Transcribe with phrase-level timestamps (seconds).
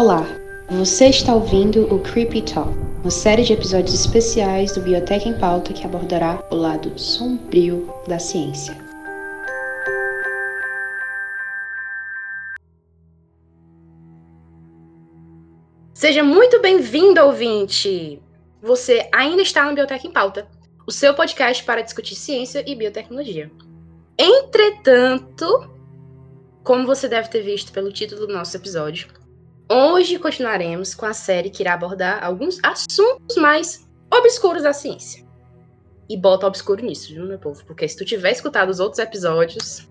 [0.00, 0.26] Olá,
[0.66, 2.70] você está ouvindo o Creepy Talk,
[3.02, 8.18] uma série de episódios especiais do Biblioteca em Pauta que abordará o lado sombrio da
[8.18, 8.74] ciência.
[15.92, 18.22] Seja muito bem-vindo, ouvinte!
[18.62, 20.48] Você ainda está no Biblioteca em Pauta,
[20.86, 23.50] o seu podcast para discutir ciência e biotecnologia.
[24.18, 25.70] Entretanto,
[26.64, 29.19] como você deve ter visto pelo título do nosso episódio,
[29.70, 35.24] hoje continuaremos com a série que irá abordar alguns assuntos mais obscuros da ciência.
[36.08, 37.64] E bota obscuro nisso, viu, meu povo?
[37.64, 39.88] Porque se tu tiver escutado os outros episódios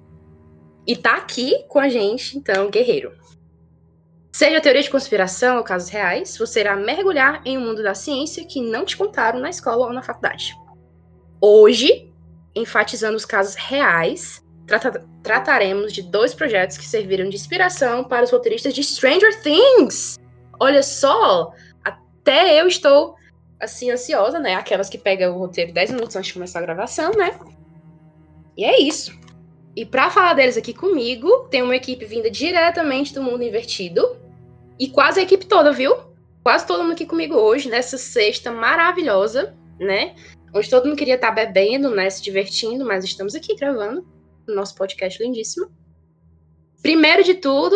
[0.86, 3.14] e tá aqui com a gente, então, guerreiro.
[4.34, 8.46] Seja teoria de conspiração ou casos reais, você irá mergulhar em um mundo da ciência
[8.46, 10.54] que não te contaram na escola ou na faculdade.
[11.42, 12.12] Hoje,
[12.54, 18.32] enfatizando os casos reais, trata trataremos de dois projetos que serviram de inspiração para os
[18.32, 20.18] roteiristas de Stranger Things.
[20.60, 21.52] Olha só,
[21.84, 23.16] até eu estou
[23.60, 24.56] assim ansiosa, né?
[24.56, 27.38] Aquelas que pegam o roteiro 10 minutos antes de começar a gravação, né?
[28.56, 29.18] E é isso.
[29.76, 34.18] E para falar deles aqui comigo, tem uma equipe vinda diretamente do mundo invertido.
[34.78, 35.96] E quase a equipe toda, viu?
[36.44, 40.16] Quase todo mundo aqui comigo hoje, nessa sexta maravilhosa, né?
[40.54, 42.10] Onde todo mundo queria estar bebendo, né?
[42.10, 44.06] Se divertindo, mas estamos aqui gravando
[44.56, 45.72] nosso podcast lindíssimo.
[46.82, 47.76] Primeiro de tudo,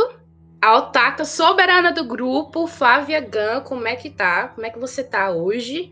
[0.61, 4.47] a otaka soberana do grupo, Flávia Gan, como é que tá?
[4.49, 5.91] Como é que você tá hoje?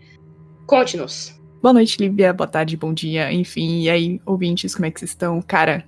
[0.65, 1.37] Conte-nos.
[1.61, 2.33] Boa noite, Lívia.
[2.33, 3.31] Boa tarde, bom dia.
[3.31, 5.41] Enfim, e aí, ouvintes, como é que vocês estão?
[5.41, 5.85] Cara,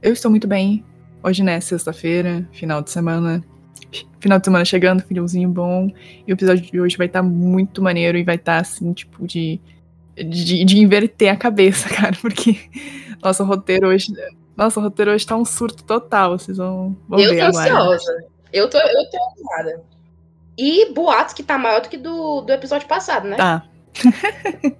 [0.00, 0.84] eu estou muito bem.
[1.22, 3.44] Hoje, né, sexta-feira, final de semana.
[4.20, 5.90] Final de semana chegando, filhozinho bom.
[6.26, 8.92] E o episódio de hoje vai estar tá muito maneiro e vai estar, tá, assim,
[8.92, 9.60] tipo, de,
[10.24, 12.16] de, de inverter a cabeça, cara.
[12.20, 12.56] Porque
[13.22, 14.12] nosso roteiro hoje.
[14.56, 16.38] Nosso roteiro hoje tá um surto total.
[16.38, 18.24] Vocês vão, vão eu ver tô ansiosa.
[18.52, 19.82] Eu tô, eu tô animada.
[20.58, 23.36] E boatos que tá maior do que do, do episódio passado, né?
[23.36, 23.64] Tá.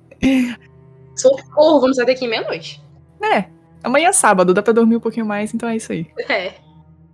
[1.16, 2.82] Socorro, vamos sair daqui meia-noite.
[3.22, 3.46] É,
[3.82, 6.06] amanhã é sábado, dá pra dormir um pouquinho mais, então é isso aí.
[6.28, 6.54] É.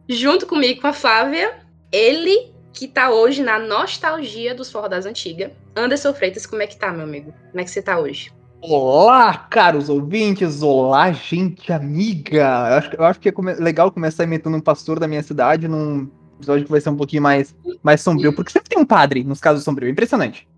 [0.09, 1.55] Junto comigo, com a Flávia,
[1.93, 5.51] ele que tá hoje na nostalgia dos forró das antigas.
[5.77, 7.35] Anderson Freitas, como é que tá, meu amigo?
[7.51, 8.33] Como é que você tá hoje?
[8.63, 10.63] Olá, caros ouvintes!
[10.63, 12.39] Olá, gente amiga!
[12.39, 15.69] Eu acho, eu acho que é come legal começar imitando um pastor da minha cidade
[15.69, 19.23] num episódio que vai ser um pouquinho mais, mais sombrio, porque sempre tem um padre
[19.23, 20.49] nos casos sombrios, é impressionante.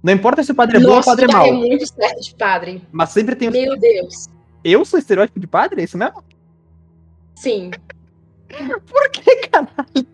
[0.00, 1.46] Não importa se o padre é Nossa, bom ou o padre é mau.
[1.46, 2.82] é muito certo de padre.
[2.92, 4.28] Mas sempre tem Meu Deus.
[4.62, 5.80] Eu sou estereótipo de padre?
[5.80, 6.22] É isso mesmo?
[7.34, 7.70] Sim.
[8.86, 10.06] Por que, caralho?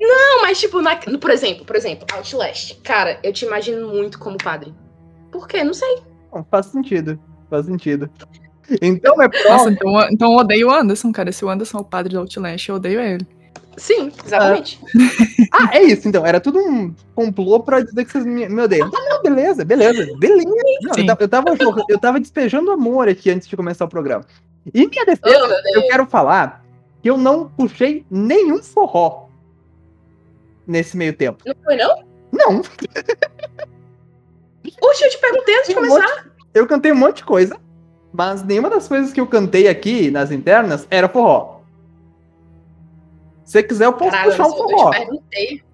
[0.00, 2.80] Não, mas tipo, na, por exemplo, por exemplo, Outlast.
[2.82, 4.74] Cara, eu te imagino muito como padre.
[5.30, 5.64] Por quê?
[5.64, 5.98] Não sei.
[6.32, 7.18] Não, faz sentido.
[7.48, 8.10] Faz sentido.
[8.82, 11.30] Então é Nossa, então, então eu odeio o Anderson, cara.
[11.30, 13.26] Se o Anderson é o padre do Outlast, eu odeio ele.
[13.76, 14.80] Sim, exatamente.
[15.52, 16.26] Ah, é isso, então.
[16.26, 18.90] Era tudo um complô pra dizer que vocês me, me odeiam.
[18.94, 20.44] Ah, não, beleza, beleza, beleza.
[20.82, 24.24] Não, eu, tava, eu, tava, eu tava despejando amor aqui antes de começar o programa.
[24.74, 26.62] E minha defesa, Oh, eu quero falar
[27.00, 29.25] que eu não puxei nenhum forró
[30.66, 31.42] nesse meio tempo.
[31.46, 32.04] Não foi, não?
[32.32, 32.62] Não,
[34.82, 36.26] Oxe, eu te perguntei antes de Um começar.
[36.52, 37.56] eu cantei um monte de coisa,
[38.12, 41.60] mas nenhuma das coisas que eu cantei aqui nas internas era forró.
[43.44, 44.90] Se você quiser, eu posso Caralho, puxar um eu forró.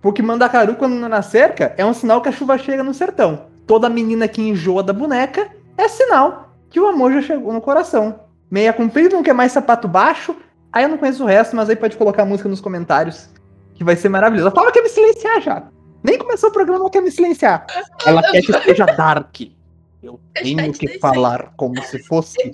[0.02, 3.46] Porque Mandacaru, quando não na cerca, é um sinal que a chuva chega no sertão.
[3.66, 8.20] Toda menina que enjoa da boneca é sinal que o amor já chegou no coração.
[8.50, 10.36] Meia comprida, não quer mais sapato baixo.
[10.70, 13.30] Aí eu não conheço o resto, mas aí pode colocar a música nos comentários,
[13.74, 14.48] que vai ser maravilhoso.
[14.48, 15.68] A Paula quer me silenciar já.
[16.04, 17.64] Nem começou o programa, ela quer me silenciar.
[18.04, 19.40] Ela quer que seja dark.
[20.02, 22.52] Eu tenho te que falar como se fosse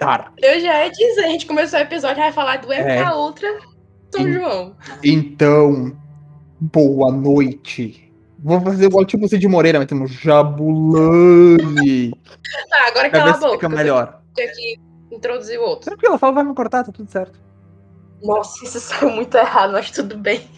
[0.00, 0.32] dark.
[0.42, 3.00] Eu já ia dizer, a gente começou o episódio, vai falar do É.
[3.02, 3.58] MK Ultra
[4.14, 4.32] São Sim.
[4.32, 4.74] João.
[5.04, 5.94] Então,
[6.58, 8.10] boa noite.
[8.38, 12.10] Vou fazer igual tipo o Cid Moreira, metendo Jabulani.
[12.70, 13.52] Tá, agora Pra cala a boca.
[13.52, 14.20] fica que melhor.
[14.34, 14.78] tenho que
[15.12, 15.86] introduzir o outro.
[15.90, 17.38] Tranquilo, fala, vai me cortar, tá tudo certo.
[18.22, 20.48] Nossa, isso saiu muito errado, mas tudo bem.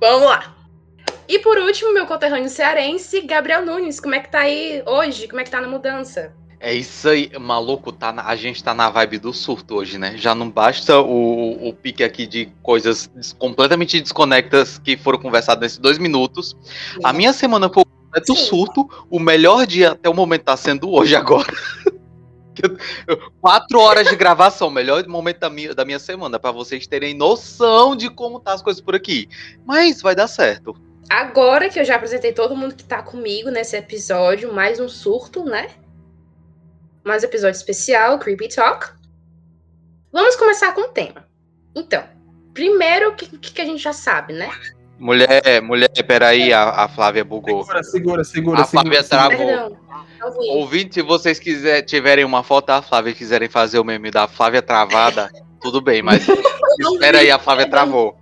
[0.00, 0.54] Vamos lá.
[1.28, 4.00] E por último, meu conterrâneo cearense, Gabriel Nunes.
[4.00, 5.28] Como é que tá aí hoje?
[5.28, 6.34] Como é que tá na mudança?
[6.60, 10.16] É isso aí, maluco, tá na- a gente tá na vibe do surto hoje, né?
[10.16, 15.78] Já não basta o, o pique aqui de coisas completamente desconectas que foram conversadas nesses
[15.78, 16.56] dois minutos.
[17.02, 18.44] A minha semana foi completo Sim.
[18.46, 18.88] surto.
[19.10, 21.52] O melhor dia até o momento tá sendo hoje agora.
[23.40, 27.96] Quatro horas de gravação, melhor momento da minha, da minha semana, pra vocês terem noção
[27.96, 29.28] de como tá as coisas por aqui.
[29.64, 30.74] Mas vai dar certo.
[31.08, 35.44] Agora que eu já apresentei todo mundo que tá comigo nesse episódio, mais um surto,
[35.44, 35.68] né?
[37.04, 38.90] Mais um episódio especial, Creepy Talk.
[40.12, 41.26] Vamos começar com o tema.
[41.74, 42.04] Então,
[42.52, 44.50] Primeiro, o que, que a gente já sabe, né?
[45.02, 47.64] Mulher, mulher, peraí, a, a Flávia bugou.
[47.64, 48.60] Segura, segura, segura.
[48.60, 49.46] A Flávia segura, travou.
[49.48, 49.76] Perdão.
[49.88, 50.48] tá ouvi.
[50.50, 54.28] Ouvinte, se vocês quiser, tiverem uma foto da Flávia e quiserem fazer o meme da
[54.28, 55.28] Flávia travada,
[55.60, 56.24] tudo bem, mas
[56.78, 58.16] espera aí, a Flávia travou.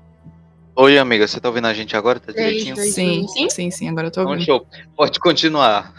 [0.75, 2.19] Oi, amiga, você tá ouvindo a gente agora?
[2.19, 2.75] Tá direitinho?
[2.77, 3.27] Sim.
[3.29, 3.71] Sim, Sim?
[3.71, 4.47] sim, agora eu tô Então, ouvindo.
[4.47, 4.67] show.
[4.97, 5.93] Pode continuar.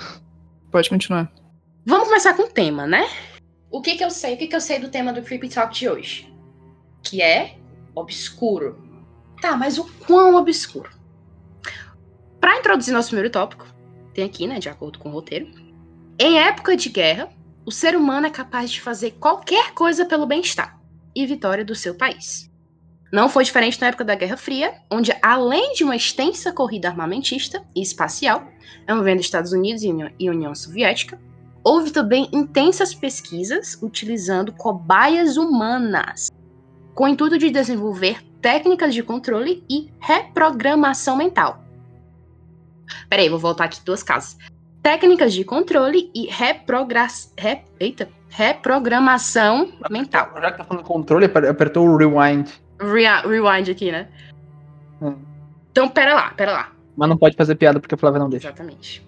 [0.71, 1.31] Pode continuar.
[1.85, 3.07] Vamos começar com o tema, né?
[3.69, 4.33] O que que eu sei?
[4.33, 6.33] O que que eu sei do tema do Creepy Talk de hoje?
[7.03, 7.53] Que é
[7.93, 8.89] obscuro.
[9.41, 10.91] Tá, mas o quão obscuro?
[12.39, 13.65] Pra introduzir nosso primeiro tópico,
[14.13, 15.47] tem aqui, né, de acordo com o roteiro.
[16.19, 17.27] Em época de guerra,
[17.65, 20.79] o ser humano é capaz de fazer qualquer coisa pelo bem-estar
[21.15, 22.51] e vitória do seu país.
[23.11, 27.65] Não foi diferente na época da Guerra Fria, onde, além de uma extensa corrida armamentista
[27.75, 28.47] e espacial,
[28.87, 31.19] envolvendo Estados Unidos e União Soviética,
[31.63, 36.29] houve também intensas pesquisas utilizando cobaias humanas,
[36.93, 41.63] com o intuito de desenvolver técnicas de controle e reprogramação mental.
[43.09, 44.37] Peraí, vou voltar aqui duas casas.
[44.81, 47.07] Técnicas de controle e reprogra...
[47.37, 50.31] re- Eita, reprogramação mental.
[50.41, 52.49] Já que tá falando controle, aper- apertou o rewind.
[52.79, 54.07] Rea- rewind aqui, né?
[55.01, 55.15] Hum.
[55.71, 56.71] Então, pera lá, pera lá.
[56.97, 58.47] Mas não pode fazer piada porque a Flávia não deixa.
[58.47, 59.05] Exatamente.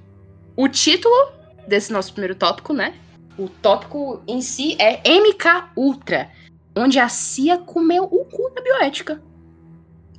[0.55, 1.31] O título
[1.67, 2.93] desse nosso primeiro tópico, né?
[3.37, 6.29] O tópico em si é MK Ultra,
[6.75, 9.21] onde a CIA comeu o cu da bioética.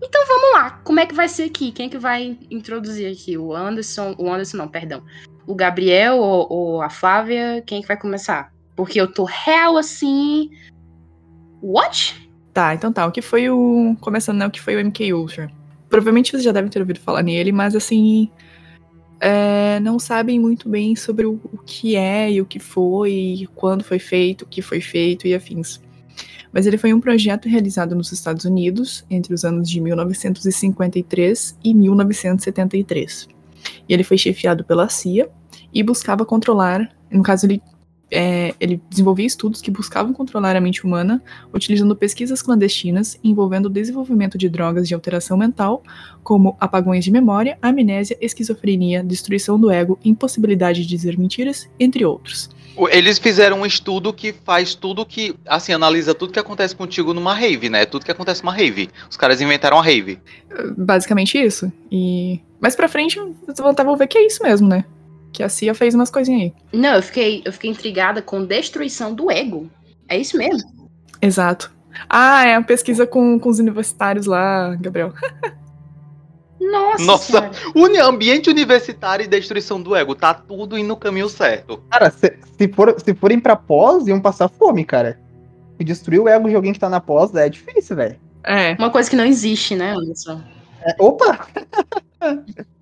[0.02, 1.72] Então vamos lá, como é que vai ser aqui?
[1.72, 3.38] Quem é que vai introduzir aqui?
[3.38, 5.02] O Anderson, o Anderson não, perdão.
[5.46, 7.62] O Gabriel ou, ou a Flávia?
[7.66, 8.52] Quem é que vai começar?
[8.76, 10.50] Porque eu tô real assim.
[11.62, 12.30] What?
[12.52, 13.06] Tá, então tá.
[13.06, 13.96] O que foi o.
[14.00, 14.46] Começando, né?
[14.46, 15.50] O que foi o MK Ultra?
[15.88, 18.30] Provavelmente vocês já devem ter ouvido falar nele, mas assim.
[19.20, 23.82] é, não sabem muito bem sobre o, o que é e o que foi, quando
[23.84, 25.80] foi feito, o que foi feito e afins.
[26.54, 31.74] Mas ele foi um projeto realizado nos Estados Unidos entre os anos de 1953 e
[31.74, 33.28] 1973.
[33.88, 35.28] E ele foi chefiado pela CIA
[35.72, 37.60] e buscava controlar, no caso ele,
[38.10, 41.22] é, ele desenvolvia estudos que buscavam controlar a mente humana
[41.52, 45.82] utilizando pesquisas clandestinas envolvendo o desenvolvimento de drogas de alteração mental,
[46.22, 52.50] como apagões de memória, amnésia, esquizofrenia, destruição do ego, impossibilidade de dizer mentiras, entre outros.
[52.90, 57.32] Eles fizeram um estudo que faz tudo que, assim, analisa tudo que acontece contigo numa
[57.32, 57.86] rave, né?
[57.86, 58.90] Tudo que acontece numa rave.
[59.08, 60.18] Os caras inventaram a rave.
[60.76, 61.72] Basicamente isso.
[61.90, 63.16] E mais pra frente,
[63.46, 64.84] vocês vão vão ver que é isso mesmo, né?
[65.34, 66.54] Que a CIA fez umas coisinhas aí.
[66.72, 69.68] Não, eu fiquei, eu fiquei intrigada com destruição do ego.
[70.08, 70.88] É isso mesmo?
[71.20, 71.72] Exato.
[72.08, 75.12] Ah, é a pesquisa com, com os universitários lá, Gabriel.
[76.60, 77.50] Nossa, Nossa.
[77.74, 80.14] Uni ambiente universitário e destruição do ego.
[80.14, 81.82] Tá tudo indo no caminho certo.
[81.90, 85.20] Cara, se, se, for, se forem pra pós, iam passar fome, cara.
[85.80, 88.16] E destruir o ego de alguém que tá na pós é difícil, velho.
[88.44, 88.74] É.
[88.74, 90.40] Uma coisa que não existe, né, Anderson?
[90.80, 91.48] É, opa!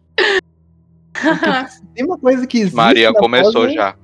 [1.95, 2.77] Tem uma coisa que existe.
[2.77, 3.97] Maria começou pós, é- já.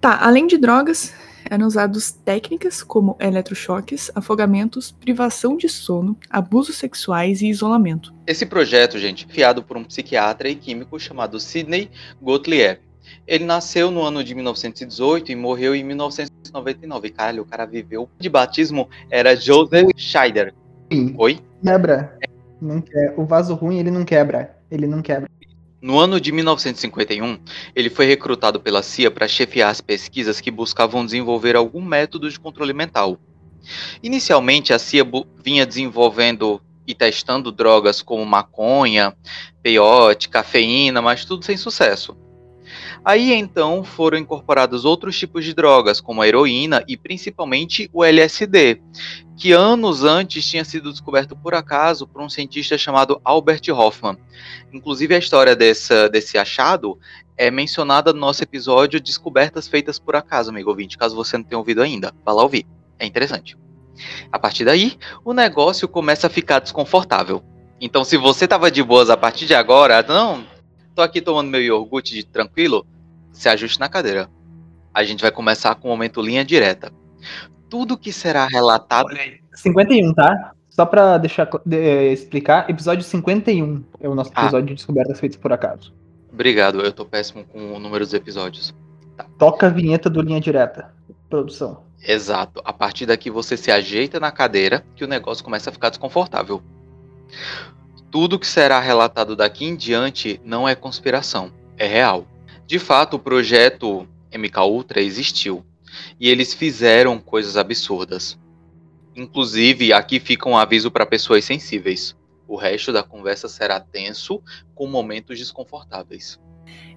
[0.00, 1.14] Tá, além de drogas,
[1.48, 8.14] eram usados técnicas como eletrochoques, afogamentos, privação de sono, abusos sexuais e isolamento.
[8.26, 12.80] Esse projeto, gente, criado por um psiquiatra e químico chamado Sidney Gottlieb.
[13.26, 17.10] Ele nasceu no ano de 1918 e morreu em 1999.
[17.10, 18.08] Caralho, o cara viveu.
[18.18, 20.54] De batismo era Joseph Scheider.
[20.90, 21.40] Sim, Oi?
[21.62, 22.18] quebra.
[22.60, 23.14] Não quer.
[23.16, 24.56] O vaso ruim, ele não quebra.
[24.70, 25.28] Ele não quebra.
[25.84, 27.38] No ano de 1951,
[27.76, 32.40] ele foi recrutado pela CIA para chefiar as pesquisas que buscavam desenvolver algum método de
[32.40, 33.18] controle mental.
[34.02, 35.04] Inicialmente, a CIA
[35.44, 39.14] vinha desenvolvendo e testando drogas como maconha,
[39.62, 42.16] peiote, cafeína, mas tudo sem sucesso.
[43.04, 48.80] Aí então foram incorporados outros tipos de drogas, como a heroína e principalmente o LSD,
[49.36, 54.16] que anos antes tinha sido descoberto por acaso por um cientista chamado Albert Hoffman.
[54.72, 56.98] Inclusive, a história dessa, desse achado
[57.36, 61.58] é mencionada no nosso episódio Descobertas Feitas por Acaso, amigo ouvinte, caso você não tenha
[61.58, 62.14] ouvido ainda.
[62.24, 62.66] Vá lá ouvir.
[62.98, 63.54] É interessante.
[64.32, 67.44] A partir daí, o negócio começa a ficar desconfortável.
[67.78, 70.44] Então, se você tava de boas a partir de agora, não,
[70.94, 72.86] tô aqui tomando meu iogurte de tranquilo,
[73.34, 74.30] se ajuste na cadeira.
[74.94, 76.90] A gente vai começar com o momento linha direta.
[77.68, 79.08] Tudo que será relatado
[79.54, 80.52] 51, tá?
[80.70, 84.42] Só pra deixar de- explicar, episódio 51 é o nosso Ah.
[84.44, 85.92] episódio de descobertas feitas por acaso.
[86.32, 88.74] Obrigado, eu tô péssimo com o número dos episódios.
[89.38, 90.92] Toca a vinheta do Linha Direta.
[91.30, 91.84] Produção.
[92.02, 92.60] Exato.
[92.64, 96.60] A partir daqui você se ajeita na cadeira que o negócio começa a ficar desconfortável.
[98.10, 102.26] Tudo que será relatado daqui em diante não é conspiração, é real.
[102.66, 105.64] De fato, o projeto MK Ultra existiu
[106.18, 108.38] e eles fizeram coisas absurdas.
[109.14, 112.16] Inclusive, aqui fica um aviso para pessoas sensíveis.
[112.48, 114.42] O resto da conversa será tenso,
[114.74, 116.38] com momentos desconfortáveis.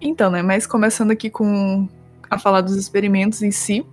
[0.01, 0.41] Então, né?
[0.41, 1.87] Mas começando aqui com
[2.29, 3.85] a falar dos experimentos em si.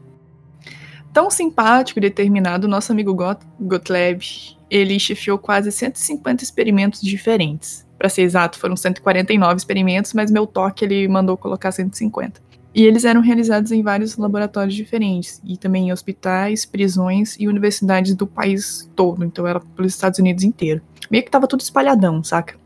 [1.13, 4.25] Tão simpático e determinado, nosso amigo Got Gottlieb,
[4.69, 7.84] ele chefiou quase 150 experimentos diferentes.
[7.99, 12.41] Para ser exato, foram 149 experimentos, mas meu toque ele mandou colocar 150.
[12.75, 18.17] E eles eram realizados em vários laboratórios diferentes, e também em hospitais, prisões e universidades
[18.17, 20.83] do país todo, então era pelos Estados Unidos inteiro.
[21.09, 22.57] Meio que tava tudo espalhadão, saca?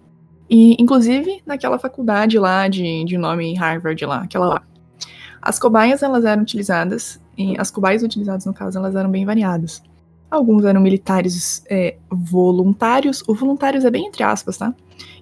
[0.49, 4.63] E, inclusive, naquela faculdade lá de, de nome Harvard lá, aquela lá.
[5.43, 9.83] As cobaias, elas eram utilizadas, e as cobaias utilizadas, no caso, elas eram bem variadas.
[10.31, 14.75] Alguns eram militares é, voluntários, o voluntários é bem entre aspas, tá?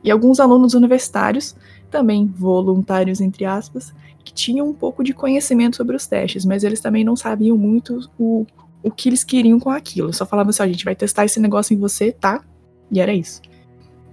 [0.06, 1.56] E alguns alunos universitários,
[1.90, 3.92] também voluntários entre aspas,
[4.24, 8.08] que tinham um pouco de conhecimento sobre os testes, mas eles também não sabiam muito
[8.16, 8.46] o,
[8.84, 10.12] o que eles queriam com aquilo.
[10.12, 12.44] Só falavam assim: a gente vai testar esse negócio em você, tá?
[12.90, 13.42] E era isso.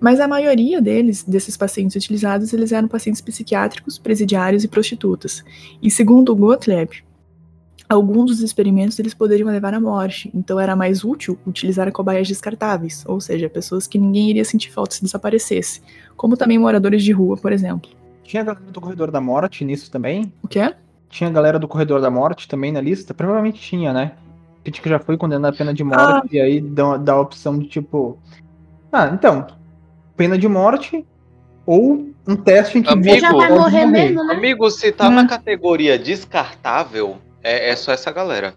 [0.01, 5.43] Mas a maioria deles, desses pacientes utilizados, eles eram pacientes psiquiátricos, presidiários e prostitutas.
[5.81, 7.03] E segundo Gottlieb,
[7.89, 13.03] alguns dos experimentos eles poderiam levar à morte, então era mais útil utilizar cobaias descartáveis,
[13.07, 15.81] ou seja, pessoas que ninguém iria sentir falta se desaparecesse,
[16.15, 17.89] como também moradores de rua, por exemplo.
[18.23, 20.31] Tinha a galera do Corredor da Morte nisso também?
[20.41, 20.73] O quê?
[21.09, 23.13] Tinha a galera do Corredor da Morte também na lista?
[23.13, 24.13] Provavelmente tinha, né?
[24.65, 26.21] Gente que já foi condenado a pena de morte ah.
[26.31, 28.17] e aí dá, dá a opção de tipo.
[28.91, 29.45] Ah, então.
[30.15, 31.05] Pena de morte
[31.65, 34.33] ou um teste em que amigo, já vai morrer mesmo, né?
[34.33, 35.11] Amigo, se tá hum.
[35.11, 38.55] na categoria descartável, é, é só essa galera.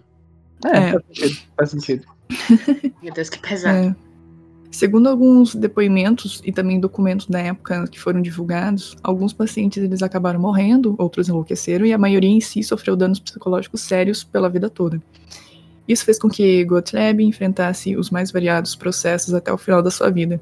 [0.65, 0.93] É, é.
[0.93, 1.39] faz sentido.
[1.57, 2.07] Faz sentido.
[3.03, 3.89] Meu Deus, que pesado.
[3.89, 4.07] É.
[4.71, 10.39] Segundo alguns depoimentos e também documentos da época que foram divulgados, alguns pacientes eles acabaram
[10.39, 15.01] morrendo, outros enlouqueceram e a maioria em si sofreu danos psicológicos sérios pela vida toda.
[15.89, 20.11] Isso fez com que Gottlieb enfrentasse os mais variados processos até o final da sua
[20.11, 20.41] vida.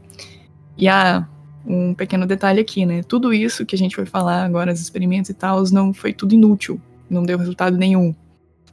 [0.77, 1.29] E há
[1.67, 3.03] um pequeno detalhe aqui, né?
[3.03, 6.35] Tudo isso que a gente vai falar agora, os experimentos e tal, não foi tudo
[6.35, 8.15] inútil, não deu resultado nenhum.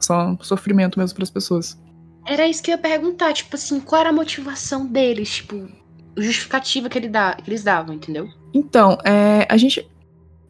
[0.02, 1.80] Só sofrimento mesmo para as pessoas.
[2.26, 5.68] Era isso que eu ia perguntar, tipo assim, qual era a motivação deles, tipo,
[6.16, 8.28] justificativa que, ele dá, que eles davam, entendeu?
[8.54, 9.88] Então, é, a gente.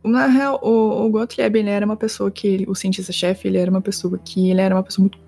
[0.05, 2.65] Na real, o, o Gottlieb, ele era uma pessoa que.
[2.69, 4.51] O cientista-chefe, ele era uma pessoa que.
[4.51, 5.19] Ele era uma pessoa muito.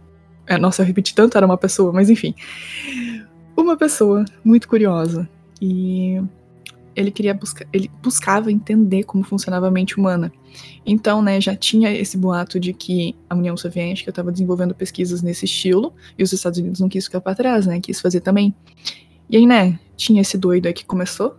[0.46, 2.34] É, nossa, eu repeti tanto, era uma pessoa, mas enfim.
[3.56, 5.28] Uma pessoa muito curiosa.
[5.62, 6.20] E
[6.94, 10.32] ele queria buscar, ele buscava entender como funcionava a mente humana.
[10.86, 15.44] Então, né, já tinha esse boato de que a União Soviética estava desenvolvendo pesquisas nesse
[15.44, 18.54] estilo e os Estados Unidos não quis ficar para trás, né, quis fazer também.
[19.28, 21.36] E aí, né, tinha esse doido aí que começou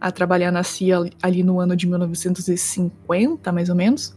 [0.00, 4.16] a trabalhar na CIA ali no ano de 1950, mais ou menos.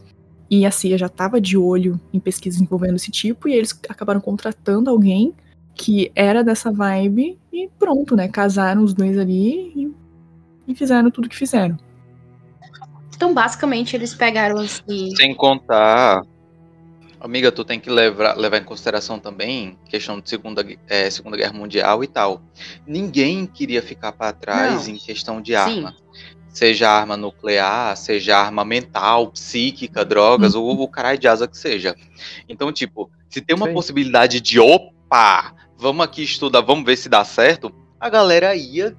[0.50, 4.20] E a CIA já estava de olho em pesquisas envolvendo esse tipo e eles acabaram
[4.20, 5.34] contratando alguém
[5.74, 8.28] que era dessa vibe e pronto, né?
[8.28, 9.92] Casaram os dois ali e
[10.66, 11.76] e fizeram tudo que fizeram.
[13.14, 15.14] Então, basicamente, eles pegaram assim.
[15.16, 16.22] Sem contar.
[17.20, 21.52] Amiga, tu tem que levar, levar em consideração também questão de Segunda, é, segunda Guerra
[21.52, 22.42] Mundial e tal.
[22.84, 24.94] Ninguém queria ficar para trás Não.
[24.94, 25.92] em questão de arma.
[25.92, 25.96] Sim.
[26.48, 31.94] Seja arma nuclear, seja arma mental, psíquica, drogas, ou o caralho de asa que seja.
[32.48, 33.72] Então, tipo, se tem uma Sim.
[33.72, 38.96] possibilidade de opa, vamos aqui estudar, vamos ver se dá certo, a galera ia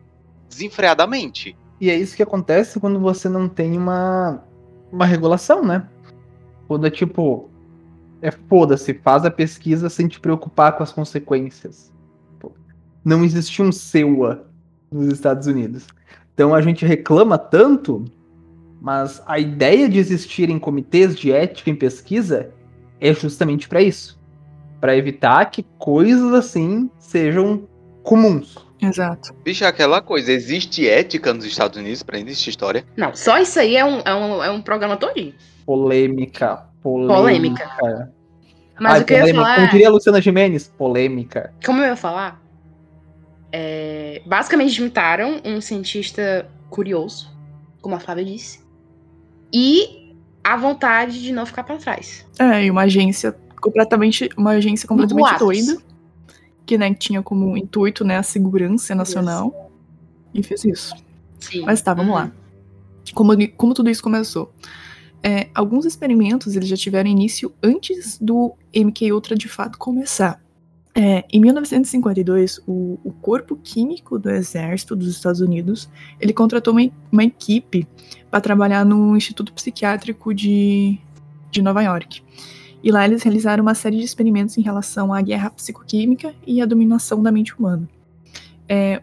[0.53, 1.55] desenfreadamente.
[1.79, 4.43] E é isso que acontece quando você não tem uma,
[4.91, 5.87] uma regulação, né?
[6.67, 7.49] Quando é tipo,
[8.21, 11.91] é foda-se, faz a pesquisa sem te preocupar com as consequências.
[13.03, 14.47] Não existe um SEUA
[14.89, 15.87] nos Estados Unidos.
[16.33, 18.05] Então a gente reclama tanto,
[18.81, 22.51] mas a ideia de existirem comitês de ética em pesquisa
[23.01, 24.17] é justamente para isso.
[24.79, 27.67] Para evitar que coisas assim sejam
[28.03, 28.57] comuns.
[28.83, 29.33] Exato.
[29.43, 32.85] Bicho, é aquela coisa, existe ética nos Estados Unidos pra existe história?
[32.97, 35.33] Não, só isso aí é um, é um, é um programa todinho.
[35.65, 37.69] Polêmica, polêmica.
[37.79, 38.13] Polêmica.
[38.79, 39.15] Mas Ai, o que polêmica.
[39.15, 39.55] eu ia falar.
[39.55, 41.53] Como diria a Luciana Gimenez, polêmica.
[41.65, 42.41] Como eu ia falar?
[43.51, 47.29] É, basicamente imitaram um cientista curioso,
[47.81, 48.59] como a Flávia disse,
[49.53, 52.25] e a vontade de não ficar para trás.
[52.39, 55.77] É, e uma agência completamente, uma agência completamente doida
[56.65, 59.71] que né, tinha como intuito né, a segurança nacional
[60.33, 60.39] isso.
[60.39, 60.95] e fez isso.
[61.39, 61.61] Sim.
[61.65, 62.19] Mas tá, vamos uhum.
[62.19, 62.31] lá.
[63.13, 64.53] Como, como tudo isso começou?
[65.21, 70.41] É, alguns experimentos eles já tiveram início antes do MK Ultra de fato começar.
[70.95, 75.89] É, em 1952, o, o, Corpo Químico do Exército dos Estados Unidos
[76.19, 77.87] ele contratou uma, uma equipe
[78.29, 80.99] para trabalhar no Instituto Psiquiátrico de,
[81.49, 82.21] de Nova York.
[82.83, 86.65] E lá eles realizaram uma série de experimentos em relação à guerra psicoquímica e à
[86.65, 87.87] dominação da mente humana.
[88.67, 89.01] É,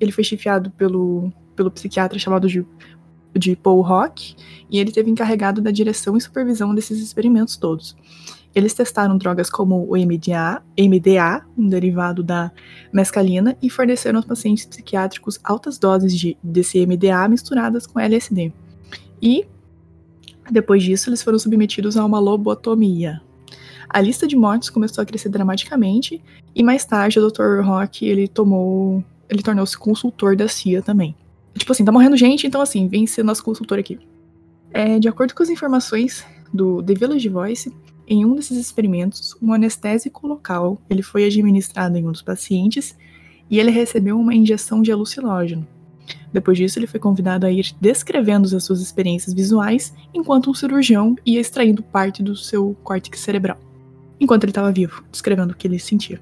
[0.00, 2.66] ele foi chefiado pelo, pelo psiquiatra chamado de,
[3.32, 4.34] de Paul Rock,
[4.68, 7.96] e ele teve encarregado da direção e supervisão desses experimentos todos.
[8.52, 12.50] Eles testaram drogas como o MDA, MDA, um derivado da
[12.92, 18.52] mescalina, e forneceram aos pacientes psiquiátricos altas doses de, desse MDA misturadas com LSD.
[19.22, 19.46] E,
[20.52, 23.20] depois disso, eles foram submetidos a uma lobotomia.
[23.88, 26.22] A lista de mortes começou a crescer dramaticamente,
[26.54, 27.60] e mais tarde o Dr.
[27.62, 29.04] Rock, ele tomou...
[29.28, 31.14] Ele tornou-se consultor da CIA também.
[31.56, 33.98] Tipo assim, tá morrendo gente, então assim, vem ser nosso consultor aqui.
[34.72, 37.72] É, de acordo com as informações do The Village Voice,
[38.06, 42.96] em um desses experimentos, um anestésico local ele foi administrado em um dos pacientes
[43.48, 45.66] e ele recebeu uma injeção de alucinógeno.
[46.32, 51.16] Depois disso, ele foi convidado a ir descrevendo as suas experiências visuais enquanto um cirurgião
[51.24, 53.58] ia extraindo parte do seu córtex cerebral,
[54.20, 56.20] enquanto ele estava vivo, descrevendo o que ele sentia.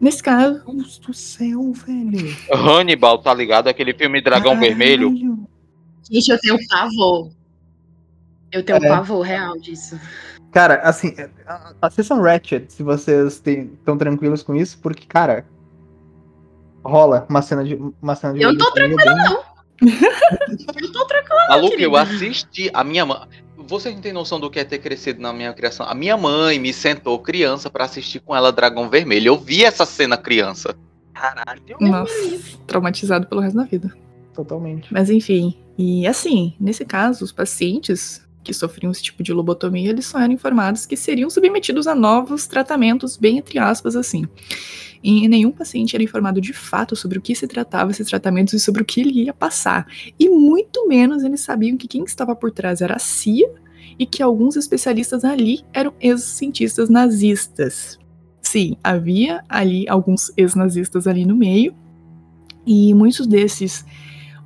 [0.00, 2.36] Nesse caso, Deus do céu, velho.
[2.52, 3.68] Hannibal, tá ligado?
[3.68, 4.60] Aquele filme Dragão Caralho.
[4.76, 5.48] Vermelho.
[6.10, 7.30] Gente, eu tenho pavor.
[8.52, 8.88] Eu tenho É.
[8.88, 9.98] pavor real disso.
[10.52, 11.14] Cara, assim,
[11.46, 15.44] a- assistam Ratchet se vocês estão tranquilos com isso, porque, cara,
[16.84, 17.74] rola uma cena de.
[18.02, 18.94] Uma cena de Eu tô bem-
[19.80, 23.18] Eu tô tranquila, Maluco, eu assisti a minha mãe.
[23.56, 25.86] Vocês não têm noção do que é ter crescido na minha criação.
[25.86, 29.28] A minha mãe me sentou criança pra assistir com ela Dragão Vermelho.
[29.28, 30.76] Eu vi essa cena criança.
[31.14, 31.62] Caralho.
[31.80, 32.12] nossa,
[32.66, 33.92] traumatizado pelo resto da vida.
[34.34, 34.92] Totalmente.
[34.92, 40.06] Mas enfim, e assim, nesse caso, os pacientes que sofriam esse tipo de lobotomia, eles
[40.06, 44.26] só eram informados que seriam submetidos a novos tratamentos, bem entre aspas, assim.
[45.02, 48.60] E nenhum paciente era informado de fato sobre o que se tratava esses tratamentos e
[48.60, 49.86] sobre o que ele ia passar.
[50.18, 53.50] E muito menos eles sabiam que quem estava por trás era a CIA
[53.98, 57.98] e que alguns especialistas ali eram ex-cientistas nazistas.
[58.40, 61.74] Sim, havia ali alguns ex-nazistas ali no meio,
[62.66, 63.84] e muitos desses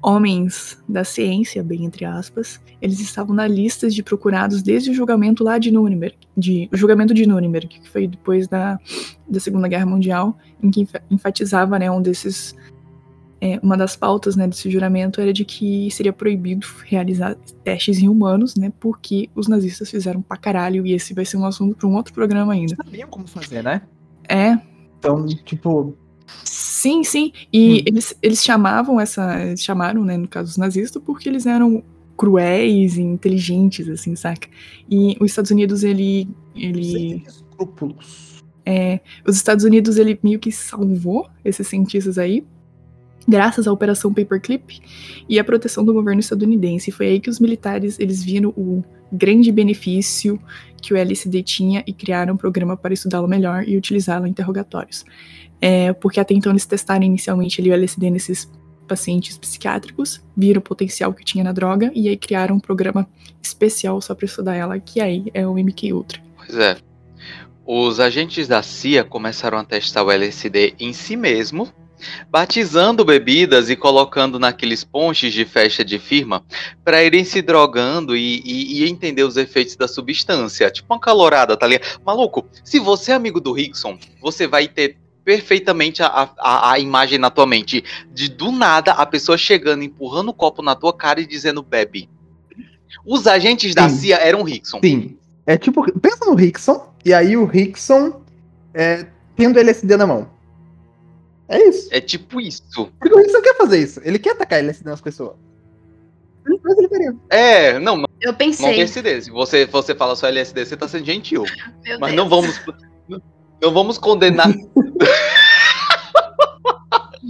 [0.03, 5.43] homens da ciência, bem entre aspas, eles estavam na lista de procurados desde o julgamento
[5.43, 8.79] lá de Nuremberg, de, o julgamento de Nuremberg, que foi depois da,
[9.29, 12.55] da Segunda Guerra Mundial, em que enfa- enfatizava, né, um desses,
[13.41, 17.35] é, uma das pautas, né, desse juramento era de que seria proibido realizar
[17.65, 21.45] testes em humanos, né, porque os nazistas fizeram pra caralho, e esse vai ser um
[21.45, 22.77] assunto para um outro programa ainda.
[22.77, 23.83] Sabiam como fazer, né?
[24.29, 24.57] É,
[24.99, 25.97] Então, tipo,
[26.45, 27.33] Sim, sim.
[27.53, 27.83] E Hum.
[27.87, 29.41] eles, eles chamavam essa.
[29.45, 31.83] Eles chamaram, né, no caso, os nazistas, porque eles eram
[32.17, 34.49] cruéis e inteligentes, assim, saca?
[34.91, 36.29] E os Estados Unidos, ele.
[36.55, 38.39] ele escrúpulos.
[38.67, 42.45] é, os Estados Unidos, ele meio que salvou esses cientistas aí,
[43.27, 44.81] graças à Operação Paperclip
[45.29, 46.91] e à proteção do governo estadunidense.
[46.91, 50.41] E foi aí que os militares, eles viram o grande benefício
[50.83, 55.05] que o LSD tinha e criaram um programa para estudá-lo melhor e utilizá-lo em interrogatórios.
[55.61, 58.51] É, porque até então eles testaram inicialmente ali o LSD nesses
[58.87, 63.07] pacientes psiquiátricos, viram o potencial que tinha na droga e aí criaram um programa
[63.43, 66.23] especial só para estudar ela, que aí é o MK Ultra.
[66.37, 66.77] Pois é.
[67.67, 71.69] Os agentes da CIA começaram a testar o LSD em si mesmo,
[72.31, 76.43] batizando bebidas e colocando naqueles ponches de festa de firma
[76.85, 80.71] para irem se drogando e, e- e entender os efeitos da substância.
[80.71, 82.01] Tipo uma calorada, tá ligado?
[82.07, 84.97] Maluco, se você é amigo do Rickson, você vai ter
[85.29, 90.31] perfeitamente a, a, a imagem na tua mente de do nada a pessoa chegando, empurrando
[90.31, 92.09] o copo na tua cara e dizendo bebe.
[93.05, 93.97] Os agentes da Sim.
[93.97, 94.81] CIA eram Rickson.
[94.83, 95.19] Sim.
[95.45, 98.23] É tipo, pensa no Rickson, e aí o Rickson
[98.73, 99.05] é,
[99.37, 100.31] tendo LSD na mão.
[101.47, 101.91] É isso.
[101.91, 102.91] É tipo isso.
[102.99, 104.01] Porque o Rickson quer fazer isso.
[104.05, 105.37] Ele quer atacar LSD nas pessoas.
[106.65, 107.15] Mas ele faria.
[107.29, 108.75] É, não, não, Eu não pensei.
[108.77, 109.31] pense desse.
[109.31, 111.45] Você, você fala só LSD, você tá sendo gentil.
[111.85, 112.17] meu Mas Deus.
[112.17, 112.59] não vamos.
[113.63, 114.49] Não- Não vamos condenar.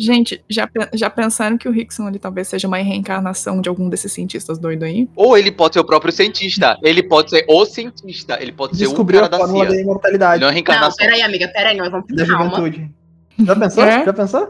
[0.01, 4.12] Gente, já, já pensaram que o Rickson ele talvez seja uma reencarnação de algum desses
[4.12, 5.09] cientistas doidos aí?
[5.17, 6.79] Ou ele pode ser o próprio cientista.
[6.85, 8.38] Ele pode ser o cientista.
[8.41, 9.75] Ele pode ser o Descobriu cara a da fórmula CIA.
[9.75, 10.97] da imortalidade Ele é uma Não, reencarnação.
[11.05, 12.45] peraí, amiga, peraí, nós vamos da calma.
[12.45, 12.91] juventude.
[13.45, 13.85] Já pensou?
[13.85, 14.05] É?
[14.05, 14.49] Já pensou?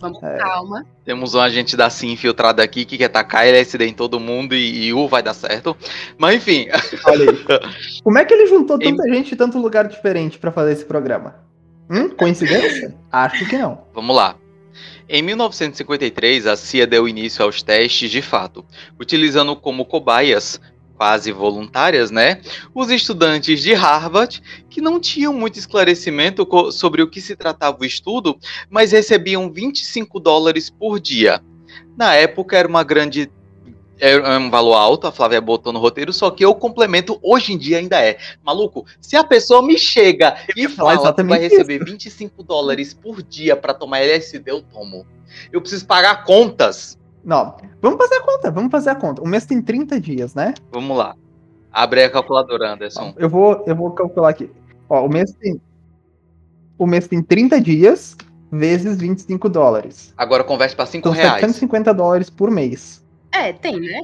[0.00, 0.36] Vamos com É.
[0.38, 0.86] calma.
[1.04, 4.86] Temos um agente da CIA infiltrado aqui que quer tacar LSD em todo mundo e,
[4.86, 5.76] e o vai dar certo.
[6.16, 6.66] Mas enfim,
[7.04, 7.38] Olha aí.
[8.04, 10.84] Como é que ele juntou Em- tanta gente de tanto lugar diferente pra fazer esse
[10.84, 11.36] programa?
[11.90, 12.10] Hum?
[12.10, 12.94] Coincidência?
[13.10, 13.82] Acho que não.
[13.94, 14.36] vamos lá.
[15.08, 18.62] Em 1953, a CIA deu início aos testes de fato,
[19.00, 20.60] utilizando como cobaias,
[20.98, 22.40] quase voluntárias, né,
[22.74, 27.84] os estudantes de Harvard que não tinham muito esclarecimento sobre o que se tratava o
[27.84, 28.36] estudo,
[28.68, 31.40] mas recebiam 25 dólares por dia.
[31.96, 33.30] Na época era uma grande
[34.00, 37.58] é um valor alto, a Flávia botou no roteiro, só que eu complemento hoje em
[37.58, 38.18] dia ainda é.
[38.44, 43.56] Maluco, se a pessoa me chega e fala que vai receber 25 dólares por dia
[43.56, 45.04] pra tomar LSD, eu tomo.
[45.52, 46.97] Eu preciso pagar contas.
[47.28, 49.20] Não, vamos fazer a conta, vamos fazer a conta.
[49.20, 50.54] O mês tem 30 dias, né?
[50.72, 51.14] Vamos lá.
[51.70, 53.12] Abre a calculadora, Anderson.
[53.18, 54.50] Eu vou, eu vou calcular aqui.
[54.88, 55.60] Ó, o mês tem.
[56.78, 58.16] O mês tem 30 dias
[58.50, 60.14] vezes 25 dólares.
[60.16, 61.34] Agora converte pra 5 São reais.
[61.34, 63.04] 750 dólares por mês.
[63.30, 64.00] É, tem, né?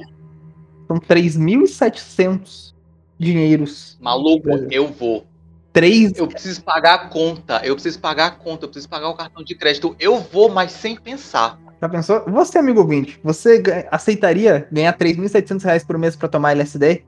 [0.87, 2.75] São 3.700
[3.17, 3.97] dinheiros.
[3.99, 5.25] Maluco, eu vou.
[5.73, 6.15] 3.
[6.19, 7.59] Eu preciso pagar a conta.
[7.63, 8.65] Eu preciso pagar a conta.
[8.65, 9.95] Eu preciso pagar o cartão de crédito.
[9.99, 11.64] Eu vou, mas sem pensar.
[11.81, 12.23] Já pensou?
[12.27, 13.61] Você, amigo ouvinte, você
[13.91, 17.03] aceitaria ganhar 3.700 reais por mês pra tomar LSD?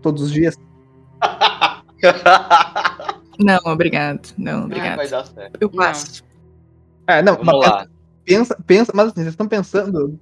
[0.00, 0.56] Todos os dias?
[3.38, 4.28] Não, obrigado.
[4.38, 4.96] Não, Ah, obrigado.
[4.96, 5.58] vai dar certo.
[5.60, 6.22] Eu passo.
[7.06, 7.86] É, não, Vamos mas lá.
[8.24, 10.18] pensa, pensa, mas assim, vocês estão pensando.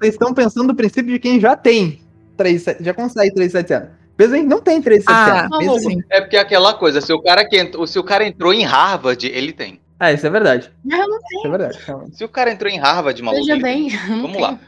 [0.00, 2.02] Vocês estão pensando no princípio de quem já tem
[2.36, 3.88] 3, já consegue 3.700.
[4.18, 5.04] Mesmo a gente não tem 3.700.
[5.06, 6.02] Ah, assim-.
[6.10, 8.64] É porque é aquela coisa, se o cara que entrou, se o cara entrou em
[8.64, 9.80] Harvard, ele tem.
[10.00, 10.70] Ah, isso é verdade.
[10.88, 11.78] Eu não Isso é verdade.
[11.84, 12.16] realmente.
[12.16, 13.44] Se o cara entrou em Harvard, maluco.
[13.44, 13.88] Veja ele tem.
[13.88, 13.98] bem.
[14.08, 14.40] não Vamos tenho.
[14.40, 14.58] lá.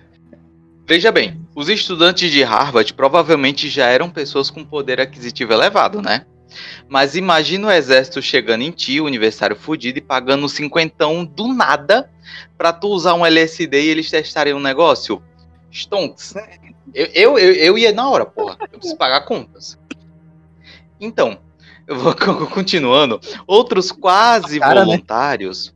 [0.86, 6.26] Veja bem, os estudantes de Harvard provavelmente já eram pessoas com poder aquisitivo elevado, né?
[6.88, 12.10] Mas imagina o exército chegando em ti, o universitário fudido, e pagando cinquentão do nada
[12.58, 15.22] pra tu usar um LSD e eles testarem um negócio.
[15.70, 16.34] Stonks.
[16.92, 18.56] Eu, eu, eu, eu ia na hora, porra.
[18.60, 19.78] Eu preciso pagar contas.
[21.00, 21.38] Então,
[21.90, 22.14] eu vou
[22.46, 23.20] continuando.
[23.46, 24.86] Outros quase Cara, né?
[24.86, 25.74] voluntários.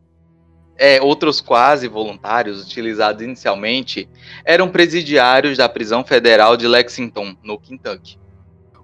[0.76, 4.08] É, outros quase voluntários utilizados inicialmente
[4.44, 8.18] eram presidiários da prisão federal de Lexington, no Kentucky.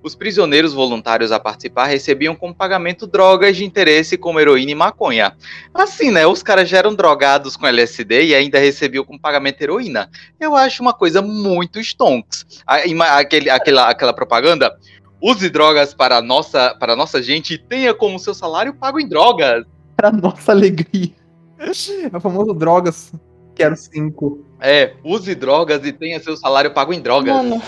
[0.03, 5.37] Os prisioneiros voluntários a participar recebiam como pagamento drogas de interesse como heroína e maconha.
[5.75, 6.27] Assim, né?
[6.27, 10.09] Os caras já eram drogados com LSD e ainda recebiam como pagamento heroína.
[10.39, 12.47] Eu acho uma coisa muito stonks.
[12.67, 14.75] Aquele, aquela, aquela propaganda.
[15.23, 19.07] Use drogas para a nossa, para nossa gente e tenha como seu salário pago em
[19.07, 19.65] drogas.
[19.97, 21.13] Pra nossa alegria.
[21.59, 23.13] É o famoso drogas.
[23.55, 24.45] Quero 5.
[24.61, 27.35] É, use drogas e tenha seu salário pago em drogas.
[27.35, 27.61] Mano,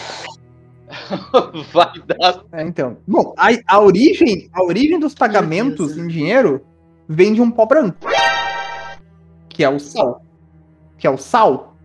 [1.73, 2.45] Vai dar.
[2.53, 2.99] É, então.
[3.07, 5.99] Bom, a, a origem, a origem dos pagamentos Deus.
[5.99, 6.65] em dinheiro
[7.09, 7.99] vem de um pó branco.
[9.49, 10.23] Que é o sal.
[10.99, 11.77] Que é o sal.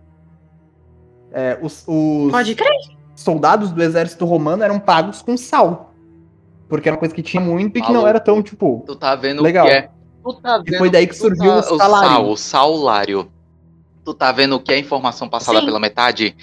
[1.32, 2.97] É, os, os pode crer.
[3.22, 5.92] Soldados do exército romano eram pagos com sal.
[6.68, 8.08] Porque era uma coisa que tinha muito e que não Maluco.
[8.08, 8.84] era tão, tipo.
[8.86, 9.66] Tu tá vendo Legal.
[9.66, 9.90] o que é.
[10.22, 12.08] Tu tá E vendo foi daí que surgiu tá- o salário.
[12.08, 13.32] sal, o salário.
[14.04, 15.66] Tu tá vendo o que é informação passada Sim.
[15.66, 16.36] pela metade?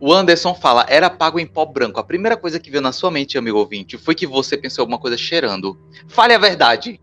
[0.00, 2.00] O Anderson fala, era pago em pó branco.
[2.00, 4.98] A primeira coisa que veio na sua mente, amigo ouvinte, foi que você pensou alguma
[4.98, 5.76] coisa cheirando.
[6.08, 7.00] Fale a verdade.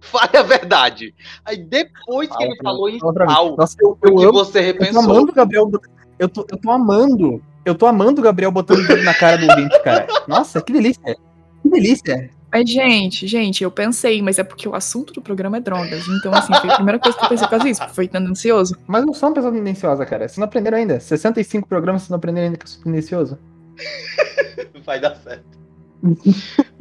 [0.00, 1.12] Fale a verdade.
[1.44, 4.32] Aí depois que ele falou em Fala sal, Nossa, eu, eu que amo.
[4.32, 5.02] você Eu tô repensou.
[5.02, 5.70] amando o Gabriel.
[6.18, 7.42] Eu tô, eu tô amando.
[7.68, 10.06] Eu tô amando o Gabriel botando o dedo na cara do ouvinte, cara.
[10.26, 11.16] Nossa, que delícia.
[11.62, 12.30] Que delícia.
[12.50, 16.08] Mas, gente, gente, eu pensei, mas é porque o assunto do programa é drogas.
[16.08, 17.82] Então, assim, foi a primeira coisa que eu pensei por causa disso.
[17.90, 18.74] Foi tendencioso.
[18.86, 20.26] Mas não sou uma pessoa tendenciosa, cara.
[20.26, 20.98] Vocês não aprenderam ainda.
[20.98, 23.38] 65 programas, vocês não aprenderam ainda que eu sou tendencioso.
[24.86, 25.58] Vai dar certo.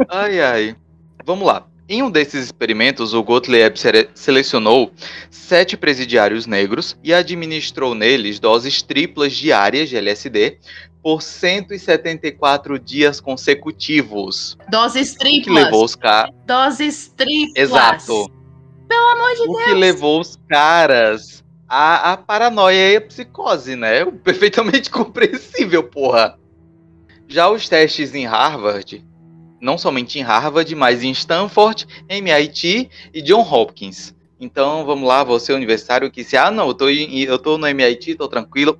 [0.08, 0.76] ai, ai.
[1.26, 1.67] Vamos lá.
[1.89, 4.91] Em um desses experimentos, o Gottlieb sele- selecionou
[5.32, 10.58] sete presidiários negros e administrou neles doses triplas diárias de LSD
[11.02, 14.58] por 174 dias consecutivos.
[14.69, 15.63] Doses O que triplas.
[15.63, 16.34] levou os caras.
[16.45, 17.56] Doses triplas.
[17.56, 18.30] Exato.
[18.89, 24.04] Pelo amor de O que levou os caras à, à paranoia e à psicose, né?
[24.23, 26.38] Perfeitamente compreensível, porra.
[27.30, 29.06] Já os testes em Harvard,
[29.62, 34.15] não somente em Harvard, mas em Stanford, MIT e John Hopkins.
[34.39, 37.65] Então, vamos lá, você universitário que se, ah, não, eu tô, em- eu tô no
[37.67, 38.80] MIT, tô tranquilo.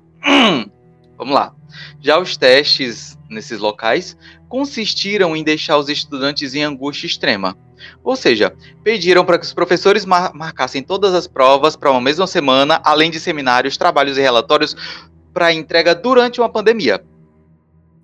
[1.16, 1.52] vamos lá.
[2.00, 4.16] Já os testes nesses locais
[4.48, 7.56] consistiram em deixar os estudantes em angústia extrema.
[8.02, 12.26] Ou seja, pediram para que os professores mar- marcassem todas as provas para uma mesma
[12.26, 14.76] semana, além de seminários, trabalhos e relatórios
[15.32, 17.04] para entrega durante uma pandemia.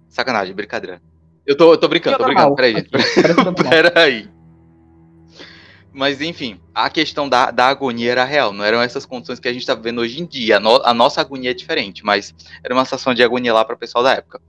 [0.09, 1.01] Sacanagem, brincadeira.
[1.47, 2.55] Eu tô, eu tô brincando, tô brincando.
[2.55, 2.91] Peraí, gente.
[3.69, 4.29] Peraí.
[5.93, 9.53] Mas enfim, a questão da, da agonia era real, não eram essas condições que a
[9.53, 10.57] gente tá vivendo hoje em dia.
[10.57, 13.77] A, no- a nossa agonia é diferente, mas era uma situação de agonia lá para
[13.77, 14.41] o pessoal da época.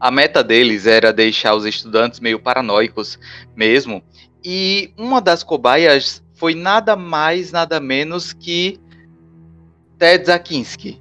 [0.00, 3.18] A meta deles era deixar os estudantes meio paranoicos
[3.54, 4.02] mesmo,
[4.44, 8.80] e uma das cobaias foi nada mais, nada menos que
[9.98, 11.00] Ted Zakinski.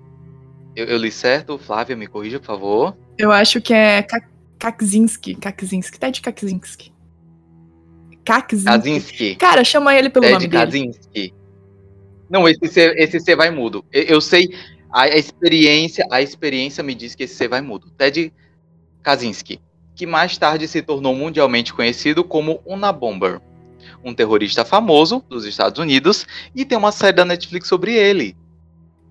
[0.76, 1.58] Eu, eu li certo?
[1.58, 2.98] Flávia, me corrija, por favor.
[3.18, 4.04] Eu acho que é
[4.60, 5.36] Ka- Kaczynski.
[5.36, 6.00] Kaczynski.
[6.00, 6.92] Ted Kaczynski.
[8.26, 9.38] Kaczynski.
[9.38, 10.66] Cara, chama ele pelo Ted nome dele.
[10.66, 11.34] Kaczynski.
[12.30, 13.86] Não, esse C, esse C vai mudo.
[13.92, 14.50] Eu, eu sei.
[14.92, 17.90] A, a experiência, a experiência me diz que esse C vai mudo.
[17.98, 18.34] Ted
[19.04, 19.60] Kaczynski,
[19.96, 23.40] que mais tarde se tornou mundialmente conhecido como Unabomber,
[24.04, 28.36] um terrorista famoso dos Estados Unidos, e tem uma série da Netflix sobre ele.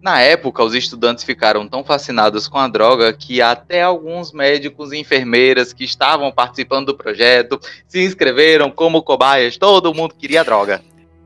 [0.01, 4.99] Na época, os estudantes ficaram tão fascinados com a droga que até alguns médicos e
[4.99, 9.57] enfermeiras que estavam participando do projeto se inscreveram como cobaias.
[9.57, 10.83] Todo mundo queria droga.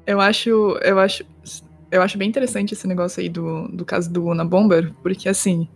[0.06, 1.24] Eu acho, eu acho,
[1.90, 5.68] eu acho bem interessante esse negócio aí do, do caso do Una Bomber, porque assim,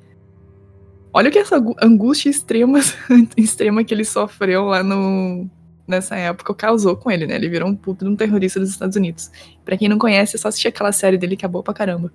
[1.12, 2.80] olha que essa angústia extrema,
[3.36, 5.48] extrema que ele sofreu lá no
[5.86, 7.34] nessa época causou com ele, né?
[7.34, 9.30] Ele virou um puto de um terrorista dos Estados Unidos.
[9.64, 12.10] Para quem não conhece, é só assistir aquela série dele que é boa pra caramba.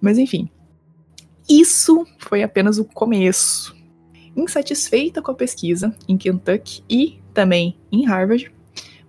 [0.00, 0.48] Mas enfim,
[1.48, 3.76] isso foi apenas o começo.
[4.36, 8.52] Insatisfeita com a pesquisa em Kentucky e também em Harvard,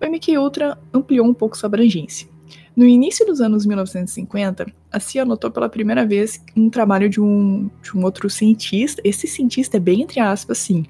[0.01, 2.27] o MK Ultra ampliou um pouco sua abrangência.
[2.75, 7.69] No início dos anos 1950, a CIA notou pela primeira vez um trabalho de um,
[7.81, 10.85] de um outro cientista, esse cientista é bem entre aspas, sim,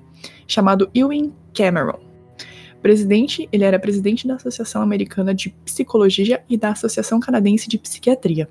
[0.48, 2.00] chamado Ewan Cameron.
[2.82, 8.48] Presidente, ele era presidente da Associação Americana de Psicologia e da Associação Canadense de Psiquiatria.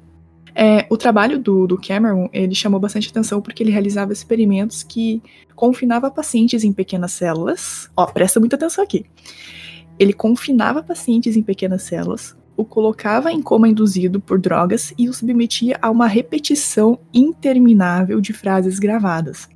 [0.62, 5.22] É, o trabalho do, do, Cameron ele chamou bastante atenção porque ele realizava experimentos que
[5.56, 7.90] confinava pacientes em pequenas células.
[7.96, 9.06] Ó, presta muita atenção aqui.
[9.98, 15.14] Ele confinava pacientes em pequenas células, o colocava em coma induzido por drogas e o
[15.14, 19.48] submetia a uma repetição interminável de frases gravadas.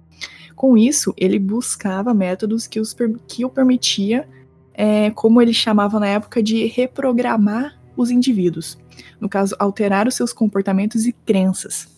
[0.56, 2.96] Com isso, ele buscava métodos que, os,
[3.28, 4.26] que o permitia,
[4.72, 8.78] é, como ele chamava na época, de reprogramar os indivíduos
[9.20, 11.88] no caso, alterar os seus comportamentos e crenças.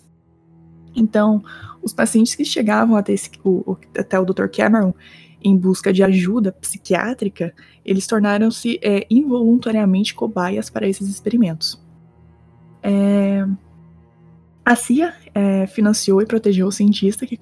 [0.94, 1.42] Então,
[1.82, 4.46] os pacientes que chegavam até, esse, o, até o Dr.
[4.46, 4.94] Cameron
[5.42, 7.54] em busca de ajuda psiquiátrica,
[7.85, 11.80] eles tornaram-se é, involuntariamente cobaias para esses experimentos.
[12.82, 13.46] É,
[14.64, 17.38] a CIA é, financiou e protegeu o cientista que,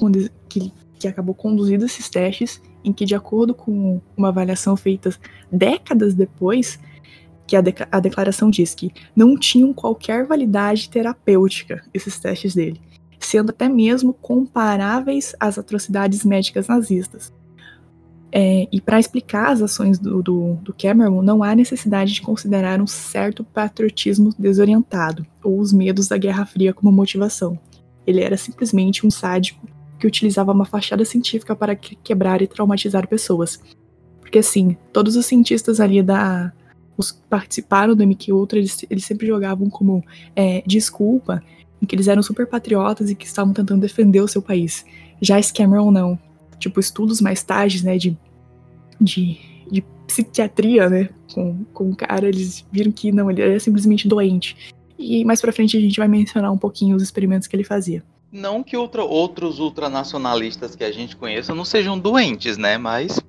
[0.48, 5.10] que, que acabou conduzindo esses testes, em que, de acordo com uma avaliação feita
[5.50, 6.78] décadas depois,
[7.46, 12.80] que a, de a declaração diz que não tinham qualquer validade terapêutica esses testes dele,
[13.18, 17.32] sendo até mesmo comparáveis às atrocidades médicas nazistas.
[18.36, 22.80] É, e para explicar as ações do, do, do, Cameron, não há necessidade de considerar
[22.80, 27.56] um certo patriotismo desorientado ou os medos da Guerra Fria como motivação.
[28.04, 29.64] Ele era simplesmente um sádico
[30.00, 33.60] que utilizava uma fachada científica para quebrar e traumatizar pessoas.
[34.20, 36.52] Porque, assim, todos os cientistas ali da,
[36.96, 40.04] os que participaram do MK Ultra, eles, eles sempre jogavam como
[40.34, 41.42] é, desculpa
[41.82, 44.84] em que eles eram super patriotas e que estavam tentando defender o seu país.
[45.20, 46.18] Já esse Cameron não.
[46.58, 48.16] Tipo, estudos mais tarde, né, de,
[49.00, 49.38] de,
[49.70, 54.56] de psiquiatria, né, com, com o cara, eles viram que não, ele era simplesmente doente.
[54.98, 58.02] E mais pra frente a gente vai mencionar um pouquinho os experimentos que ele fazia.
[58.32, 63.20] Não que outra, outros ultranacionalistas que a gente conheça não sejam doentes, né, mas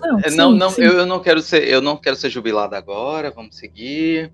[0.00, 2.74] não, é, sim, não, não eu, eu, não quero ser, eu não quero ser jubilado
[2.74, 3.30] agora.
[3.30, 4.32] Vamos seguir.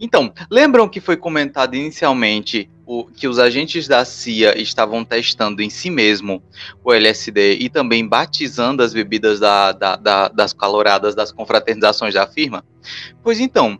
[0.00, 5.70] Então, lembram que foi comentado inicialmente o, que os agentes da CIA estavam testando em
[5.70, 6.42] si mesmo
[6.82, 12.26] o LSD e também batizando as bebidas da, da, da, das caloradas das confraternizações da
[12.26, 12.64] firma?
[13.22, 13.78] Pois então,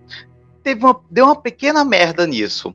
[0.62, 2.74] teve uma, deu uma pequena merda nisso.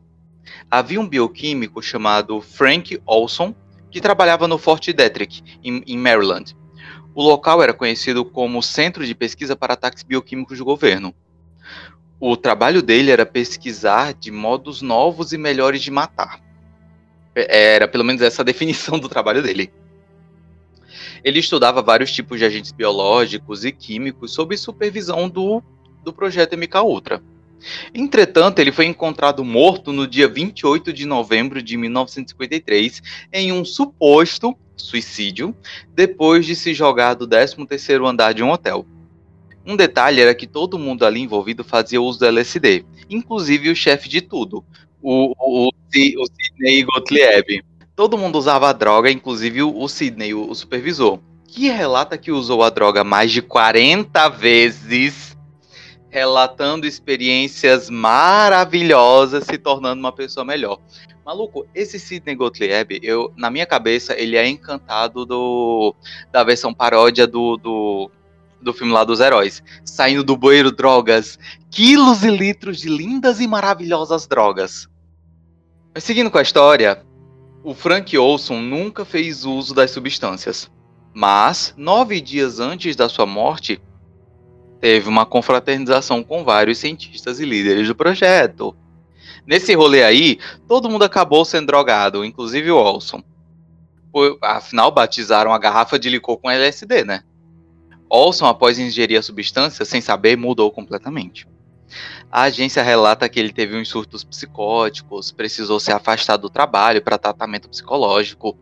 [0.70, 3.54] Havia um bioquímico chamado Frank Olson
[3.92, 6.56] que trabalhava no Fort Detrick, em, em Maryland.
[7.14, 11.14] O local era conhecido como Centro de Pesquisa para Ataques Bioquímicos do Governo.
[12.20, 16.42] O trabalho dele era pesquisar de modos novos e melhores de matar.
[17.34, 19.72] É, era pelo menos essa a definição do trabalho dele.
[21.24, 25.62] Ele estudava vários tipos de agentes biológicos e químicos sob supervisão do,
[26.04, 27.22] do projeto MK Ultra.
[27.94, 33.02] Entretanto, ele foi encontrado morto no dia 28 de novembro de 1953
[33.34, 35.56] em um suposto suicídio
[35.94, 38.86] depois de se jogar do 13º andar de um hotel.
[39.66, 44.10] Um detalhe era que todo mundo ali envolvido fazia uso do LSD, inclusive o chefe
[44.10, 44.64] de tudo,
[45.02, 47.64] o, o, o, Sidney Gottlieb.
[47.96, 52.32] Todo mundo usava a droga, inclusive o, o Sidney, o, o supervisor, que relata que
[52.32, 55.29] usou a droga mais de 40 vezes
[56.10, 60.80] relatando experiências maravilhosas, se tornando uma pessoa melhor.
[61.26, 65.94] Maluco, esse Sidney Gottlieb, eu, na minha cabeça, ele é encantado do,
[66.32, 68.10] da versão paródia do, do,
[68.60, 69.62] do filme lá dos heróis.
[69.86, 71.38] Saindo do bueiro drogas,
[71.70, 74.88] quilos e litros de lindas e maravilhosas drogas.
[75.94, 77.06] Mas seguindo com a história,
[77.64, 80.72] o Frank Olson nunca fez uso das substâncias.
[81.14, 83.80] Mas, nove dias antes da sua morte,
[84.80, 88.76] teve uma confraternização com vários cientistas e líderes do projeto.
[89.46, 93.24] Nesse rolê aí, todo mundo acabou sendo drogado, inclusive o Olson.
[94.42, 97.24] Afinal, batizaram a garrafa de licor com LSD, né?
[98.10, 101.48] Olson, após ingerir a substância, sem saber, mudou completamente.
[102.32, 107.18] A agência relata que ele teve uns surtos psicóticos, precisou ser afastado do trabalho para
[107.18, 108.58] tratamento psicológico.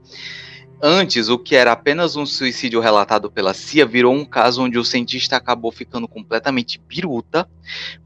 [0.82, 4.86] Antes, o que era apenas um suicídio relatado pela CIA virou um caso onde o
[4.86, 7.50] cientista acabou ficando completamente biruta,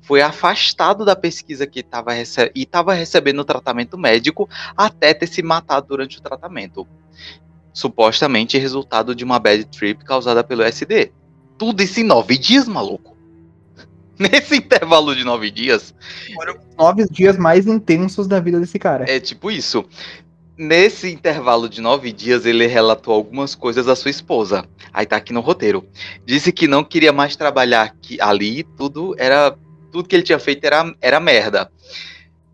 [0.02, 5.88] foi afastado da pesquisa que tava e estava recebendo tratamento médico até ter se matado
[5.88, 6.88] durante o tratamento.
[7.74, 11.12] Supostamente resultado de uma bad trip causada pelo SD.
[11.58, 13.18] Tudo isso em nove dias, maluco.
[14.18, 15.94] Nesse intervalo de nove dias,
[16.78, 19.06] Nove dias mais intensos da vida desse cara.
[19.10, 19.86] é tipo isso.
[20.58, 24.66] Nesse intervalo de nove dias, ele relatou algumas coisas à sua esposa.
[24.94, 25.88] Aí tá aqui no roteiro.
[26.26, 29.58] Disse que não queria mais trabalhar ali, tudo era.
[29.92, 31.70] Tudo que ele tinha feito era, era merda.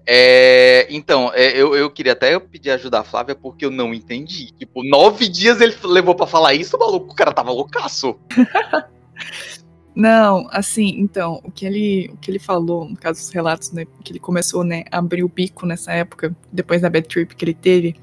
[0.10, 4.52] É, então, é, eu, eu queria até pedir ajuda à Flávia porque eu não entendi.
[4.54, 7.12] Tipo, nove dias ele levou pra falar isso, maluco.
[7.12, 8.18] O cara tava loucaço.
[9.98, 13.84] Não, assim, então, o que ele, o que ele falou, no caso dos relatos, né,
[14.04, 17.44] que ele começou, né, a abrir o bico nessa época, depois da bad trip que
[17.44, 17.96] ele teve,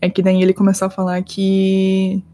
[0.00, 2.24] é que daí ele começou a falar que,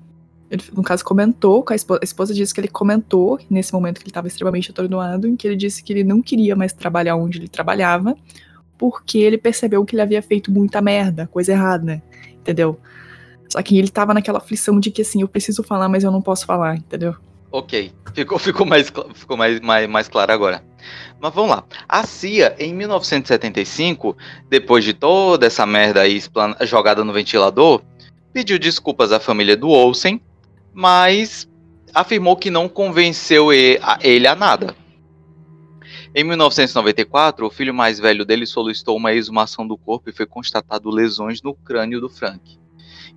[0.49, 3.99] ele, no caso, comentou, com a esposa, a esposa disse que ele comentou, nesse momento
[3.99, 7.17] que ele estava extremamente atordoado, em que ele disse que ele não queria mais trabalhar
[7.17, 8.17] onde ele trabalhava,
[8.79, 12.01] porque ele percebeu que ele havia feito muita merda, coisa errada,
[12.35, 12.79] entendeu?
[13.49, 16.23] Só que ele tava naquela aflição de que, assim, eu preciso falar, mas eu não
[16.23, 17.17] posso falar, entendeu?
[17.53, 20.65] Ok, ficou, ficou, mais, ficou mais, mais, mais claro agora.
[21.21, 21.65] Mas vamos lá.
[21.89, 24.17] A CIA, em 1975,
[24.49, 26.23] depois de toda essa merda aí
[26.63, 27.83] jogada no ventilador,
[28.33, 30.21] pediu desculpas à família do Olsen,
[30.73, 31.49] mas
[31.93, 34.75] afirmou que não convenceu ele a nada.
[36.15, 40.91] Em 1994, o filho mais velho dele solicitou uma exumação do corpo e foi constatado
[40.91, 42.59] lesões no crânio do Frank,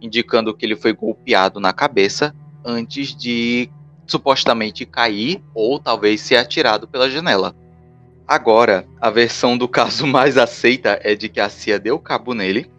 [0.02, 3.69] indicando que ele foi golpeado na cabeça antes de
[4.08, 7.56] supostamente cair ou talvez ser atirado pela janela.
[8.28, 12.72] Agora, a versão do caso mais aceita é de que a CIA deu cabo nele,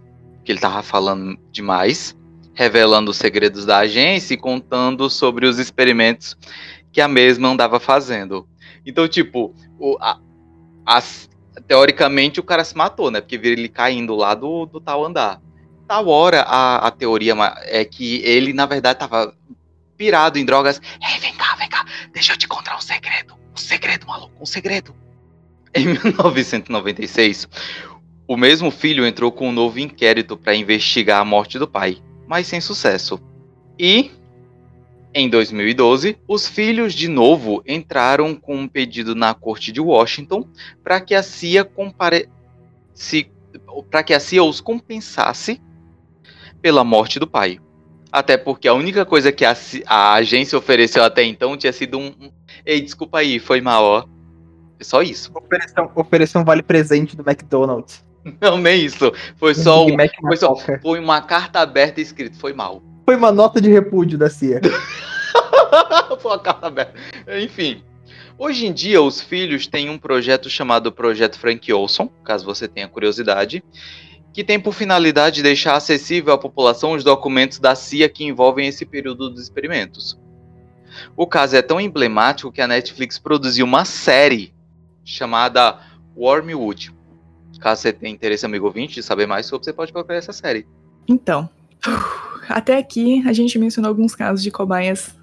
[0.44, 2.16] que ele tava falando demais,
[2.54, 6.36] revelando os segredos da agência e contando sobre os experimentos
[6.92, 8.48] que a mesma andava fazendo.
[8.86, 10.18] Então, tipo, o, a-
[10.86, 11.28] as-
[11.66, 13.20] teoricamente o cara se matou, né?
[13.20, 15.40] Porque viram ele caindo lá do, do tal andar.
[15.86, 17.34] Tal hora, a, a teoria
[17.64, 19.34] é que ele, na verdade, tava
[19.96, 20.80] pirado em drogas.
[21.00, 23.34] Ei, vem cá, vem cá, deixa eu te contar um segredo.
[23.52, 24.94] Um segredo, maluco, um segredo.
[25.74, 27.48] Em 1996,
[28.26, 32.46] o mesmo filho entrou com um novo inquérito para investigar a morte do pai, mas
[32.46, 33.20] sem sucesso.
[33.78, 34.10] E,
[35.12, 40.48] em 2012, os filhos de novo entraram com um pedido na corte de Washington
[40.82, 42.28] para que a CIA compare...
[42.94, 43.30] se...
[43.90, 45.60] para que a CIA os compensasse
[46.62, 47.60] pela morte do pai.
[48.14, 49.56] Até porque a única coisa que a,
[49.88, 52.14] a agência ofereceu até então tinha sido um.
[52.20, 52.30] um,
[52.64, 54.04] Ei, desculpa aí, foi mal, ó.
[54.78, 55.32] É só isso.
[55.34, 58.04] Ofereção, ofereção vale presente do McDonald's.
[58.40, 59.12] Não, nem isso.
[59.36, 59.96] Foi só, um,
[60.28, 62.80] foi só- foi uma carta aberta escrito, foi mal.
[63.04, 64.60] Foi uma nota de repúdio da CIA.
[66.20, 66.94] Foi uma carta aberta.
[67.38, 67.82] Enfim.
[68.38, 72.88] Hoje em dia, os filhos têm um projeto chamado Projeto Frank Olson, caso você tenha
[72.88, 73.62] curiosidade,
[74.34, 78.84] que tem por finalidade deixar acessível à população os documentos da CIA que envolvem esse
[78.84, 80.18] período dos experimentos.
[81.16, 84.52] O caso é tão emblemático que a Netflix produziu uma série
[85.04, 85.78] chamada
[86.16, 86.92] Wormwood.
[87.60, 90.66] Caso você tenha interesse, amigo ouvinte, de saber mais sobre, você pode procurar essa série.
[91.06, 91.48] Então,
[92.48, 95.16] até aqui a gente mencionou alguns casos de cobaias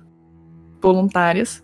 [0.82, 1.62] voluntárias,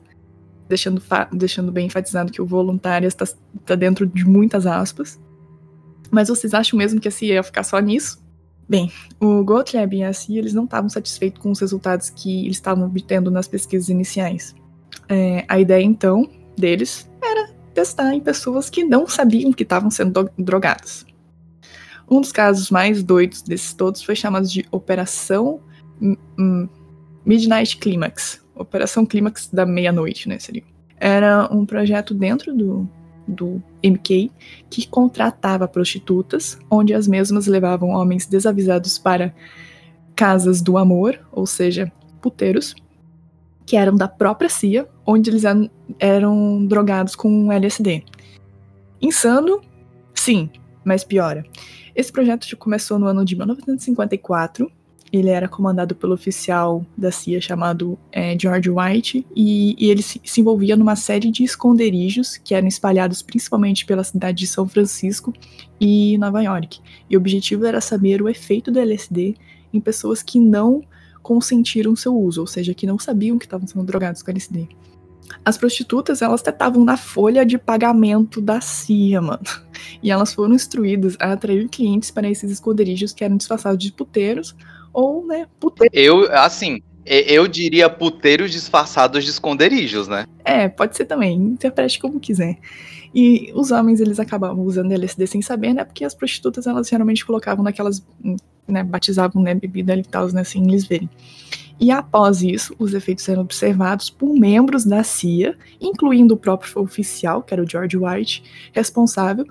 [0.68, 5.18] deixando, deixando bem enfatizado que o voluntárias está dentro de muitas aspas.
[6.12, 8.26] Mas vocês acham mesmo que a CIA ia ficar só nisso?
[8.70, 12.58] Bem, o Gottlieb e a CIA eles não estavam satisfeitos com os resultados que eles
[12.58, 14.54] estavam obtendo nas pesquisas iniciais.
[15.08, 20.24] É, a ideia então deles era testar em pessoas que não sabiam que estavam sendo
[20.24, 21.06] do- drogadas.
[22.10, 25.62] Um dos casos mais doidos desses todos foi chamado de Operação
[27.26, 28.42] Midnight Climax.
[28.56, 30.40] Operação Clímax da meia-noite, né?
[30.40, 30.64] Seria.
[31.00, 32.90] Era um projeto dentro do,
[33.28, 34.32] do MK
[34.70, 39.34] que contratava prostitutas, onde as mesmas levavam homens desavisados para
[40.16, 42.76] casas do amor, ou seja, puteiros,
[43.66, 45.44] que eram da própria CIA, onde eles
[46.00, 48.04] eram, drogados com LSD.
[49.02, 49.62] Insano?
[50.16, 50.50] Sim,
[50.84, 51.46] mas piora.
[51.96, 54.72] Esse projeto já começou no ano de 1954
[55.12, 60.20] ele era comandado pelo oficial da CIA chamado é, George White, e, e ele se,
[60.24, 65.34] se, envolvia numa série de esconderijos que eram espalhados principalmente pela cidade de São Francisco
[65.80, 66.80] e Nova York.
[67.10, 69.36] E o objetivo era saber o efeito do LSD
[69.74, 70.82] em pessoas que não
[71.22, 74.68] consentiram seu uso, ou seja, que não sabiam que estavam sendo drogados com LSD.
[75.44, 79.44] As prostitutas, elas estavam na folha de pagamento da CIA, mano.
[80.04, 84.56] E elas foram instruídas a atrair clientes para esses esconderijos que eram disfarçados de puteiros
[84.98, 85.96] ou, né, puteiros.
[85.96, 90.26] Eu, assim, eu diria puteiros disfarçados de esconderijos, né?
[90.44, 91.36] É, pode ser também.
[91.36, 92.58] Interprete como quiser.
[93.14, 95.86] E os homens, eles acabavam usando LSD sem saber, né?
[95.86, 98.04] Porque as prostitutas, elas geralmente colocavam naquelas,
[98.68, 98.84] né?
[98.84, 99.54] Batizavam, né?
[99.54, 100.44] Bebida e tal, né?
[100.44, 101.08] Sem eles verem.
[101.80, 107.44] E após isso, os efeitos eram observados por membros da CIA, incluindo o próprio oficial,
[107.44, 108.44] que era o George White,
[108.74, 109.46] responsável,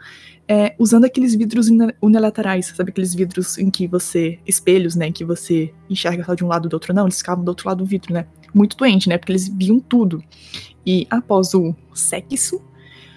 [0.49, 1.69] é, usando aqueles vidros
[2.01, 6.49] unilaterais, sabe aqueles vidros em que você, espelhos, né, que você enxerga só de um
[6.49, 9.19] lado do outro, não, eles ficavam do outro lado do vidro, né, muito doente, né,
[9.19, 10.23] porque eles viam tudo.
[10.85, 12.63] E após o sexo,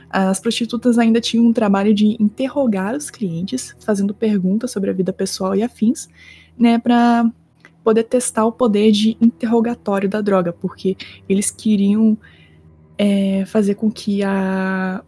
[0.09, 5.13] as prostitutas ainda tinham um trabalho de interrogar os clientes, fazendo perguntas sobre a vida
[5.13, 6.09] pessoal e afins,
[6.57, 7.32] né, para
[7.84, 12.17] poder testar o poder de interrogatório da droga, porque eles queriam
[12.97, 15.03] é, fazer com que a.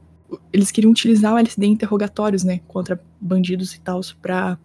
[0.52, 4.58] Eles queriam utilizar o LSD em interrogatórios, né, contra bandidos e tal, pra,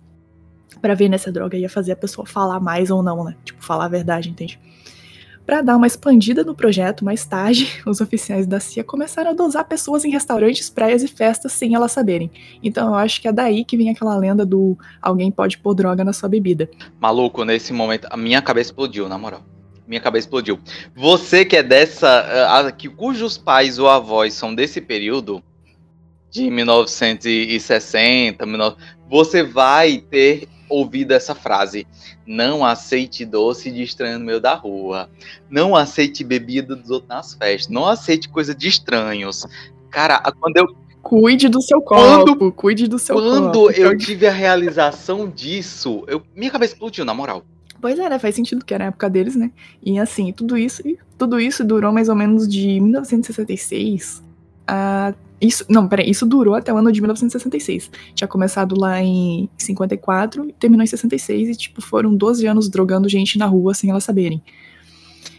[0.80, 3.36] pra ver nessa droga ia fazer a pessoa falar mais ou não, né?
[3.44, 4.58] Tipo, falar a verdade, entende?
[5.46, 9.64] Para dar uma expandida no projeto, mais tarde, os oficiais da CIA começaram a dosar
[9.64, 12.30] pessoas em restaurantes, praias e festas sem elas saberem.
[12.60, 16.02] Então eu acho que é daí que vem aquela lenda do alguém pode pôr droga
[16.02, 16.68] na sua bebida.
[17.00, 19.42] Maluco, nesse momento, a minha cabeça explodiu, na moral.
[19.86, 20.58] Minha cabeça explodiu.
[20.96, 22.72] Você que é dessa.
[22.76, 25.40] que cujos pais ou avós são desse período,
[26.36, 28.76] de 1960, 19,
[29.08, 31.86] você vai ter ouvido essa frase.
[32.26, 35.08] Não aceite doce de estranho no meio da rua.
[35.48, 37.72] Não aceite bebida dos outros nas festas.
[37.72, 39.46] Não aceite coisa de estranhos.
[39.90, 40.66] Cara, quando eu.
[41.00, 43.72] Cuide do seu corpo, quando, cuide do seu quando corpo.
[43.72, 47.44] Quando eu tive a realização disso, eu, minha cabeça explodiu, na moral.
[47.80, 48.18] Pois é, né?
[48.18, 49.52] Faz sentido que era a época deles, né?
[49.80, 50.82] E assim, tudo isso,
[51.16, 54.25] tudo isso durou mais ou menos de 1966
[55.40, 57.90] isso, não, peraí, isso durou até o ano de 1966.
[58.14, 63.08] Tinha começado lá em 54 e terminou em 66 e, tipo, foram 12 anos drogando
[63.08, 64.42] gente na rua sem elas saberem.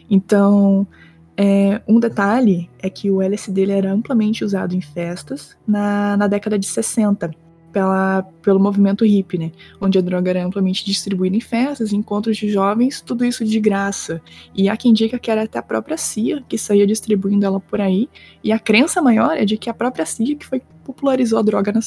[0.09, 0.87] Então,
[1.35, 6.57] é, um detalhe é que o LSD era amplamente usado em festas na, na década
[6.57, 7.31] de 60
[7.71, 9.51] pela, pelo movimento hippie, né?
[9.79, 14.21] Onde a droga era amplamente distribuída em festas, encontros de jovens, tudo isso de graça.
[14.55, 17.81] E há quem diga que era até a própria CIA que saía distribuindo ela por
[17.81, 18.09] aí.
[18.43, 21.71] E a crença maior é de que a própria CIA que foi popularizou a droga
[21.71, 21.79] na,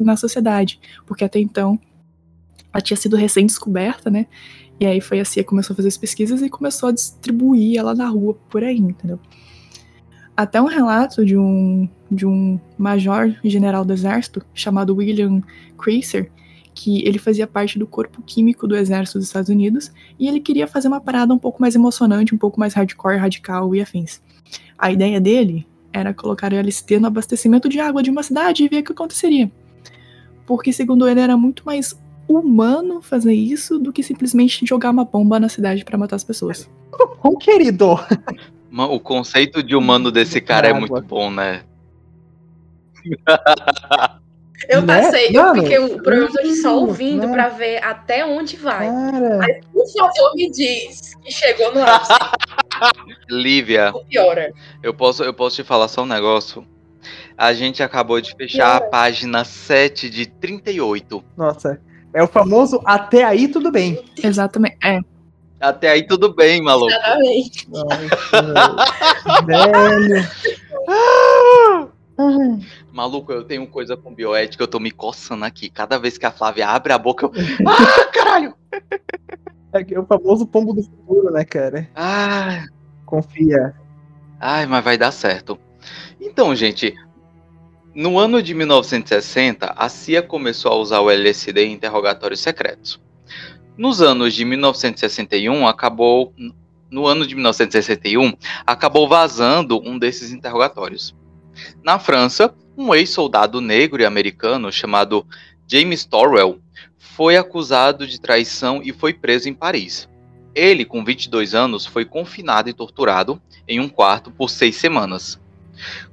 [0.00, 1.78] na sociedade, porque até então
[2.72, 4.26] ela tinha sido recém-descoberta, né?
[4.78, 7.78] E aí foi a CIA que começou a fazer as pesquisas e começou a distribuir
[7.78, 9.18] ela na rua por aí, entendeu?
[10.36, 15.42] até um relato de um, de um major general do exército chamado William
[15.78, 16.30] Cracer,
[16.74, 20.66] que ele fazia parte do corpo químico do exército dos Estados Unidos e ele queria
[20.66, 24.20] fazer uma parada um pouco mais emocionante, um pouco mais hardcore, radical e afins.
[24.78, 28.68] A ideia dele era colocar o LSD no abastecimento de água de uma cidade e
[28.68, 29.50] ver o que aconteceria.
[30.44, 31.98] Porque, segundo ele, era muito mais
[32.28, 36.68] humano fazer isso do que simplesmente jogar uma bomba na cidade para matar as pessoas.
[37.24, 37.98] Um querido,
[38.70, 41.62] o conceito de humano desse cara é muito bom, né?
[44.68, 45.02] Eu né?
[45.02, 45.38] passei, né?
[45.38, 47.32] eu fiquei o programa hoje só ouvindo né?
[47.32, 48.88] pra ver até onde vai.
[48.88, 49.44] Cara.
[49.44, 52.12] Aí, por favor, me diz que chegou no ápice.
[53.28, 53.92] Lívia,
[54.82, 56.66] eu posso, eu posso te falar só um negócio?
[57.36, 61.22] A gente acabou de fechar a página 7 de 38.
[61.36, 61.78] Nossa,
[62.14, 64.02] é o famoso até aí tudo bem.
[64.22, 65.00] Exatamente, é.
[65.60, 66.92] Até aí tudo bem, maluco.
[66.92, 67.68] Exatamente.
[69.46, 70.28] velho.
[72.92, 75.68] Maluco, eu tenho coisa com bioética, eu tô me coçando aqui.
[75.68, 77.32] Cada vez que a Flávia abre a boca, eu.
[77.66, 78.54] Ah, caralho!
[79.72, 81.88] É o famoso pombo do futuro, né, cara?
[81.94, 82.64] Ah.
[83.04, 83.74] Confia.
[84.40, 85.58] Ai, mas vai dar certo.
[86.20, 86.94] Então, gente,
[87.94, 93.00] no ano de 1960, a CIA começou a usar o LSD em interrogatórios secretos.
[93.76, 96.32] Nos anos de 1961, acabou.
[96.90, 98.34] No ano de 1961,
[98.66, 101.14] acabou vazando um desses interrogatórios.
[101.82, 105.26] Na França, um ex-soldado negro e americano chamado
[105.66, 106.60] James Torwell
[106.98, 110.08] foi acusado de traição e foi preso em Paris.
[110.54, 115.40] Ele, com 22 anos, foi confinado e torturado em um quarto por seis semanas.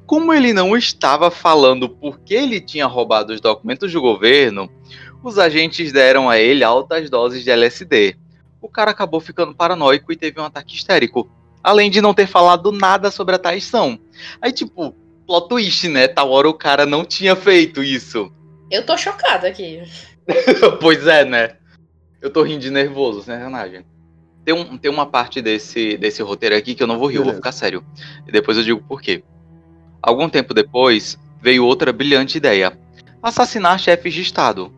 [0.05, 4.69] Como ele não estava falando por que ele tinha roubado os documentos do governo,
[5.23, 8.17] os agentes deram a ele altas doses de LSD,
[8.61, 11.29] o cara acabou ficando paranoico e teve um ataque histérico.
[11.61, 13.99] Além de não ter falado nada sobre a traição.
[14.41, 14.95] Aí, tipo,
[15.25, 16.07] plot twist, né?
[16.07, 18.31] Tal hora o cara não tinha feito isso.
[18.69, 19.83] Eu tô chocada aqui.
[20.81, 21.57] pois é, né?
[22.21, 23.85] Eu tô rindo de nervoso, né, Renagem?
[24.45, 27.23] Tem, um, tem uma parte desse, desse roteiro aqui que eu não vou rir, eu
[27.23, 27.83] vou ficar sério.
[28.27, 29.23] E depois eu digo por quê.
[30.01, 32.77] Algum tempo depois, veio outra brilhante ideia:
[33.21, 34.71] assassinar chefes de Estado.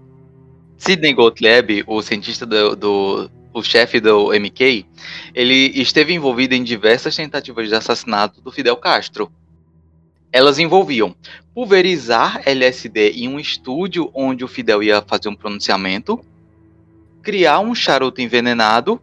[0.77, 4.85] Sidney Gottlieb, o cientista do, do o chefe do MK,
[5.33, 9.31] ele esteve envolvido em diversas tentativas de assassinato do Fidel Castro.
[10.35, 11.15] Elas envolviam
[11.53, 16.19] pulverizar LSD em um estúdio onde o Fidel ia fazer um pronunciamento,
[17.21, 18.99] criar um charuto envenenado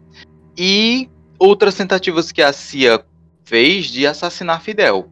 [0.55, 1.09] e
[1.39, 3.03] outras tentativas que a CIA
[3.47, 5.09] fez de assassinar Fidel.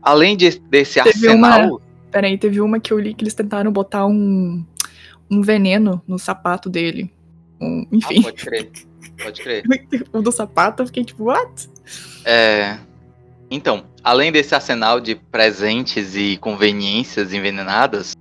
[0.00, 1.68] Além de, desse Teve arsenal.
[1.68, 1.80] uma-
[2.10, 4.64] Peraí, teve uma que eu li que eles tentaram botar um,
[5.30, 7.12] um veneno no sapato dele.
[7.60, 8.70] Um- Ah, enfim, pode crer.
[9.22, 9.64] Pode crer.
[10.14, 11.68] o do sapato eu fiquei tipo, what?
[12.24, 12.78] É,
[13.54, 18.14] Então, além desse arsenal de presentes e conveniências envenenadas,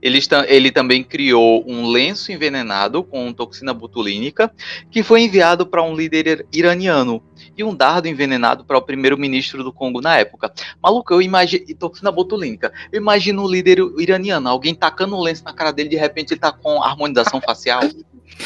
[0.00, 4.52] ele, ele também criou um lenço envenenado com toxina botulínica
[4.90, 7.20] que foi enviado para um líder ir- iraniano
[7.56, 10.52] e um dardo envenenado para o primeiro-ministro do Congo na época.
[10.82, 11.64] Maluco, eu imagino.
[11.76, 12.72] Toxina botulínica.
[12.92, 16.40] Eu imagino o líder iraniano, alguém tacando um lenço na cara dele de repente ele
[16.40, 17.80] tá com harmonização facial.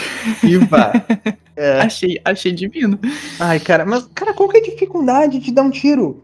[0.43, 0.93] Iva.
[1.57, 1.81] É.
[1.81, 2.99] Achei, achei divino.
[3.39, 6.23] Ai, cara, mas, cara, qual que é a dificuldade de dar um tiro?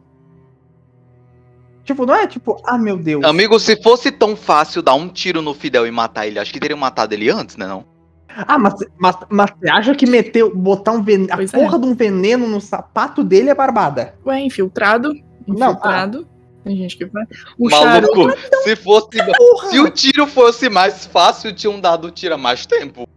[1.84, 3.24] Tipo, não é tipo, ah, meu Deus.
[3.24, 6.60] Amigo, se fosse tão fácil dar um tiro no Fidel e matar ele, acho que
[6.60, 7.66] teriam matado ele antes, né?
[7.66, 7.84] Não?
[8.28, 11.46] Ah, mas, mas, mas você acha que meteu, botar um veneno, a é.
[11.48, 14.14] porra de um veneno no sapato dele é barbada?
[14.24, 15.12] Ué, infiltrado.
[15.46, 16.28] Não, Infiltrado.
[16.62, 17.24] Tem gente que vai.
[17.58, 18.62] O Maluco, charuto.
[18.62, 19.08] se fosse.
[19.36, 19.68] Porra!
[19.70, 23.08] Se o tiro fosse mais fácil, tinham dado o tiro há mais tempo.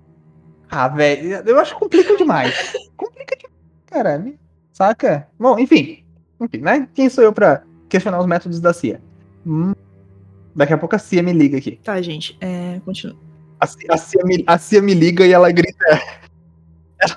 [0.75, 2.73] Ah, velho, eu acho que complica demais.
[2.97, 3.55] complica demais,
[3.85, 4.39] caralho.
[4.71, 5.27] Saca?
[5.39, 6.03] Bom, enfim.
[6.41, 6.87] Enfim, né?
[6.95, 8.99] Quem sou eu pra questionar os métodos da CIA?
[9.45, 9.73] Hum,
[10.55, 11.79] daqui a pouco a CIA me liga aqui.
[11.83, 12.35] Tá, gente.
[12.41, 13.15] É, continua.
[13.59, 15.85] A CIA, a CIA me, a CIA me liga e ela grita.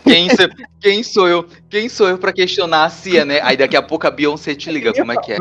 [0.05, 0.49] Quem, sou-
[0.81, 1.47] quem sou eu?
[1.71, 3.41] Quem sou eu pra questionar a CIA, né?
[3.43, 5.39] Aí daqui a pouco a Beyoncé te liga, como é que é?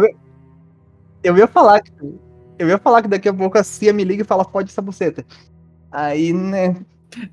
[1.23, 1.91] Eu ia falar que.
[2.57, 4.81] Eu ia falar que daqui a pouco a CIA me liga e fala, fode essa
[4.81, 5.25] buceta.
[5.91, 6.75] Aí, né?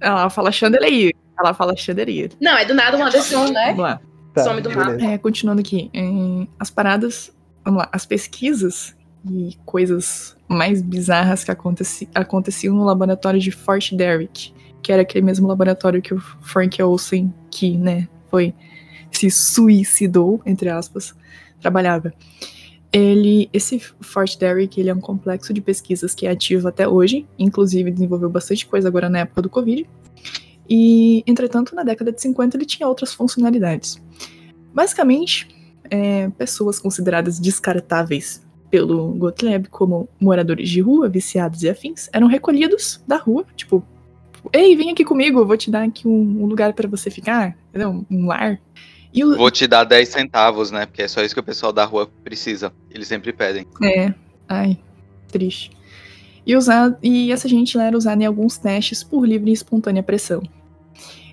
[0.01, 1.13] Ela fala chandelier.
[1.39, 2.31] Ela fala chandelier.
[2.41, 3.67] Não, é do nada o Anderson, né?
[3.69, 4.01] Vamos lá.
[4.35, 4.93] Tá, Some do mapa.
[4.93, 5.13] beleza.
[5.13, 5.91] É, continuando aqui.
[5.93, 7.33] é, as paradas.
[7.65, 7.89] Vamos lá.
[7.93, 8.97] As pesquisas
[9.29, 14.53] e coisas mais bizarras que aconteci, aconteciam no laboratório de Fort Derrick,
[14.83, 18.55] que era aquele mesmo laboratório que o Frank Olsen, que, né, foi.
[19.11, 21.15] se suicidou, entre aspas,
[21.61, 22.13] trabalhava.
[22.93, 27.27] Ele, esse Fort Derrick, ele é um complexo de pesquisas que é ativo até hoje,
[27.39, 29.89] inclusive desenvolveu bastante coisa agora na época do Covid.
[30.69, 34.01] E, entretanto, na década de 50 ele tinha outras funcionalidades.
[34.75, 35.49] Basicamente,
[35.91, 43.03] é, pessoas consideradas descartáveis pelo Gottlieb como moradores de rua, viciados e afins, eram recolhidos
[43.07, 43.85] da rua, tipo,
[44.51, 47.57] ei, vem aqui comigo, eu vou te dar aqui um, um lugar para você ficar?
[48.11, 48.59] Um lar.
[49.15, 50.87] O, Vou te dar 10 centavos, né?
[50.87, 52.73] Porque é só isso que o pessoal da rua precisa.
[52.91, 53.67] Eles sempre pedem.
[53.83, 54.15] É,
[54.49, 54.79] ai,
[55.29, 55.71] triste.
[56.47, 60.03] E, usado, e essa gente lá era usada em alguns testes por livre e espontânea
[60.03, 60.43] pressão.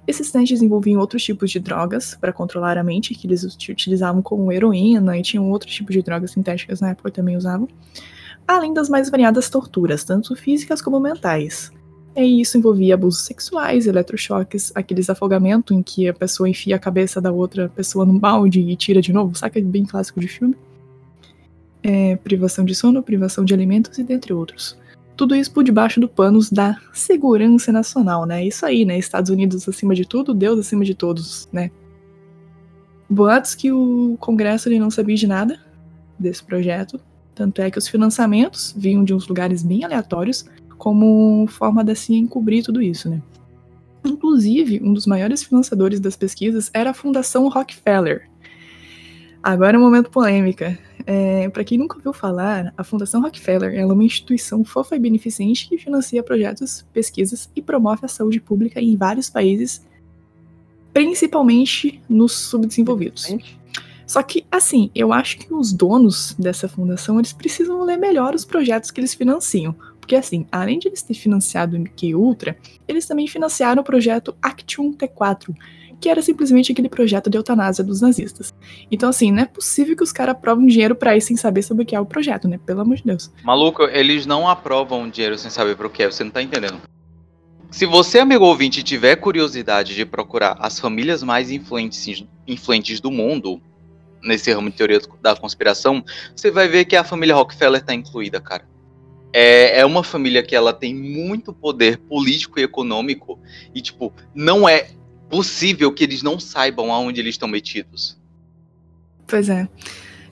[0.08, 4.22] Esses testes envolviam outros tipos de drogas para controlar a mente, que eles ut- utilizavam
[4.22, 7.68] como heroína e tinham outros tipos de drogas sintéticas na época também usavam,
[8.48, 11.72] além das mais variadas torturas, tanto físicas como mentais.
[12.26, 17.22] E isso envolvia abusos sexuais, eletrochoques, aqueles afogamentos em que a pessoa enfia a cabeça
[17.22, 19.60] da outra pessoa num balde e tira de novo, saca?
[19.62, 20.56] Bem clássico de filme
[21.84, 24.78] é, privação de sono, privação de alimentos e dentre outros.
[25.16, 28.46] Tudo isso por debaixo do panos da segurança nacional, né?
[28.46, 28.98] Isso aí, né?
[28.98, 31.72] Estados Unidos acima de tudo, Deus acima de todos, né?
[33.10, 35.60] Boatos que o Congresso ele não sabia de nada
[36.18, 37.00] desse projeto,
[37.34, 40.46] tanto é que os financiamentos vinham de uns lugares bem aleatórios,
[40.80, 43.22] como forma da CIA encobrir tudo isso, né?
[44.04, 48.30] Inclusive, um dos maiores financiadores das pesquisas era a Fundação Rockefeller.
[49.44, 50.80] Agora é um momento polêmica.
[51.06, 55.68] É, para quem nunca ouviu falar, a Fundação Rockefeller é uma instituição fofa e beneficente
[55.68, 59.86] que financia projetos, pesquisas e promove a saúde pública em vários países,
[60.94, 63.36] principalmente nos subdesenvolvidos.
[64.08, 68.46] Só que, assim, eu acho que os donos dessa fundação, eles precisam ler melhor os
[68.46, 69.76] projetos que eles financiam.
[70.10, 72.58] Porque, assim, além de eles terem financiado o MK Ultra,
[72.88, 75.56] eles também financiaram o projeto Actium T4,
[76.02, 78.52] que era simplesmente aquele projeto de eutanásia dos nazistas.
[78.92, 81.84] Então, assim, não é possível que os caras aprovem dinheiro pra isso sem saber sobre
[81.84, 82.60] o que é o projeto, né?
[82.66, 83.32] Pelo amor de Deus.
[83.44, 86.82] Maluco, eles não aprovam dinheiro sem saber pro que é, você não tá entendendo.
[87.70, 93.62] Se você, amigo ouvinte, tiver curiosidade de procurar as famílias mais influentes, influentes do mundo,
[94.24, 96.04] nesse ramo de teoria da conspiração,
[96.36, 98.68] você vai ver que a família Rockefeller está incluída, cara.
[99.32, 103.40] É, é uma família que ela tem muito poder político e econômico
[103.74, 104.90] e, tipo, não é
[105.30, 108.20] possível que eles não saibam aonde eles estão metidos.
[109.28, 109.68] Pois é.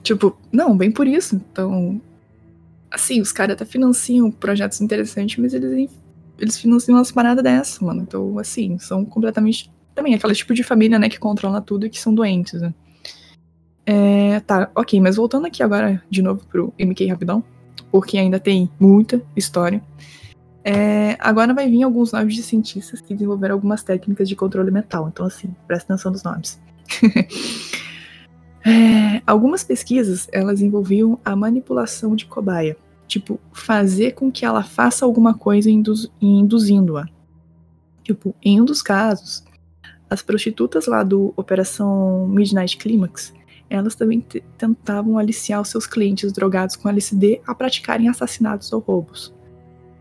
[0.02, 1.36] Tipo, não, bem por isso.
[1.36, 2.00] Então,
[2.90, 5.90] assim, os caras até financiam projetos interessantes, mas eles,
[6.38, 8.02] eles financiam umas paradas dessa, mano.
[8.02, 9.70] Então, assim, são completamente.
[9.94, 12.72] Também aquele tipo de família, né, que controla tudo e que são doentes, né?
[13.84, 17.42] É, tá, ok, mas voltando aqui agora de novo pro MK rapidão,
[17.90, 19.82] porque ainda tem muita história.
[20.64, 25.08] É, agora vai vir alguns nomes de cientistas que desenvolveram algumas técnicas de controle mental.
[25.08, 26.60] Então, assim, presta atenção nos nomes.
[28.64, 32.76] é, algumas pesquisas elas envolviam a manipulação de cobaia,
[33.06, 37.08] tipo fazer com que ela faça alguma coisa induz, induzindo-a.
[38.02, 39.44] Tipo, em um dos casos,
[40.10, 43.32] as prostitutas lá do Operação Midnight Climax,
[43.70, 44.24] elas também
[44.56, 49.34] tentavam aliciar os seus clientes drogados com LSD a praticarem assassinatos ou roubos.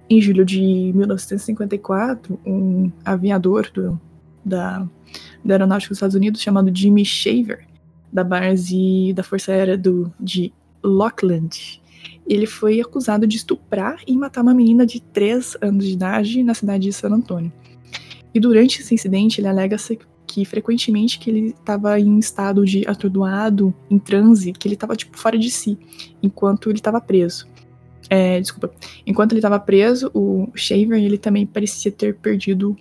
[0.10, 4.00] Em julho de 1954, um aviador do,
[4.44, 4.88] da,
[5.44, 7.68] da Aeronáutica dos Estados Unidos chamado Jimmy Shaver,
[8.12, 11.82] da base da Força Aérea do, de Lockland,
[12.26, 16.54] ele foi acusado de estuprar e matar uma menina de 3 anos de idade na
[16.54, 17.52] cidade de San Antônio.
[18.34, 19.78] E durante esse incidente, ele alega
[20.28, 25.18] que frequentemente que ele estava em estado de atordoado, em transe, que ele estava tipo
[25.18, 25.80] fora de si,
[26.22, 27.48] enquanto ele estava preso.
[28.10, 28.72] É, desculpa.
[29.06, 32.76] Enquanto ele estava preso, o Shaver ele também parecia ter perdido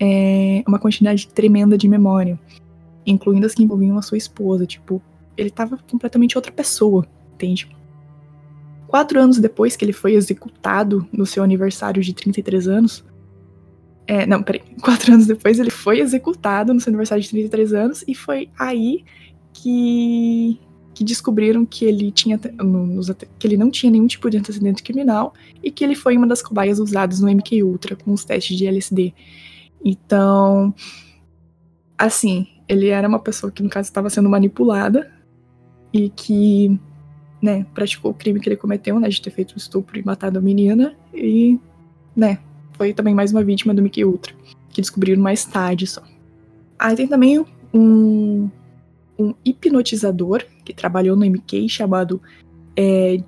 [0.00, 2.38] é, uma quantidade tremenda de memória,
[3.04, 4.66] incluindo as que envolviam a sua esposa.
[4.66, 5.02] Tipo,
[5.36, 7.68] ele estava completamente outra pessoa, entende?
[8.86, 13.04] Quatro anos depois que ele foi executado no seu aniversário de 33 anos.
[14.06, 14.62] É, não, peraí.
[14.82, 19.04] Quatro anos depois ele foi executado no seu aniversário de 33 anos e foi aí
[19.52, 20.58] que
[20.94, 25.32] que descobriram que ele tinha que ele não tinha nenhum tipo de antecedente criminal
[25.62, 28.66] e que ele foi uma das cobaias usadas no MK Ultra com os testes de
[28.66, 29.14] LSD.
[29.82, 30.74] Então,
[31.96, 35.10] assim, ele era uma pessoa que no caso estava sendo manipulada
[35.92, 36.78] e que,
[37.40, 40.38] né, praticou o crime que ele cometeu, né, de ter feito o estupro e matado
[40.38, 41.58] a menina e,
[42.14, 42.38] né,
[42.82, 44.34] foi também mais uma vítima do MK Ultra,
[44.70, 46.02] que descobriram mais tarde só.
[46.76, 48.50] Aí tem também um
[49.16, 52.20] um hipnotizador que trabalhou no MK chamado
[52.76, 53.22] é,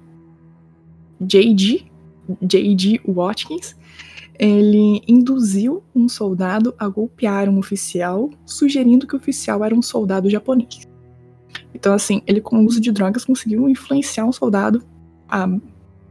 [1.21, 1.85] J.D.
[2.43, 3.01] J.D.
[3.07, 3.77] Watkins.
[4.37, 10.29] Ele induziu um soldado a golpear um oficial, sugerindo que o oficial era um soldado
[10.29, 10.89] japonês.
[11.73, 14.83] Então, assim, ele com o uso de drogas conseguiu influenciar um soldado
[15.29, 15.47] a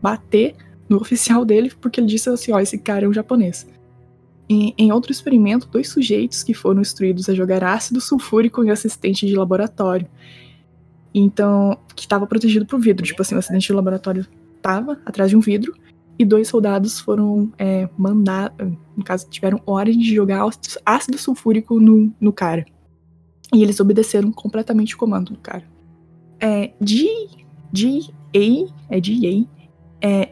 [0.01, 0.55] bater
[0.89, 3.67] no oficial dele, porque ele disse assim: ó, esse cara é um japonês.
[4.49, 9.35] Em, outro experimento, dois sujeitos que foram instruídos a jogar ácido sulfúrico em assistente de
[9.35, 10.07] laboratório.
[11.13, 13.05] Então, que estava protegido por vidro.
[13.05, 14.27] Tipo assim, o assistente de laboratório
[14.57, 15.73] estava atrás de um vidro
[16.17, 18.55] e dois soldados foram é, mandados,
[18.95, 20.47] no caso, tiveram ordem de jogar
[20.85, 22.65] ácido sulfúrico no, no cara.
[23.53, 25.63] E eles obedeceram completamente o comando do cara.
[26.39, 28.73] É, G.A.
[28.89, 29.62] é G.A.
[30.05, 30.29] É,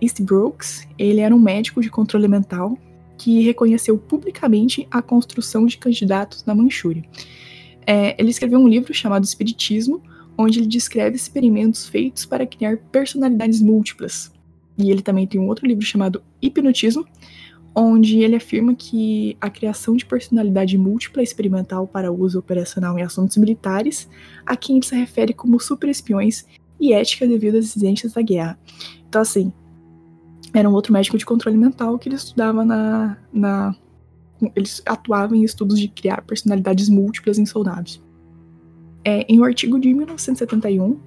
[0.98, 2.78] ele era um médico de controle mental
[3.18, 7.04] que reconheceu publicamente a construção de candidatos na Manchúria.
[7.88, 10.02] É, ele escreveu um livro chamado Espiritismo,
[10.38, 14.32] onde ele descreve experimentos feitos para criar personalidades múltiplas.
[14.78, 17.06] E ele também tem um outro livro chamado Hipnotismo,
[17.74, 23.38] onde ele afirma que a criação de personalidade múltipla experimental para uso operacional em assuntos
[23.38, 24.10] militares,
[24.46, 26.46] a quem ele se refere como super-espiões
[26.80, 28.60] e ética devido às exigências da guerra.
[29.08, 29.54] Então, assim,
[30.54, 33.76] era um outro médico de controle mental que ele estudava na, na
[34.56, 38.02] eles atuavam em estudos de criar personalidades múltiplas em soldados.
[39.04, 40.99] É, em um artigo de 1971,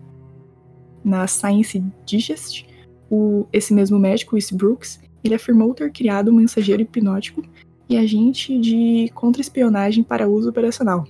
[1.05, 2.67] na Science Digest,
[3.11, 7.43] o, esse mesmo médico, Wyss Brooks, ele afirmou ter criado um mensageiro hipnótico
[7.89, 11.07] e agente de contra-espionagem para uso operacional.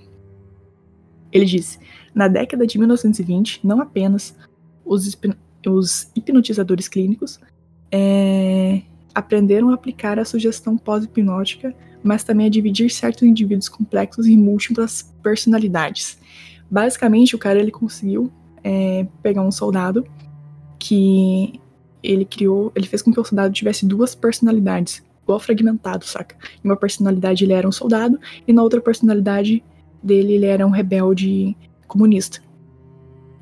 [1.31, 1.79] Ele disse:
[2.13, 4.35] na década de 1920, não apenas
[4.83, 5.17] os,
[5.67, 7.39] os hipnotizadores clínicos,
[7.91, 8.81] é,
[9.13, 11.73] aprenderam a aplicar a sugestão pós-hipnótica,
[12.03, 16.19] mas também a dividir certos indivíduos complexos em múltiplas personalidades.
[16.69, 18.31] Basicamente, o cara ele conseguiu
[18.63, 20.05] é, pegar um soldado
[20.77, 21.59] que
[22.03, 26.35] ele criou, ele fez com que o soldado tivesse duas personalidades, igual fragmentado, saca?
[26.63, 29.63] Em uma personalidade ele era um soldado e na outra personalidade
[30.03, 31.57] dele ele era um rebelde
[31.87, 32.39] comunista.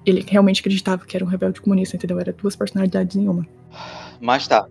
[0.05, 2.19] Ele realmente acreditava que era um rebelde comunista, entendeu?
[2.19, 3.45] Era duas personalidades em uma.
[4.23, 4.65] Mas tá.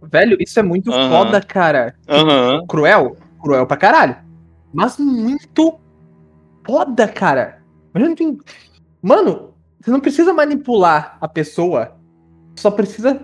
[0.00, 1.10] velho, isso é muito Aham.
[1.10, 1.94] foda, cara.
[2.08, 2.64] Aham.
[2.66, 3.14] Cruel?
[3.42, 4.16] Cruel pra caralho.
[4.72, 5.78] Mas muito
[6.66, 7.62] foda, cara.
[7.94, 8.38] Imagina
[9.02, 11.96] Mano, você não precisa manipular a pessoa.
[12.56, 13.20] Só precisa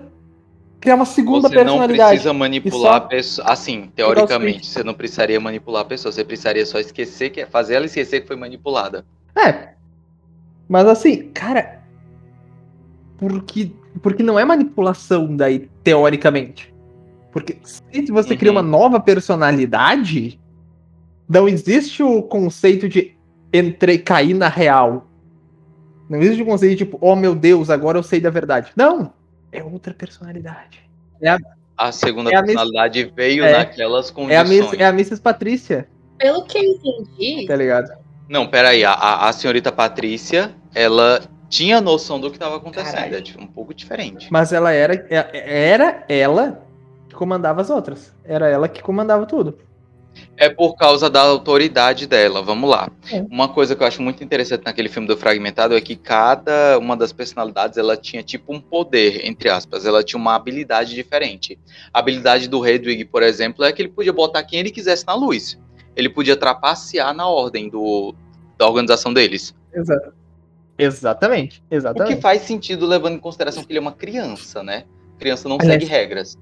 [0.78, 2.08] criar uma segunda Você não personalidade.
[2.10, 3.48] precisa manipular só- a pessoa.
[3.48, 6.12] Assim, teoricamente, você não precisaria manipular a pessoa.
[6.12, 9.06] Você precisaria só esquecer que fazer ela esquecer que foi manipulada.
[9.34, 9.70] É.
[10.68, 11.82] Mas assim, cara.
[13.16, 13.72] Porque,
[14.04, 16.72] porque não é manipulação daí, teoricamente.
[17.32, 18.58] Porque se você cria Uhum.
[18.58, 20.38] uma nova personalidade,
[21.28, 23.16] não existe o conceito de
[23.52, 25.08] entrei, cair na real.
[26.08, 28.70] Não existe o conceito de tipo, oh meu Deus, agora eu sei da verdade.
[28.76, 29.12] Não!
[29.50, 30.80] É outra personalidade.
[31.76, 33.52] A segunda É a Miss- personalidade veio É.
[33.58, 34.48] naquelas É a, condições.
[34.48, 35.20] Miss, é a Mrs.
[35.20, 35.88] Patrícia,
[36.18, 37.90] Pelo que eu entendi, tá ligado?
[38.28, 38.84] Não, peraí.
[38.84, 41.20] A, a, a senhorita Patrícia, ela
[41.54, 42.94] tinha noção do que estava acontecendo.
[42.94, 43.16] Caralho.
[43.16, 44.26] É tipo, um pouco diferente.
[44.28, 46.60] Mas ela era, é- era ela
[47.08, 48.12] que comandava as outras.
[48.24, 49.56] Era ela que comandava tudo.
[50.36, 52.42] É por causa da autoridade dela.
[52.42, 52.90] Vamos lá.
[53.12, 53.24] É.
[53.30, 56.96] Uma coisa que eu acho muito interessante naquele filme do Fragmentado é que cada uma
[56.96, 59.86] das personalidades ela tinha tipo um poder, entre aspas.
[59.86, 61.56] Ela tinha uma habilidade diferente.
[61.92, 65.14] A habilidade do Hedwig, por exemplo, é que ele podia botar quem ele quisesse na
[65.14, 65.56] luz.
[65.94, 68.12] Ele podia trapacear na ordem do,
[68.58, 69.54] da organização deles.
[69.72, 70.23] Exato.
[70.78, 71.60] Exatamente.
[71.66, 72.20] O que Exatamente.
[72.20, 74.84] faz sentido levando em consideração que ele é uma criança, né?
[75.18, 76.38] Criança não Aliás- segue regras.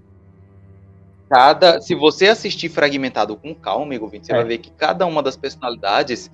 [1.29, 4.37] Cada, se você assistir fragmentado com calma, amigo ouvinte, você É.
[4.37, 6.31] vai ver que cada uma das personalidades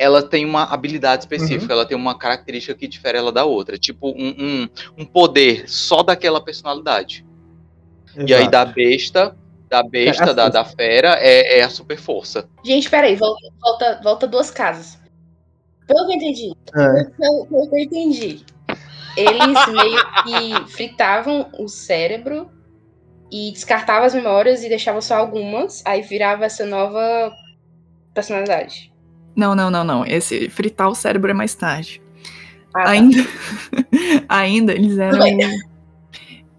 [0.00, 1.80] ela tem uma habilidade específica, Uhum.
[1.80, 3.76] ela tem uma característica que difere ela da outra.
[3.76, 4.68] Tipo, um, um,
[4.98, 7.26] um poder só daquela personalidade.
[8.16, 8.50] E aí Exato.
[8.50, 9.36] da besta,
[9.68, 10.52] da besta, É, da, assim.
[10.52, 12.48] da fera, é, é a super força.
[12.64, 14.98] Gente, peraí, volta, volta, volta duas casas.
[15.88, 17.04] Pelo que eu entendi, É.
[17.18, 18.44] pelo, pelo que eu entendi,
[19.16, 22.48] eles meio que fritavam o cérebro
[23.32, 27.32] e descartavam as memórias e deixavam só algumas, aí virava essa nova
[28.14, 28.92] personalidade.
[29.34, 30.04] Não, não, não, não.
[30.06, 32.00] Esse fritar o cérebro é mais tarde.
[32.74, 32.90] Ah, tá.
[32.90, 33.16] Ainda,
[34.28, 35.18] ainda eles eram.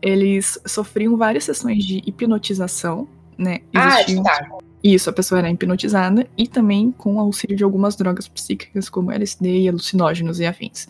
[0.02, 3.08] Eles sofriam várias sessões de hipnotização,
[3.38, 3.60] né?
[3.76, 4.48] Ah, Existiam- tá.
[4.84, 9.12] Isso, a pessoa era hipnotizada e também com o auxílio de algumas drogas psíquicas, como
[9.12, 10.88] LSD, alucinógenos e afins.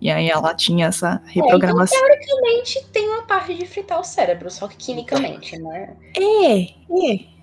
[0.00, 1.98] E aí ela tinha essa reprogramação.
[1.98, 5.96] Teoricamente tem uma parte de fritar o cérebro, só que quimicamente, né?
[6.16, 7.35] É, é.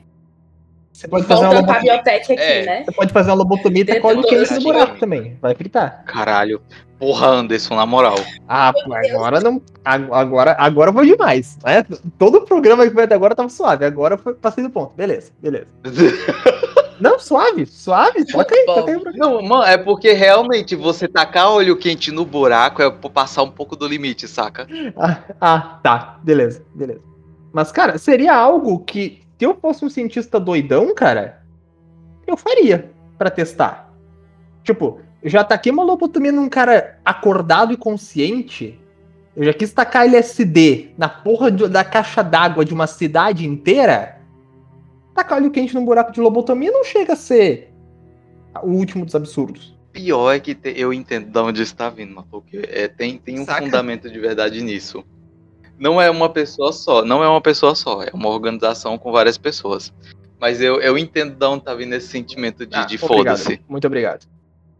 [0.94, 1.96] Você pode fazer uma lobotomia.
[1.96, 2.66] aqui, É.
[2.66, 2.84] né?
[2.86, 4.64] Você pode fazer uma lobotomia e Dentro colhe o do quente no doce.
[4.64, 5.38] buraco também.
[5.42, 6.04] Vai fritar.
[6.06, 6.62] Caralho.
[7.00, 8.16] Porra, Anderson, na moral.
[8.48, 9.62] Ah, pô, agora não.
[9.84, 11.58] ag- Agora, agora foi demais.
[11.66, 11.84] Né?
[12.18, 13.84] Todo o programa que foi até agora tava suave.
[13.84, 14.94] Agora foi, passei do ponto.
[14.96, 15.66] Beleza, beleza.
[17.02, 18.24] Não, suave, suave.
[18.26, 19.18] Toca aí, toca aí.
[19.18, 23.76] Não, mano, é porque realmente você tacar óleo quente no buraco é passar um pouco
[23.76, 24.68] do limite, saca?
[24.96, 26.20] Ah, ah, tá.
[26.24, 27.02] Beleza, beleza.
[27.52, 31.42] Mas, cara, seria algo que, se eu fosse um cientista doidão, cara,
[32.26, 33.92] eu faria pra testar.
[34.64, 38.80] Tipo, eu já taquei uma lobotomia num cara acordado e consciente.
[39.36, 44.20] Eu já quis tacar LSD na porra de- da caixa d'água de uma cidade inteira.
[45.16, 47.72] Tacar óleo quente num buraco de lobotomia não chega a ser
[48.64, 49.74] o último dos absurdos.
[49.92, 53.40] Pior é que te- eu entendo de onde está vindo, mas porque é, tem, tem
[53.40, 53.64] um Saca?
[53.66, 55.04] fundamento de verdade nisso.
[55.78, 59.38] Não é uma pessoa só, não é uma pessoa só, é uma organização com várias
[59.38, 59.94] pessoas.
[60.40, 63.62] Mas eu, eu entendo de onde tá vindo esse sentimento de, Ah, de foda-se.
[63.68, 64.28] Muito obrigado.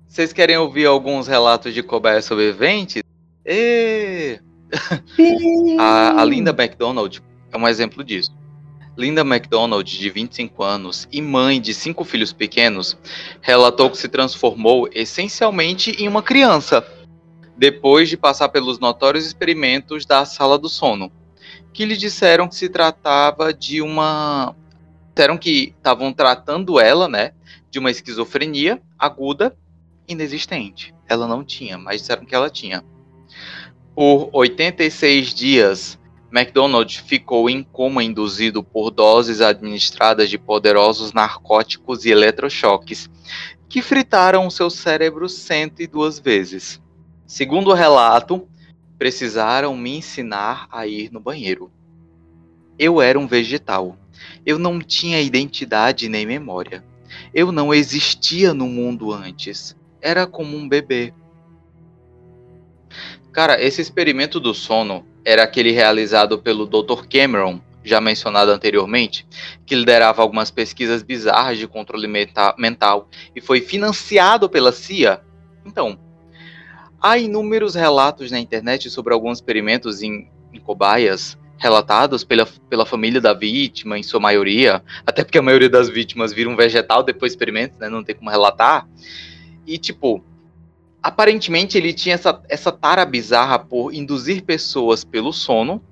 [0.08, 3.02] Vocês querem ouvir alguns relatos de cobaia sobreviventes?
[3.46, 4.40] Ê!
[5.80, 7.22] A, a Linda McDonald
[7.52, 8.32] é um exemplo disso.
[8.98, 12.98] Linda McDonald, de 25 anos e mãe de cinco filhos pequenos,
[13.42, 16.86] relatou que se transformou essencialmente em uma criança,
[17.58, 21.12] depois de passar pelos notórios experimentos da sala do sono,
[21.72, 24.56] que lhe disseram que se tratava de uma.
[25.14, 27.34] Disseram que estavam tratando ela, né,
[27.70, 29.56] de uma esquizofrenia aguda
[30.08, 30.94] inexistente.
[31.08, 32.84] Ela não tinha, mas disseram que ela tinha.
[33.96, 36.00] Por 86 dias,
[36.34, 43.08] McDonald ficou em coma induzido por doses administradas de poderosos narcóticos e eletrochoques,
[43.70, 46.82] que fritaram seu cérebro 102 vezes.
[47.26, 48.48] Segundo o relato,
[48.98, 51.72] precisaram me ensinar a ir no banheiro.
[52.78, 53.98] Eu era um vegetal.
[54.46, 56.84] Eu não tinha identidade nem memória.
[57.34, 59.76] Eu não existia no mundo antes.
[60.02, 61.14] Era como um bebê.
[63.32, 67.08] Cara, esse experimento do sono era aquele realizado pelo Dr.
[67.10, 69.26] Cameron, já mencionado anteriormente,
[69.66, 72.08] que liderava algumas pesquisas bizarras de controle
[72.58, 75.22] mental e foi financiado pela CIA.
[75.66, 75.98] Então,
[77.04, 83.20] há inúmeros relatos na internet sobre alguns experimentos em, em cobaias relatados pela, pela família
[83.20, 87.32] da vítima, em sua maioria, até porque a maioria das vítimas vira um vegetal depois
[87.32, 87.90] do experimento, né?
[87.90, 88.88] Não tem como relatar.
[89.68, 90.24] E, tipo,
[91.02, 95.84] aparentemente ele tinha essa, essa tara bizarra por induzir pessoas pelo sono,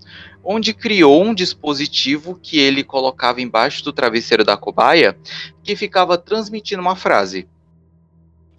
[0.44, 5.18] onde criou um dispositivo que ele colocava embaixo do travesseiro da cobaia,
[5.64, 7.48] que ficava transmitindo uma frase.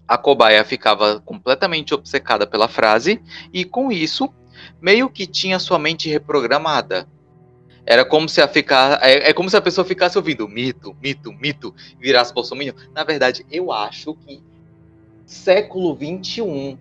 [0.06, 3.20] A cobaia ficava completamente obcecada pela frase,
[3.52, 4.32] e com isso
[4.80, 7.08] meio que tinha sua mente reprogramada.
[7.84, 11.32] Era como se a ficar, é, é como se a pessoa ficasse ouvindo mito, mito,
[11.32, 12.74] mito, virasse bolsominion.
[12.94, 14.42] Na verdade, eu acho que
[15.26, 16.78] século 21,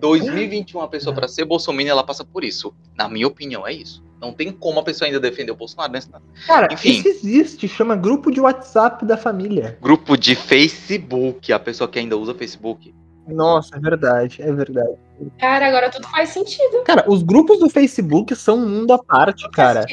[0.00, 2.74] 2021, a pessoa para ser bolsominion, ela passa por isso.
[2.96, 4.02] Na minha opinião, é isso.
[4.20, 6.00] Não tem como a pessoa ainda defender o Bolsonaro, né?
[6.46, 9.78] Cara, Enfim, isso existe, chama grupo de WhatsApp da família.
[9.80, 12.92] Grupo de Facebook, a pessoa que ainda usa Facebook.
[13.28, 14.96] Nossa, é verdade, é verdade.
[15.38, 16.82] Cara, agora tudo faz sentido.
[16.84, 19.86] Cara, os grupos do Facebook são um mundo à parte, tudo cara.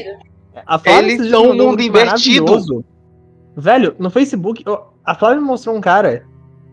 [0.66, 2.84] A Flávia Eles são um mundo invertido.
[3.56, 4.64] Velho, no Facebook,
[5.04, 6.26] a Flávia me mostrou um cara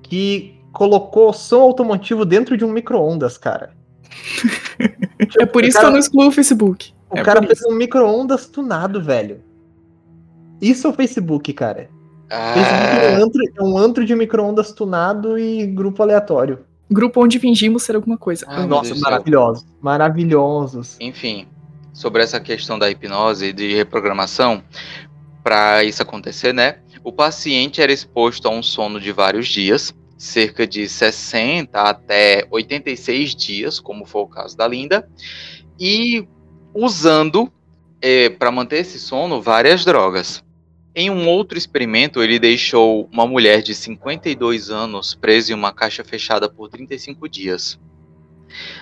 [0.03, 3.71] que colocou som automotivo dentro de um micro-ondas, cara.
[5.39, 6.95] é por isso cara, que eu não excluo o Facebook.
[7.13, 9.43] O é cara fez um micro-ondas tunado, velho.
[10.61, 11.91] Isso é o Facebook, cara.
[12.31, 12.55] Ah.
[12.55, 16.61] Facebook é um antro, é um antro de micro-ondas tunado e grupo aleatório.
[16.91, 18.47] Grupo onde fingimos ser alguma coisa.
[18.49, 19.67] Ah, Nossa, maravilhosos.
[19.81, 20.97] Maravilhosos.
[21.01, 21.47] Enfim,
[21.93, 24.63] sobre essa questão da hipnose e de reprogramação,
[25.43, 26.79] para isso acontecer, né?
[27.05, 33.35] O paciente era exposto a um sono de vários dias, cerca de 60 até 86
[33.35, 35.09] dias, como foi o caso da Linda,
[35.81, 36.27] e
[36.75, 37.53] usando
[38.01, 40.45] é, para manter esse sono várias drogas.
[40.95, 46.05] Em um outro experimento, ele deixou uma mulher de 52 anos presa em uma caixa
[46.05, 47.81] fechada por 35 dias.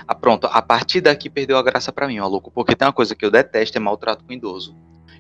[0.07, 2.93] Ah, pronto, a partir daqui perdeu a graça para mim, ó, louco, porque tem uma
[2.93, 4.75] coisa que eu detesto, é maltrato com idoso.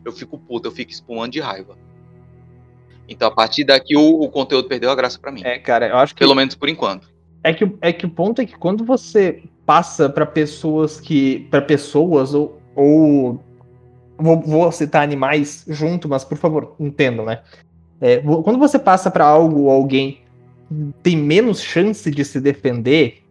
[0.04, 1.76] Eu fico puto, eu fico espumando de raiva.
[3.08, 5.42] Então, a partir daqui, o, o conteúdo perdeu a graça para mim.
[5.44, 6.20] É, cara, eu acho que...
[6.20, 7.08] Pelo menos por enquanto.
[7.42, 11.46] É que, é que o ponto é que quando você passa para pessoas que...
[11.50, 12.59] para pessoas ou...
[12.74, 13.42] ou
[14.18, 17.40] vou, vou, citar animais junto, mas por favor, entendam, né?
[18.00, 20.20] É, quando você passa para algo ou alguém
[21.02, 23.22] tem menos chance de se defender,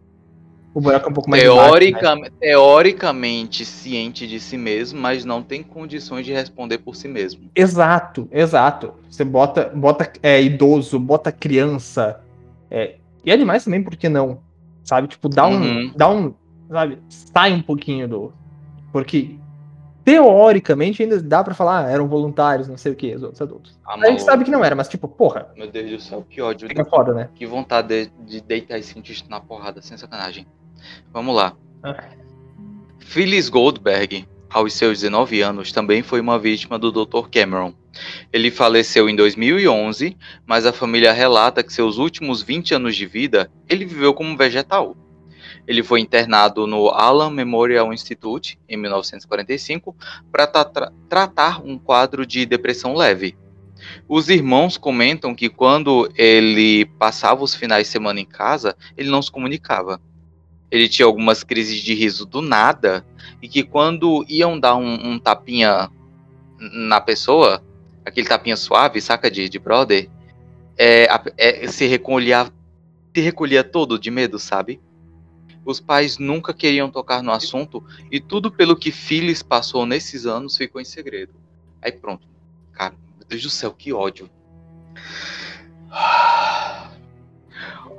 [0.72, 2.28] o buraco é um pouco mais Teorica, né?
[2.38, 7.50] Teoricamente ciente de si mesmo, mas não tem condições de responder por si mesmo.
[7.56, 8.94] Exato, exato.
[9.10, 12.20] Você bota, bota é, idoso, bota criança.
[12.70, 14.38] É, e animais também, por que não?
[14.84, 15.08] Sabe?
[15.08, 15.60] Tipo, dá um.
[15.60, 15.92] Uhum.
[15.96, 16.34] Dá um.
[16.68, 16.98] Sabe?
[17.08, 18.32] Sai um pouquinho do.
[18.92, 19.38] Porque
[20.04, 23.78] teoricamente ainda dá para falar, ah, eram voluntários, não sei o que, os outros adultos.
[23.86, 25.48] Ah, a gente sabe que não era, mas tipo, porra.
[25.56, 26.68] Meu Deus do céu, que ódio.
[26.68, 27.28] Fica foda, né?
[27.34, 30.46] Que vontade de, de deitar esse cientista na porrada, sem sacanagem.
[31.12, 31.54] Vamos lá.
[31.82, 31.96] Ah.
[32.98, 37.28] Phyllis Goldberg, aos seus 19 anos, também foi uma vítima do Dr.
[37.30, 37.72] Cameron.
[38.32, 40.16] Ele faleceu em 2011,
[40.46, 44.96] mas a família relata que seus últimos 20 anos de vida ele viveu como vegetal.
[45.66, 49.94] Ele foi internado no Allen Memorial Institute em 1945
[50.30, 53.36] para tra tratar um quadro de depressão leve.
[54.08, 59.22] Os irmãos comentam que quando ele passava os finais de semana em casa, ele não
[59.22, 60.00] se comunicava.
[60.70, 63.04] Ele tinha algumas crises de riso do nada
[63.42, 65.90] e que quando iam dar um, um tapinha
[66.58, 67.62] na pessoa,
[68.04, 70.08] aquele tapinha suave, saca de, de brother,
[70.78, 72.50] é, é, se recolhia
[73.14, 74.80] se recolhia todo de medo, sabe?
[75.64, 80.56] Os pais nunca queriam tocar no assunto e tudo pelo que Phyllis passou nesses anos
[80.56, 81.34] ficou em segredo.
[81.82, 82.26] Aí pronto.
[82.72, 84.30] Cara, meu Deus do céu, que ódio.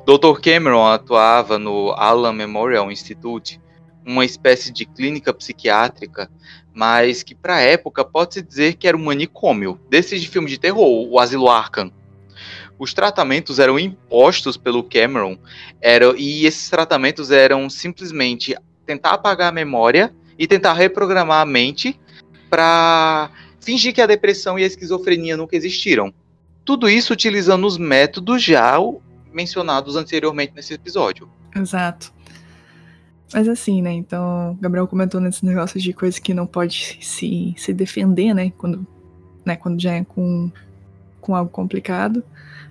[0.06, 0.42] Dr.
[0.42, 3.62] Cameron atuava no Allen Memorial Institute,
[4.04, 6.30] uma espécie de clínica psiquiátrica,
[6.74, 11.08] mas que para época pode-se dizer que era um manicômio, desses de filme de terror,
[11.08, 11.92] o Asilo Arkham
[12.82, 15.38] os tratamentos eram impostos pelo Cameron
[15.80, 18.56] era, e esses tratamentos eram simplesmente
[18.88, 22.00] tentar apagar a memória e tentar reprogramar a mente
[22.50, 23.30] para
[23.60, 26.12] fingir que a depressão e a esquizofrenia nunca existiram.
[26.66, 28.78] Tudo isso utilizando os métodos já
[29.32, 31.30] mencionados anteriormente nesse episódio.
[31.56, 32.12] Exato.
[33.32, 33.92] Mas assim, né?
[33.92, 38.52] Então, Gabriel comentou nesses negócios de coisa que não pode se, se defender, né?
[38.58, 38.88] Quando,
[39.46, 39.56] né?
[39.56, 40.52] Quando já é com,
[41.22, 42.24] com algo complicado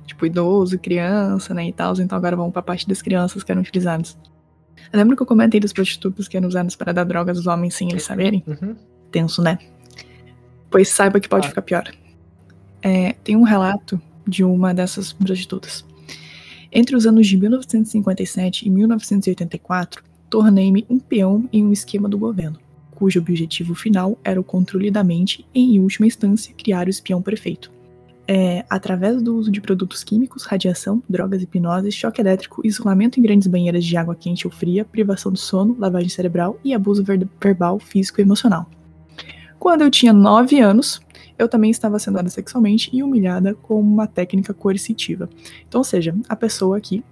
[0.06, 1.94] tipo, idoso, criança, né, e tal.
[1.98, 4.16] Então agora vamos pra parte das crianças que eram utilizadas.
[4.92, 7.74] Eu lembro que eu comentei dos prostitutos que eram usados para dar drogas aos homens
[7.74, 8.42] sem eles saberem?
[8.46, 8.74] Uhum.
[9.10, 9.58] Tenso, né?
[10.70, 11.48] Pois saiba que pode ah.
[11.50, 11.84] ficar pior.
[12.82, 15.84] É, tem um relato de uma dessas prostitutas.
[16.72, 22.58] Entre os anos de 1957 e 1984, tornei-me um peão em um esquema do governo,
[22.92, 27.20] cujo objetivo final era o controle da mente e, em última instância, criar o espião
[27.20, 27.72] perfeito.
[28.32, 33.48] É, através do uso de produtos químicos, radiação, drogas, hipnose, choque elétrico, isolamento em grandes
[33.48, 37.80] banheiras de água quente ou fria, privação do sono, lavagem cerebral e abuso ver verbal,
[37.80, 38.70] físico e emocional.
[39.58, 41.00] Quando eu tinha 9 anos,
[41.36, 45.28] eu também estava sendo sexualmente e humilhada com uma técnica coercitiva.
[45.66, 47.02] Então, ou seja, a pessoa aqui,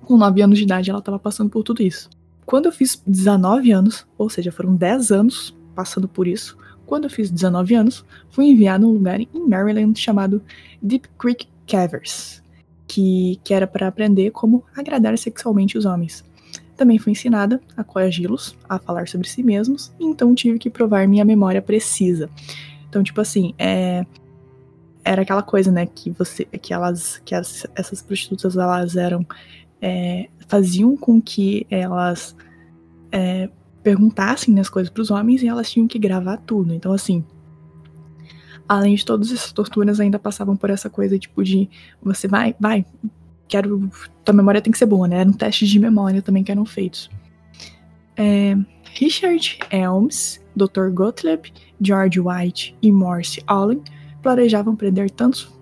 [0.00, 2.08] com 9 anos de idade, ela estava passando por tudo isso.
[2.46, 6.56] Quando eu fiz 19 anos, ou seja, foram 10 anos passando por isso,
[6.90, 10.42] quando eu fiz 19 anos, fui enviado a um lugar em Maryland chamado
[10.82, 12.42] Deep Creek Caverns,
[12.88, 16.24] que, que era para aprender como agradar sexualmente os homens.
[16.76, 21.24] Também fui ensinada a coagi-los, a falar sobre si mesmos, então tive que provar minha
[21.24, 22.28] memória precisa.
[22.88, 24.04] Então, tipo assim, é,
[25.04, 29.24] era aquela coisa, né, que você, que elas, que as, essas prostitutas, elas eram,
[29.80, 32.34] é, faziam com que elas
[33.12, 33.48] é,
[33.82, 36.74] perguntassem as coisas para os homens e elas tinham que gravar tudo.
[36.74, 37.24] Então, assim,
[38.68, 41.68] além de todas essas torturas, ainda passavam por essa coisa, tipo, de
[42.02, 42.84] você vai, vai,
[43.48, 43.90] quero.
[44.24, 45.20] Tua memória tem que ser boa, né?
[45.20, 47.10] Eram testes de memória também que eram feitos.
[48.16, 48.56] É,
[48.94, 50.90] Richard Elms, Dr.
[50.92, 53.82] Gottlieb, George White e Morse Allen
[54.22, 55.58] planejavam prender tantos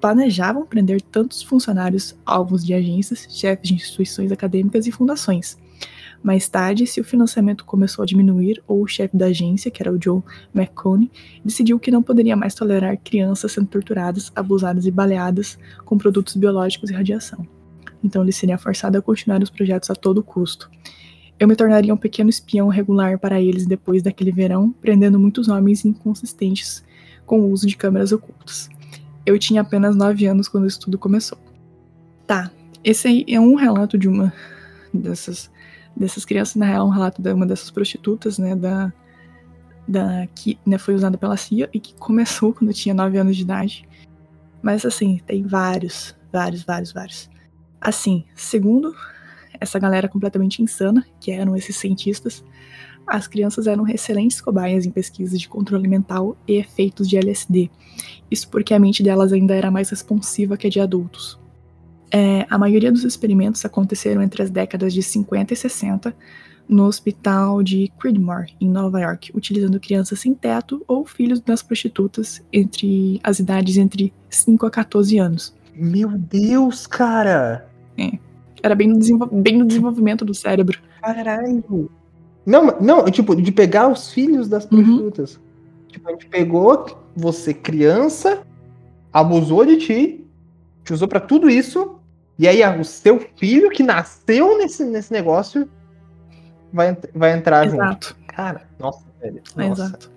[0.00, 5.56] planejavam prender tantos funcionários alvos de agências, chefes de instituições acadêmicas e fundações,
[6.22, 9.92] mais tarde, se o financiamento começou a diminuir, ou o chefe da agência, que era
[9.92, 10.22] o John
[10.54, 11.10] McCone,
[11.44, 16.90] decidiu que não poderia mais tolerar crianças sendo torturadas, abusadas e baleadas com produtos biológicos
[16.90, 17.46] e radiação.
[18.04, 20.70] Então ele seria forçado a continuar os projetos a todo custo.
[21.38, 25.84] Eu me tornaria um pequeno espião regular para eles depois daquele verão, prendendo muitos homens
[25.84, 26.84] inconsistentes
[27.26, 28.68] com o uso de câmeras ocultas.
[29.26, 31.38] Eu tinha apenas 9 anos quando isso tudo começou.
[32.26, 32.50] Tá,
[32.84, 34.32] esse aí é um relato de uma
[34.92, 35.50] dessas
[35.96, 38.92] dessas crianças, na real, um relato de uma dessas prostitutas, né, da,
[39.86, 43.42] da que né, foi usada pela CIA e que começou quando tinha 9 anos de
[43.42, 43.88] idade.
[44.62, 47.30] Mas assim, tem vários, vários, vários, vários.
[47.80, 48.94] Assim, segundo
[49.60, 52.44] essa galera completamente insana, que eram esses cientistas,
[53.06, 57.70] as crianças eram excelentes cobaias em pesquisas de controle mental e efeitos de LSD.
[58.30, 61.38] Isso porque a mente delas ainda era mais responsiva que a de adultos.
[62.14, 66.14] É, a maioria dos experimentos aconteceram entre as décadas de 50 e 60
[66.68, 72.42] no hospital de Creedmoor, em Nova York, utilizando crianças sem teto ou filhos das prostitutas
[72.52, 75.54] entre as idades entre 5 a 14 anos.
[75.74, 77.66] Meu Deus, cara!
[77.96, 78.18] É.
[78.62, 80.78] Era bem no, bem no desenvolvimento do cérebro.
[81.00, 81.90] Caralho!
[82.44, 84.70] Não, não, tipo, de pegar os filhos das uhum.
[84.70, 85.36] prostitutas.
[85.36, 85.42] Uhum.
[85.88, 88.42] Tipo, a gente pegou você criança,
[89.12, 90.26] abusou de ti,
[90.84, 91.98] te usou para tudo isso,
[92.38, 95.68] e aí o seu filho que nasceu nesse, nesse negócio
[96.72, 98.08] vai, vai entrar Exato.
[98.08, 98.16] junto.
[98.26, 99.42] Cara, nossa, velho.
[99.54, 99.82] Nossa.
[99.84, 100.10] Exato.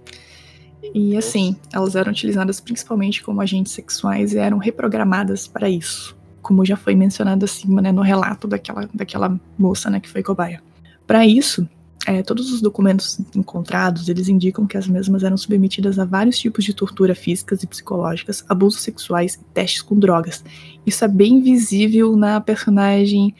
[0.93, 6.15] E assim, elas eram utilizadas principalmente como agentes sexuais e eram reprogramadas para isso.
[6.41, 10.61] Como já foi mencionado acima, né, no relato daquela, daquela moça, né, que foi cobaia.
[11.07, 11.67] Para isso,
[12.05, 16.63] é, todos os documentos encontrados, eles indicam que as mesmas eram submetidas a vários tipos
[16.63, 20.43] de tortura físicas e psicológicas, abusos sexuais e testes com drogas.
[20.85, 23.33] Isso é bem visível na personagem,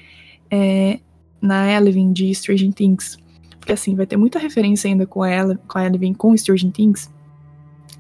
[0.50, 1.00] é,
[1.40, 3.18] na Eleven de Stranger Things.
[3.60, 7.10] Porque assim, vai ter muita referência ainda com ela, com a Eleven com Stranger Things,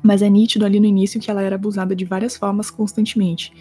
[0.01, 3.51] mas é nítido ali no início que ela era abusada de várias formas constantemente.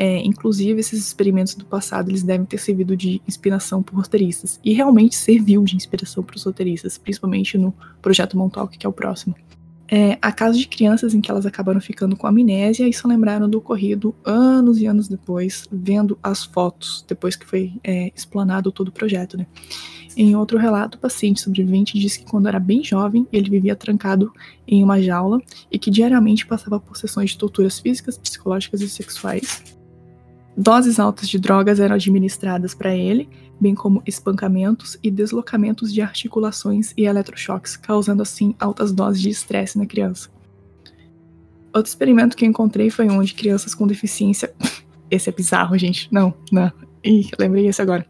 [0.00, 4.60] É, inclusive, esses experimentos do passado eles devem ter servido de inspiração para roteiristas.
[4.64, 8.92] E realmente serviu de inspiração para os roteiristas, principalmente no projeto Montauk, que é o
[8.92, 9.34] próximo.
[9.90, 13.48] É, há casos de crianças em que elas acabaram ficando com amnésia e se lembraram
[13.48, 18.88] do ocorrido anos e anos depois, vendo as fotos, depois que foi é, explanado todo
[18.88, 19.36] o projeto.
[19.36, 19.46] Né?
[20.16, 24.30] Em outro relato, o paciente sobrevivente disse que quando era bem jovem, ele vivia trancado
[24.66, 25.40] em uma jaula
[25.72, 29.77] e que diariamente passava por sessões de torturas físicas, psicológicas e sexuais
[30.60, 33.28] Doses altas de drogas eram administradas para ele,
[33.60, 39.78] bem como espancamentos e deslocamentos de articulações e eletrochoques, causando assim altas doses de estresse
[39.78, 40.28] na criança.
[41.72, 44.52] Outro experimento que encontrei foi onde crianças com deficiência.
[45.08, 46.08] Esse é bizarro, gente.
[46.10, 46.72] Não, não.
[47.04, 48.04] Ih, lembrei esse agora.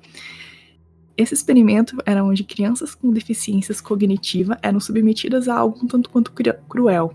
[1.18, 6.32] Esse experimento era onde crianças com deficiências cognitiva eram submetidas a algo um tanto quanto
[6.66, 7.12] cruel.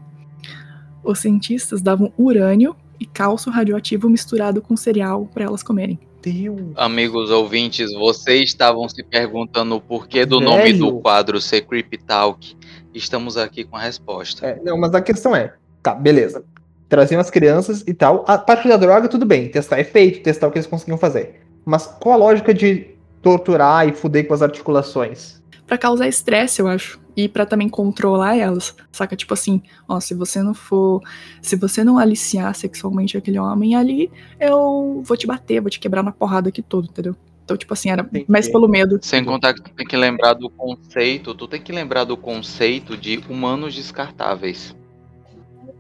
[1.03, 5.99] Os cientistas davam urânio e cálcio radioativo misturado com cereal para elas comerem.
[6.21, 6.71] Deus.
[6.77, 10.51] Amigos ouvintes, vocês estavam se perguntando o porquê do Velho.
[10.51, 12.55] nome do quadro ser Creepy Talk.
[12.93, 14.45] Estamos aqui com a resposta.
[14.45, 16.45] É, não, mas a questão é, tá, beleza.
[16.87, 18.23] Traziam as crianças e tal.
[18.25, 19.49] A parte da droga, tudo bem.
[19.49, 21.41] Testar efeito, testar o que eles conseguiam fazer.
[21.65, 22.87] Mas qual a lógica de
[23.21, 25.41] torturar e fuder com as articulações?
[25.67, 27.02] Para causar estresse, eu acho.
[27.15, 29.15] E para também controlar elas, saca?
[29.15, 31.01] Tipo assim, ó, se você não for,
[31.41, 36.03] se você não aliciar sexualmente aquele homem ali, eu vou te bater, vou te quebrar
[36.03, 37.15] na porrada aqui todo, entendeu?
[37.43, 38.99] Então, tipo assim, era mais pelo medo.
[39.01, 42.95] Sem contar que tu tem que lembrar do conceito, tu tem que lembrar do conceito
[42.95, 44.73] de humanos descartáveis.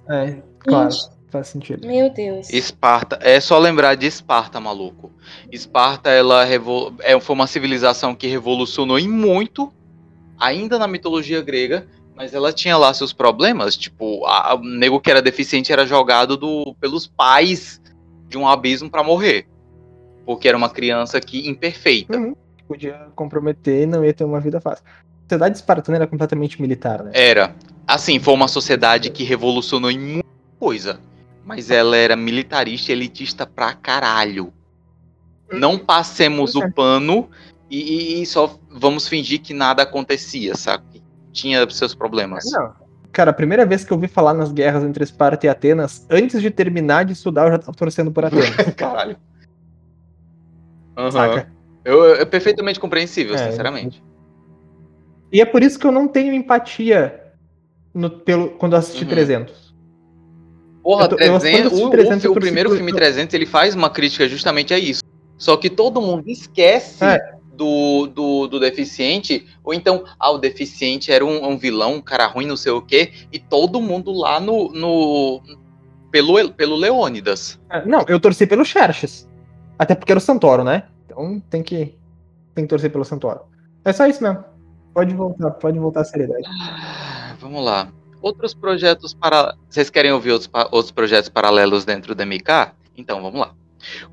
[0.09, 1.87] É, claro, Gente, faz sentido.
[1.87, 2.49] Meu Deus.
[2.49, 5.09] Esparta, é só lembrar de Esparta, maluco.
[5.49, 6.93] Esparta, ela revol...
[6.99, 9.71] é, foi uma civilização que revolucionou em muito,
[10.43, 13.75] ainda na mitologia grega, mas ela tinha lá seus problemas.
[13.75, 17.81] Tipo, a- o nego que era deficiente era jogado do, pelos pais
[18.27, 19.47] de um abismo pra morrer.
[20.25, 22.17] Porque era uma criança que imperfeita.
[22.17, 22.35] Uhum.
[22.67, 24.83] Podia comprometer e não ia ter uma vida fácil.
[24.85, 27.11] A sociedade espartana era completamente militar, né?
[27.13, 27.55] Era.
[27.85, 30.27] Assim, foi uma sociedade que revolucionou em muita
[30.59, 30.99] coisa.
[31.45, 34.53] Mas ela era militarista e elitista pra caralho.
[35.51, 36.67] Não passemos Pois é.
[36.67, 37.29] o pano
[37.69, 40.83] e, e- só vamos fingir que nada acontecia, sabe?
[41.31, 42.43] Tinha seus problemas.
[42.51, 42.73] Não.
[43.11, 46.41] Cara, a primeira vez que eu ouvi falar nas guerras entre Esparta e Atenas, antes
[46.41, 48.49] de terminar de estudar, eu já tava torcendo por Atenas.
[48.75, 49.17] Caralho.
[50.97, 51.11] Aham.
[51.11, 51.51] saca?
[51.83, 54.03] Eu, eu- é perfeitamente compreensível, É, sinceramente.
[55.31, 57.19] E é por isso que eu não tenho empatia
[57.93, 59.09] no- pelo, quando eu assisti Uhum.
[59.09, 59.73] 300.
[60.83, 63.33] Porra, Eu tô- eu- 300, quando eu assisti o, o 300, o primeiro filme 300
[63.33, 65.01] ele faz uma crítica justamente a isso.
[65.37, 67.32] Só que todo mundo esquece É.
[67.53, 72.25] do, do, do deficiente, ou então, ah, o deficiente era um, um vilão, um cara
[72.27, 74.71] ruim, não sei o quê, e todo mundo lá no.
[74.71, 75.41] no
[76.11, 77.59] pelo, pelo Leônidas.
[77.69, 79.27] É, Não, eu torci pelo Xerxes.
[79.79, 80.83] Até porque era o Santoro, né?
[81.05, 81.95] Então tem que,
[82.53, 83.41] tem que torcer pelo Santoro.
[83.83, 84.43] É só isso mesmo.
[84.93, 86.43] Pode voltar, pode voltar à seriedade.
[86.45, 87.91] Ah, Vamos lá.
[88.21, 89.55] Outros projetos para.
[89.69, 92.71] Vocês querem ouvir outros, outros projetos paralelos dentro do MK?
[92.95, 93.53] Então vamos lá.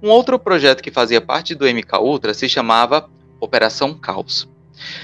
[0.03, 3.09] Um outro projeto que fazia parte do MK Ultra se chamava
[3.41, 4.49] Operação Caos.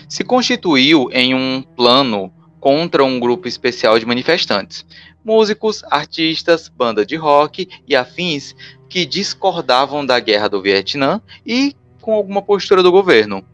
[0.08, 4.84] Se constituiu em um plano contra um grupo especial de manifestantes,
[5.24, 8.54] músicos, artistas, banda de rock e afins
[8.88, 13.44] que discordavam da guerra do Vietnã e com alguma postura do governo.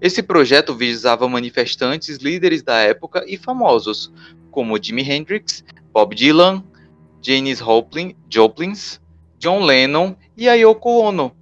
[0.00, 4.12] Esse projeto visava manifestantes, líderes da época e famosos,
[4.50, 6.62] como Jimi Hendrix, Bob Dylan,
[7.22, 7.60] Janis
[8.28, 8.84] Joplin,
[9.38, 11.34] John Lennon e a Yoko Ono,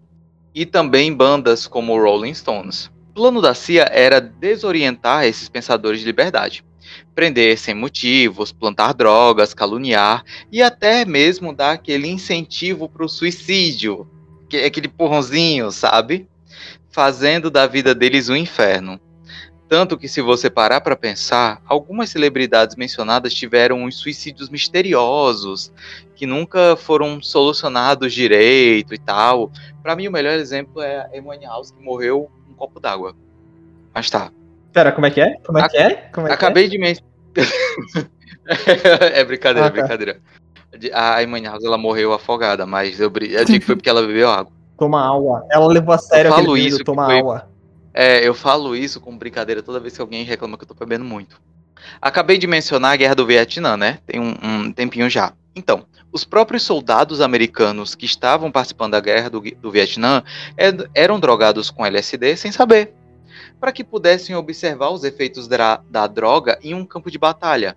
[0.54, 2.90] e também bandas como Rolling Stones.
[3.10, 6.64] O plano da CIA era desorientar esses pensadores de liberdade,
[7.14, 14.08] prender sem motivos, plantar drogas, caluniar e até mesmo dar aquele incentivo para o suicídio,
[14.48, 16.26] que aquele porrãozinho, sabe?
[16.90, 19.00] Fazendo da vida deles um inferno.
[19.68, 25.72] Tanto que, se você parar para pensar, algumas celebridades mencionadas tiveram uns suicídios misteriosos
[26.22, 29.50] que nunca foram solucionados direito e tal.
[29.82, 33.12] Para mim, o melhor exemplo é a Amy House que morreu com um copo d'água.
[33.92, 34.30] Mas tá.
[34.72, 35.34] Pera, como é que é?
[35.44, 35.94] Como é que é?
[36.14, 37.10] Como é que Acabei de mencionar.
[39.12, 39.76] é brincadeira, Ah, tá.
[39.80, 40.20] brincadeira.
[40.92, 44.02] A Amy House ela morreu afogada, mas eu, bri- eu digo que foi porque ela
[44.06, 44.52] bebeu água.
[44.54, 44.78] é?
[44.78, 45.44] Toma água.
[45.50, 47.48] Ela levou a sério Eu falo isso toma foi- água.
[47.92, 51.04] É, eu falo isso com brincadeira toda vez que alguém reclama que eu tô bebendo
[51.04, 51.40] muito.
[52.00, 53.98] Acabei de mencionar a guerra do Vietnã, né?
[54.06, 55.32] Tem um, um tempinho já.
[55.54, 60.22] Então, os próprios soldados americanos que estavam participando da guerra do, do Vietnã
[60.56, 62.94] ed- eram drogados com LSD sem saber,
[63.60, 67.76] para que pudessem observar os efeitos dra- da droga em um campo de batalha.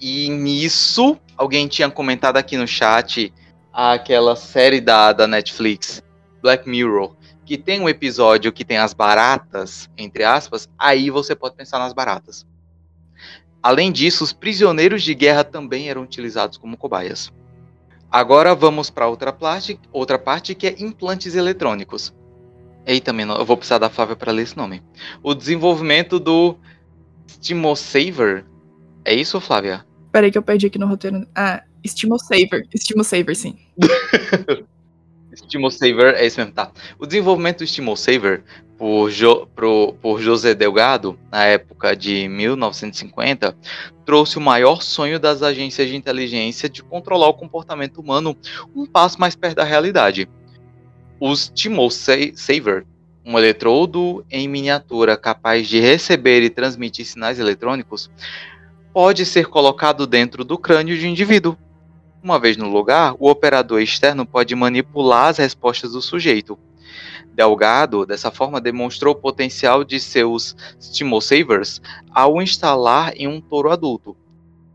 [0.00, 3.32] E nisso, alguém tinha comentado aqui no chat
[3.72, 6.02] aquela série da, da Netflix,
[6.42, 11.54] Black Mirror, que tem um episódio que tem as baratas, entre aspas, aí você pode
[11.54, 12.46] pensar nas baratas.
[13.66, 17.32] Além disso, os prisioneiros de guerra também eram utilizados como cobaias.
[18.08, 22.14] Agora vamos para outra parte, outra parte que é implantes eletrônicos.
[22.86, 24.84] Eita, menino, eu vou precisar da Flávia para ler esse nome.
[25.20, 26.56] O desenvolvimento do
[27.26, 28.44] Stimosaver.
[29.04, 29.84] É isso, Flávia?
[30.12, 31.26] Peraí que eu perdi aqui no roteiro.
[31.34, 32.68] Ah, Stimo Saver.
[35.36, 36.72] Stimo Saver, é isso mesmo, tá.
[36.98, 38.42] O desenvolvimento do Stimosaver
[38.78, 43.56] por, jo, pro, por José Delgado, na época de 1950,
[44.04, 48.36] trouxe o maior sonho das agências de inteligência de controlar o comportamento humano
[48.74, 50.28] um passo mais perto da realidade.
[51.20, 52.86] O Stimosaver,
[53.24, 58.10] um eletrodo em miniatura capaz de receber e transmitir sinais eletrônicos,
[58.92, 61.56] pode ser colocado dentro do crânio de um indivíduo.
[62.26, 66.58] Uma vez no lugar, o operador externo pode manipular as respostas do sujeito.
[67.32, 71.80] Delgado, dessa forma, demonstrou o potencial de seus Stimosavers
[72.10, 74.16] ao instalar em um touro adulto.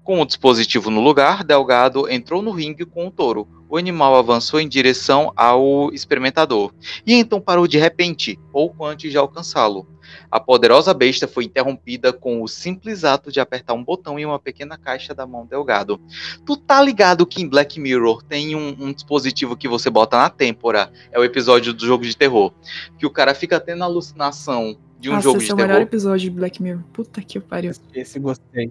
[0.02, 4.60] Com o dispositivo no lugar, Delgado entrou no ringue com o touro, o animal avançou
[4.60, 6.73] em direção ao experimentador
[7.07, 9.88] e então parou de repente, pouco antes de alcançá-lo.
[10.30, 14.38] A poderosa besta foi interrompida com o simples ato de apertar um botão em uma
[14.38, 16.02] pequena caixa da mão delgado.
[16.45, 20.30] Tu tá ligado que em Black Mirror tem um, um dispositivo que você bota na
[20.30, 20.91] têmpora?
[21.10, 22.52] É o episódio do jogo de terror.
[22.99, 25.69] Que o cara fica tendo alucinação de um Nossa, jogo esse de é o terror.
[25.69, 26.84] melhor episódio de Black Mirror.
[26.91, 27.72] Puta que pariu.
[27.93, 28.69] Esse gostei.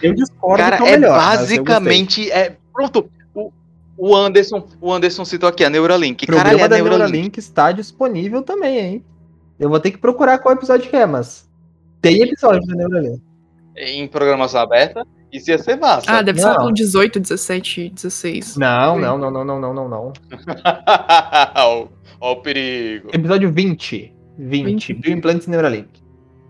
[0.00, 1.16] Eu discordo Cara, que é o é melhor.
[1.16, 1.58] mas eu gostei.
[1.58, 2.30] basicamente.
[2.30, 3.10] É, pronto.
[4.04, 6.24] O, Anderson, o Anderson citou aqui a Neuralink.
[6.24, 7.12] O programa Caralho, é a da Neuralink.
[7.12, 9.04] Neuralink está disponível também, hein?
[9.60, 11.48] Eu vou ter que procurar qual episódio que é, mas
[12.00, 13.22] tem episódio da Neuralink.
[13.76, 16.06] Em programação aberta, isso ia ser massa.
[16.08, 16.56] Ah, deve ser Não.
[16.56, 18.56] pelo 18, 17, 16.
[18.56, 20.12] Não, não, não, não, não, não, não, não.
[22.20, 23.08] Ó o perigo.
[23.12, 24.12] Episódio 20.
[24.36, 25.00] 20, 20.
[25.00, 26.02] Bioimplantes Neuralink.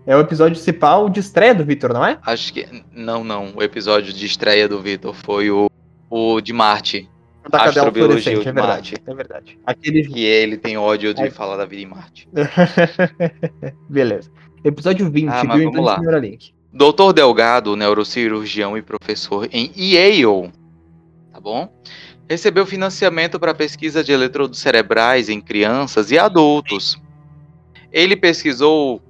[0.07, 2.17] É o episódio principal de estreia do Vitor, não é?
[2.23, 2.67] Acho que.
[2.91, 3.53] Não, não.
[3.55, 5.69] O episódio de estreia do Vitor foi o,
[6.09, 7.07] o de Marte.
[7.49, 8.91] Da cadela Astrobiologia fluorescente, é de verdade.
[8.91, 8.95] Marte.
[9.05, 9.59] É verdade.
[9.65, 10.07] Aquele.
[10.07, 11.29] Que ele tem ódio de Ai.
[11.29, 12.27] falar da vida em Marte.
[13.89, 14.31] Beleza.
[14.63, 15.99] Episódio 20, Ah, mas vamos Bioimplantes lá.
[15.99, 16.53] Neuralink.
[16.71, 17.13] Dr.
[17.13, 20.51] Delgado, neurocirurgião e professor em Yale,
[21.31, 21.71] tá bom?
[22.27, 26.99] Recebeu financiamento para pesquisa de eletrodos cerebrais em crianças e adultos.
[27.91, 29.01] Ele pesquisou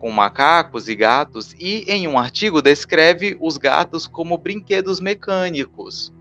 [0.00, 6.12] com macacos e gatos e, em um artigo, descreve os gatos como brinquedos mecânicos.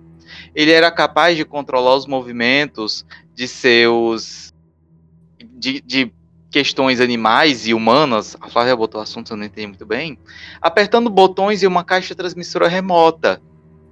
[0.56, 4.54] Ele era capaz de controlar os movimentos de seus.
[5.40, 6.12] de, de
[6.52, 8.36] questões animais e humanas.
[8.42, 10.20] A Flávia botou o assunto, eu não entendi muito bem
[10.62, 13.42] apertando botões e uma caixa transmissora remota.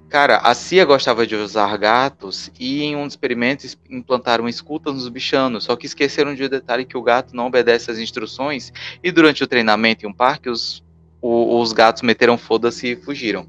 [0.10, 5.08] Cara, a CIA gostava de usar gatos e em um dos experimentos implantaram escuta nos
[5.08, 9.12] bichanos, só que esqueceram de um detalhe que o gato não obedece às instruções e
[9.12, 10.84] durante o treinamento em um parque os,
[11.22, 13.48] os gatos meteram foda-se e fugiram.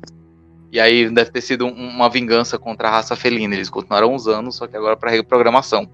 [0.72, 4.52] E aí deve ter sido um- uma vingança contra a raça felina, eles continuaram usando,
[4.52, 5.90] só que agora para reprogramação.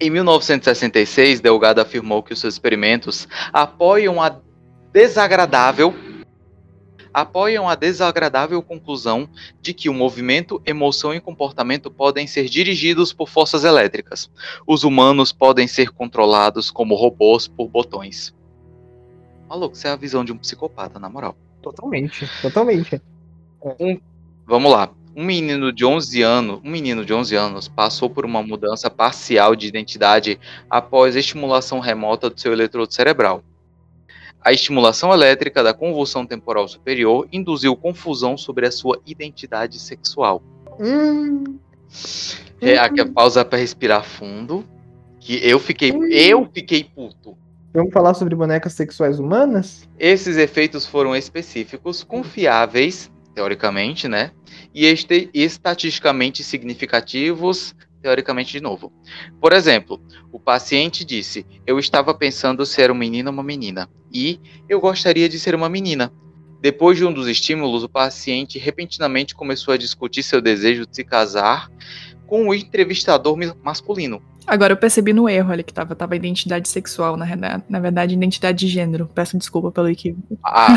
[0.00, 4.34] Em 1966, Delgado afirmou que os seus experimentos apoiam a
[4.92, 5.94] desagradável
[7.12, 9.28] apoiam a desagradável conclusão
[9.60, 14.30] de que o movimento, emoção e comportamento podem ser dirigidos por forças elétricas.
[14.66, 18.32] Os humanos podem ser controlados como robôs por botões.
[19.48, 21.36] Maluco, isso é a visão de um psicopata, na moral.
[21.60, 23.02] Totalmente, totalmente.
[24.46, 24.90] Vamos lá.
[25.16, 29.56] Um menino de 11 anos, um menino de 11 anos passou por uma mudança parcial
[29.56, 30.38] de identidade
[30.68, 33.42] após a estimulação remota do seu eletrodo cerebral.
[34.42, 40.42] A estimulação elétrica da convulsão temporal superior induziu confusão sobre a sua identidade sexual.
[40.78, 41.58] Hum,
[42.60, 44.64] É, a pausa para respirar fundo.
[45.18, 47.36] Que eu fiquei, eu fiquei puto.
[47.74, 49.86] vamos falar sobre bonecas sexuais humanas?
[49.98, 54.32] Esses efeitos foram específicos, confiáveis, teoricamente, né?
[54.74, 58.92] E este, estatisticamente significativos, teoricamente de novo.
[59.40, 60.00] Por exemplo,
[60.32, 63.88] o paciente disse: Eu estava pensando se era um menino ou uma menina.
[64.12, 66.12] E eu gostaria de ser uma menina.
[66.60, 71.04] Depois de um dos estímulos, o paciente repentinamente começou a discutir seu desejo de se
[71.04, 71.70] casar
[72.26, 74.22] com o entrevistador masculino.
[74.46, 78.14] Agora eu percebi no erro ali que tava, tava identidade sexual, na, reda- na verdade,
[78.14, 79.08] identidade de gênero.
[79.14, 80.38] Peço desculpa pelo equívoco.
[80.44, 80.68] Ah,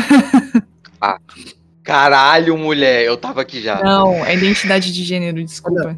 [1.00, 1.18] ah,
[1.84, 3.80] caralho, mulher, eu tava aqui já.
[3.82, 5.96] Não, é identidade de gênero, desculpa.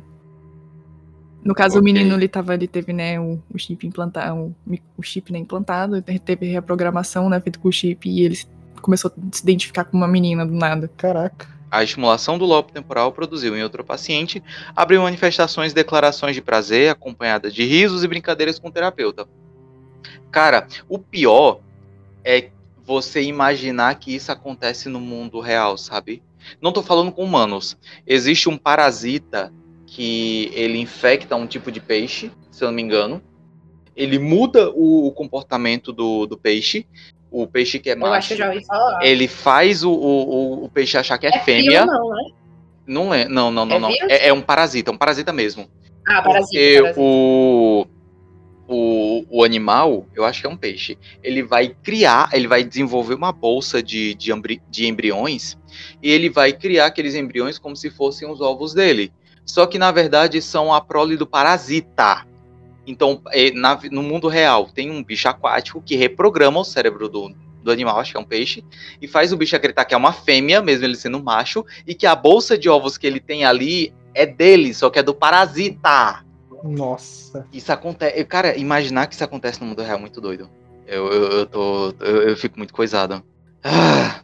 [1.42, 1.92] No caso, o Ok.
[1.92, 4.36] menino ele tava, ele teve, né, o, o chip implantado,
[4.66, 8.36] o, o chip né, implantado, teve reprogramação, né, feito com o chip, e ele
[8.82, 10.90] começou a se identificar como uma menina do nada.
[10.96, 11.46] Caraca.
[11.70, 14.42] A estimulação do lobo temporal produziu em outro paciente
[14.74, 19.26] abriu manifestações e declarações de prazer acompanhadas de risos e brincadeiras com o terapeuta.
[20.30, 21.60] Cara, o pior
[22.24, 22.50] é
[22.86, 26.22] você imaginar que isso acontece no mundo real, sabe?
[26.62, 27.76] Não tô falando com humanos.
[28.06, 29.52] Existe um parasita
[29.86, 33.20] que ele infecta um tipo de peixe, se eu não me engano.
[33.96, 36.86] Ele muda o, o comportamento do, do peixe.
[37.30, 38.12] O peixe que é Eu macho.
[38.14, 39.04] acho que já ouvi falar.
[39.04, 41.84] Ele faz o, o, o- peixe achar que é, é fêmea.
[41.84, 42.22] não, né?
[42.86, 43.90] Não é, não, não, não, É não.
[44.08, 45.68] É, é um parasita, é um parasita mesmo.
[46.06, 46.46] Ah, parasita.
[46.46, 47.00] Porque parasita.
[47.00, 47.86] o,
[48.68, 53.14] o o animal, eu acho que é um peixe, ele vai criar, ele vai desenvolver
[53.14, 55.56] uma bolsa de, de, embri- de embriões
[56.02, 59.12] e ele vai criar aqueles embriões como se fossem os ovos dele.
[59.44, 62.26] Só que na verdade são a prole do parasita.
[62.86, 67.34] Então, é, na- no mundo real, tem um bicho aquático que reprograma o cérebro do,
[67.62, 68.64] do animal, acho que é um peixe,
[69.02, 72.06] e faz o bicho acreditar que é uma fêmea, mesmo ele sendo macho, e que
[72.06, 76.24] a bolsa de ovos que ele tem ali é dele, só que é do parasita.
[76.66, 77.47] Nossa.
[77.52, 78.24] Isso acontece.
[78.24, 80.51] Cara, imaginar que isso acontece no mundo real é muito doido.
[80.86, 81.94] Eu, eu, eu tô.
[82.01, 83.22] Eu, eu fico muito coisado.
[83.62, 84.20] Ah,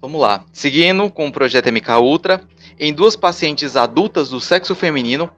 [0.00, 0.44] vamos lá.
[0.52, 2.42] Seguindo com o projeto MK Ultra,
[2.78, 5.30] em duas pacientes adultas do sexo feminino,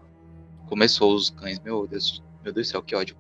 [0.69, 1.59] começou os cães.
[1.59, 3.17] Meu Deus, meu Deus do céu, que ódio.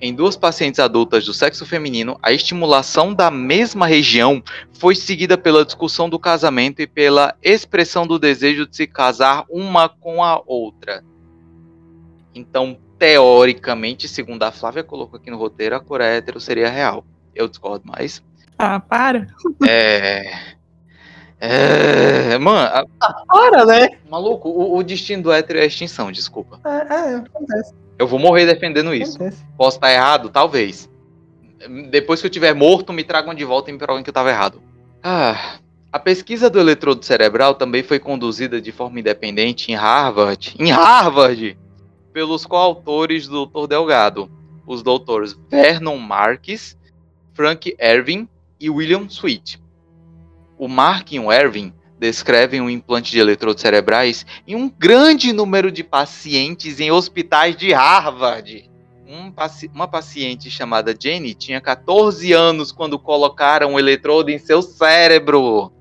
[0.00, 4.42] Em duas pacientes adultas do sexo feminino, a estimulação da mesma região
[4.72, 9.88] foi seguida pela discussão do casamento e pela expressão do desejo de se casar uma
[9.88, 11.04] com a outra.
[12.38, 17.04] Então, teoricamente, segundo a Flávia colocou aqui no roteiro, a cor hétero seria real.
[17.34, 18.22] Eu discordo mais.
[18.58, 19.26] Ah, para.
[19.66, 20.32] É.
[21.40, 22.36] É.
[22.38, 23.88] Mano, Ah, para, né?
[24.10, 26.60] maluco, o, o destino do hétero é a extinção, desculpa.
[26.64, 29.16] É, é, acontece, Eu vou morrer defendendo isso.
[29.16, 29.44] acontece.
[29.56, 30.28] Posso estar errado?
[30.30, 30.88] Talvez.
[31.90, 34.30] Depois que eu tiver morto, me tragam de volta e me provem que eu estava
[34.30, 34.60] errado.
[35.02, 35.56] Ah,
[35.92, 41.56] a pesquisa do eletrodo cerebral também foi conduzida de forma independente em Harvard, em Harvard,
[42.12, 43.66] pelos coautores do Dr.
[43.66, 44.30] Delgado,
[44.66, 46.76] os doutores Vernon Marques,
[47.34, 48.28] Frank Ervin
[48.60, 49.60] e William Sweet.
[50.58, 55.70] O Mark e o Ervin descrevem um implante de eletrodos cerebrais em um grande número
[55.70, 58.68] de pacientes em hospitais de Harvard.
[59.06, 64.60] Um paci- uma paciente chamada Jenny tinha 14 anos quando colocaram um eletrodo em seu
[64.60, 65.72] cérebro.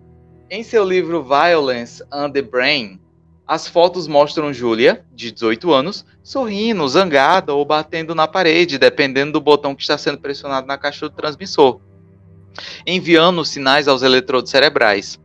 [0.49, 3.01] Em seu livro Violence and the Brain,
[3.47, 9.41] as fotos mostram Julia, de 18 anos, sorrindo, zangada ou batendo na parede, dependendo do
[9.41, 11.79] botão que está sendo pressionado na caixa do transmissor,
[12.85, 15.17] enviando sinais aos eletrodos cerebrais.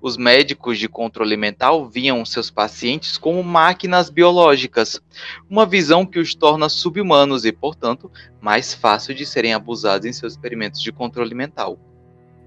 [0.00, 5.00] Os médicos de controle mental viam seus pacientes como máquinas biológicas,
[5.48, 8.10] uma visão que os torna subhumanos e, portanto,
[8.40, 11.78] mais fácil de serem abusados em seus experimentos de controle mental.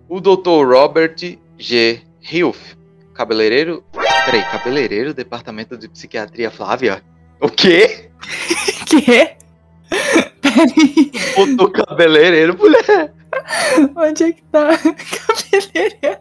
[0.08, 0.66] O Dr.
[0.66, 1.16] Robert
[1.58, 2.02] G.
[2.22, 2.76] Hilf,
[3.14, 3.84] cabeleireiro.
[4.28, 7.02] Peraí, cabeleireiro, departamento de psiquiatria Flávia?
[7.40, 8.10] O quê?
[8.86, 9.38] Quê?
[10.42, 11.12] Peraí,
[11.58, 13.14] O cabeleireiro, mulher.
[13.96, 14.72] onde é que tá?
[14.76, 16.20] Cabeleireiro.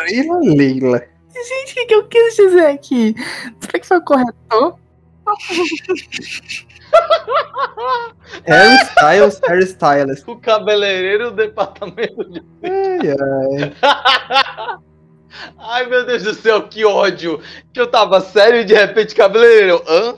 [0.00, 1.02] Leila, Leila.
[1.34, 3.14] Gente, o que, que eu quis dizer aqui?
[3.60, 4.78] Será que foi o corretor?
[8.46, 10.24] Harry Styles, Harry Styles.
[10.26, 12.42] O cabeleireiro do departamento de.
[12.62, 13.10] Ai,
[13.82, 14.80] ai.
[15.58, 17.40] Ai, meu Deus do céu, que ódio.
[17.72, 19.82] Que eu tava sério e de repente cabeleireiro.
[19.88, 20.14] Hã?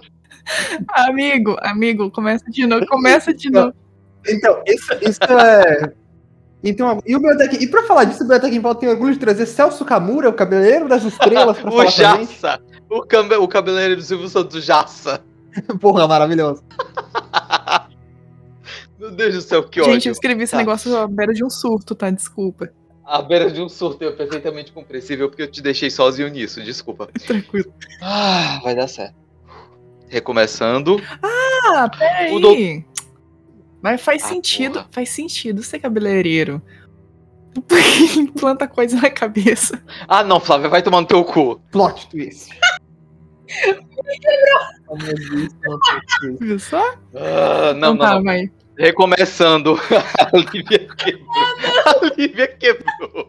[0.93, 3.75] Amigo, amigo, começa de novo, começa de novo.
[4.27, 5.93] Então, isso, isso é.
[6.65, 9.19] Então, e o Biotech, e pra falar disso, o Biotech em Pauta tem orgulho de
[9.21, 12.33] trazer Celso Camura, o cabeleireiro das estrelas, pra O falar pra gente.
[12.41, 12.61] Jaça.
[12.91, 13.35] O, cambe...
[13.37, 15.21] o cabeleireiro do Silvio Santos Jaça.
[15.81, 16.63] Porra, maravilhoso.
[18.99, 20.13] Meu Deus do céu, que Gente, eu ódio.
[20.13, 20.59] escrevi esse Tá.
[20.59, 22.11] negócio à beira de um surto, tá?
[22.11, 22.69] Desculpa.
[23.11, 27.09] À beira de um surto é perfeitamente compreensível porque eu te deixei sozinho nisso, desculpa.
[27.27, 27.73] Tranquilo.
[28.03, 29.15] Ah, vai dar certo.
[30.09, 31.01] Recomeçando.
[31.23, 32.35] Ah, peraí.
[32.35, 32.55] O dou-
[33.81, 34.89] Mas faz Ah, sentido, porra.
[34.91, 36.61] faz sentido ser cabeleireiro.
[37.67, 39.83] Porque implanta coisa na cabeça.
[40.07, 41.59] Ah, não, Flávia, vai tomar no teu cu.
[41.73, 42.51] Plot twist.
[44.87, 45.81] Plot
[46.21, 46.39] twist.
[46.41, 46.95] Viu só?
[47.15, 48.23] Ah, não, então não, tá, não.
[48.25, 48.51] vai.
[48.79, 49.77] Recomeçando.
[50.19, 51.35] A Lívia quebrou.
[51.85, 53.29] A Lívia quebrou.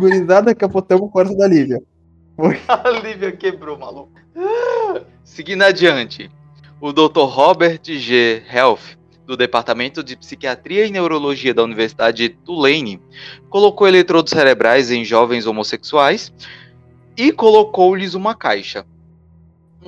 [0.00, 1.80] Gurizada, capotamos o coração da Lívia.
[2.66, 4.12] A Lívia quebrou, maluco.
[5.22, 6.28] Seguindo adiante.
[6.80, 7.20] O Dr.
[7.20, 8.42] Robert G.
[8.52, 13.00] Health, do Departamento de Psiquiatria e Neurologia da Universidade de Tulane,
[13.48, 16.32] colocou eletrodos cerebrais em jovens homossexuais
[17.16, 18.84] e colocou-lhes uma caixa.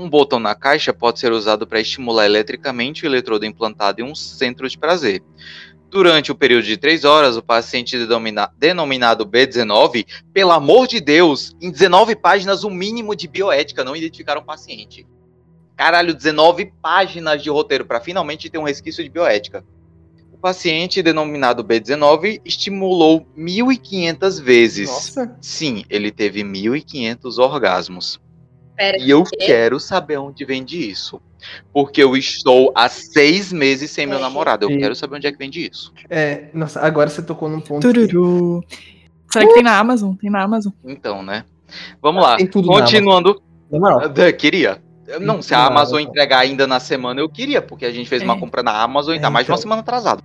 [0.00, 4.14] Um botão na caixa pode ser usado para estimular eletricamente o eletrodo implantado em um
[4.14, 5.22] centro de prazer.
[5.90, 11.54] Durante o período de 3 horas, o paciente denomina- denominado B19, pelo amor de Deus,
[11.60, 15.06] em 19 páginas o mínimo de bioética, não identificaram o paciente.
[15.76, 19.62] Caralho, 19 páginas de roteiro para finalmente ter um resquício de bioética.
[20.32, 24.88] O paciente denominado B19 estimulou 1.500 vezes.
[24.88, 25.36] Nossa.
[25.42, 28.18] Sim, ele teve 1.500 orgasmos.
[28.80, 29.36] Pera, E eu quê?
[29.36, 31.20] quero saber onde vende isso.
[31.70, 34.20] Porque eu estou há seis meses sem meu É.
[34.22, 34.64] namorado.
[34.64, 34.78] Eu Sim.
[34.78, 35.92] quero saber onde é que vende isso.
[36.08, 37.86] É, nossa, agora você tocou num ponto.
[37.86, 38.64] que Tururu.
[39.30, 40.14] Será que tem na Amazon?
[40.14, 40.72] Tem na Amazon.
[40.82, 41.44] Então, né?
[42.00, 42.36] Vamos lá.
[42.38, 43.40] Tem tudo na Continuando.
[43.70, 44.82] Eu queria.
[45.20, 46.08] Não, se a Amazon não.
[46.08, 48.38] entregar ainda na semana, eu queria, porque a gente fez uma É.
[48.38, 49.62] compra na Amazon e tá É, mais de uma então.
[49.62, 50.22] semana atrasado.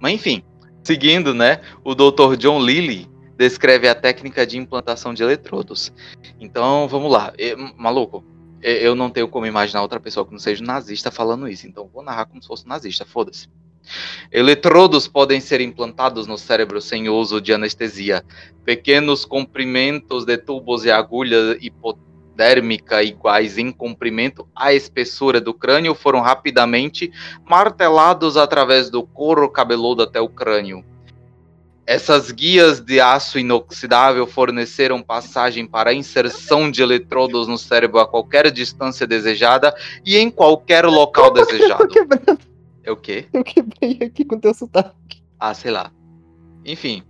[0.00, 0.42] Mas enfim,
[0.82, 1.60] seguindo, né?
[1.84, 2.36] O Dr.
[2.36, 3.06] John Lilly
[3.36, 5.92] descreve a técnica de implantação de eletrodos.
[6.40, 7.32] Então, vamos lá.
[7.38, 8.24] E, maluco,
[8.62, 11.66] eu não tenho como imaginar outra pessoa que não seja nazista falando isso.
[11.66, 13.48] Então, vou narrar como se fosse nazista, foda-se.
[14.32, 18.24] Eletrodos podem ser implantados no cérebro sem uso de anestesia.
[18.64, 26.20] Pequenos comprimentos de tubos e agulhas hipodérmica iguais em comprimento à espessura do crânio foram
[26.20, 27.12] rapidamente
[27.44, 30.82] martelados através do couro cabeludo até o crânio.
[31.86, 38.06] Essas guias de aço inoxidável forneceram passagem para a inserção de eletrodos no cérebro a
[38.06, 39.74] qualquer distância desejada
[40.04, 41.88] e em qualquer local desejado.
[41.88, 42.38] quebrando.
[42.82, 43.26] É o quê?
[43.32, 45.22] Eu quebrei aqui com teu sotaque.
[45.38, 45.90] Ah, sei lá.
[46.64, 47.02] Enfim,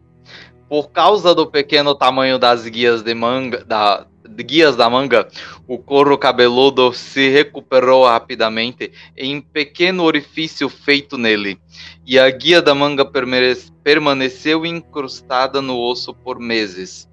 [0.69, 5.29] por causa do pequeno tamanho das guias de manga, da, guias da manga,
[5.67, 11.59] o couro cabeludo se recuperou rapidamente em um pequeno orifício feito nele,
[12.07, 17.09] e a guia da manga permane- permaneceu incrustada no osso por meses,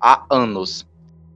[0.00, 0.86] há anos.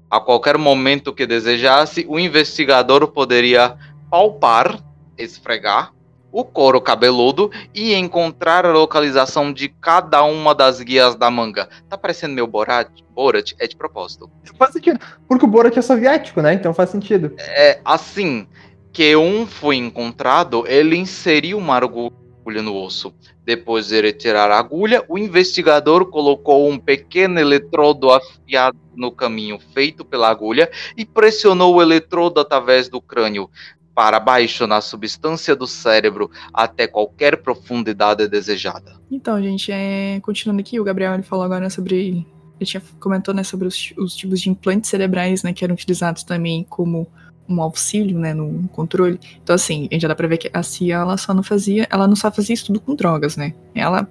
[0.09, 3.77] A qualquer momento que desejasse, o investigador poderia
[4.09, 4.81] palpar,
[5.19, 5.93] esfregar,
[6.37, 11.67] o couro cabeludo e encontrar a localização de cada uma das guias da manga.
[11.89, 12.91] Tá parecendo meu Borat?
[13.15, 14.31] Borat é de propósito.
[14.59, 15.01] Faz sentido.
[15.27, 16.53] Porque o Borat é soviético, né?
[16.53, 17.33] Então faz sentido.
[17.39, 18.47] É assim
[18.93, 23.15] que um foi encontrado, ele inseriu uma agulha no osso.
[23.43, 30.05] Depois de retirar a agulha, o investigador colocou um pequeno eletrodo afiado no caminho feito
[30.05, 33.49] pela agulha e pressionou o eletrodo através do crânio
[33.97, 39.01] para baixo na substância do cérebro até qualquer profundidade desejada.
[39.11, 42.27] Então, gente, é, continuando aqui, o Gabriel ele falou agora sobre.
[42.61, 46.25] Ele tinha comentou né, sobre os, os tipos de implantes cerebrais né, que eram utilizados
[46.25, 47.07] também como
[47.49, 49.19] um auxílio né, no controle.
[49.43, 51.87] Então, assim, a gente já dá pra ver que a CIA ela só não fazia,
[51.91, 53.55] ela não só fazia isso tudo com drogas, né?
[53.75, 54.07] Ela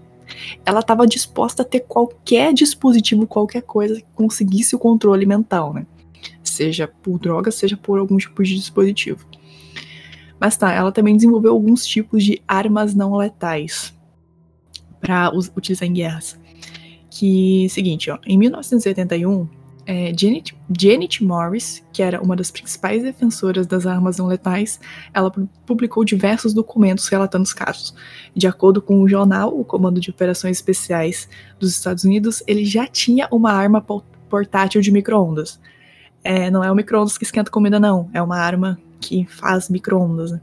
[0.65, 5.85] ela estava disposta a ter qualquer dispositivo, qualquer coisa que conseguisse o controle mental, né?
[6.43, 9.27] Seja por drogas, seja por algum tipo de dispositivo.
[10.39, 13.93] Mas tá, ela também desenvolveu alguns tipos de armas não letais
[14.99, 16.39] para utilizar em guerras.
[17.09, 19.47] Que, seguinte, ó, em 1981,
[19.85, 24.79] é, Janet, Janet Morris, que era uma das principais defensoras das armas não letais,
[25.13, 25.31] ela
[25.65, 27.93] publicou diversos documentos relatando os casos.
[28.35, 31.29] De acordo com o jornal, o Comando de Operações Especiais
[31.59, 33.85] dos Estados Unidos, ele já tinha uma arma
[34.29, 35.59] portátil de micro-ondas.
[36.23, 38.09] É, não é o micro-ondas que esquenta comida, não.
[38.11, 40.31] É uma arma que faz micro-ondas.
[40.31, 40.41] Né?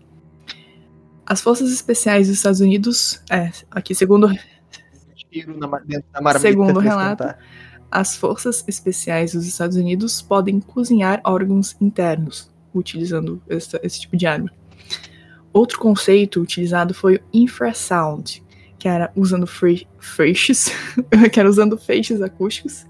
[1.26, 4.34] As Forças Especiais dos Estados Unidos, é, aqui segundo, na,
[6.40, 7.24] segundo relato,
[7.90, 14.26] as Forças Especiais dos Estados Unidos podem cozinhar órgãos internos utilizando essa- esse tipo de
[14.26, 14.50] arma.
[15.52, 18.42] Outro conceito utilizado foi o infrasound,
[18.78, 20.70] que era usando fre- feixes,
[21.32, 22.86] que era usando feixes acústicos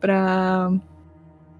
[0.00, 0.70] para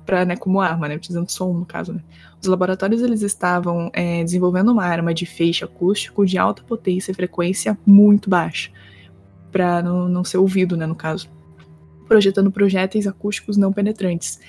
[0.04, 2.02] para né, como arma, né, utilizando som no caso, né.
[2.42, 7.14] Os laboratórios eles estavam é, desenvolvendo uma arma de feixe acústico de alta potência e
[7.14, 8.68] frequência muito baixa,
[9.52, 11.30] para não, não ser ouvido, né, no caso,
[12.08, 14.40] projetando projéteis acústicos não penetrantes.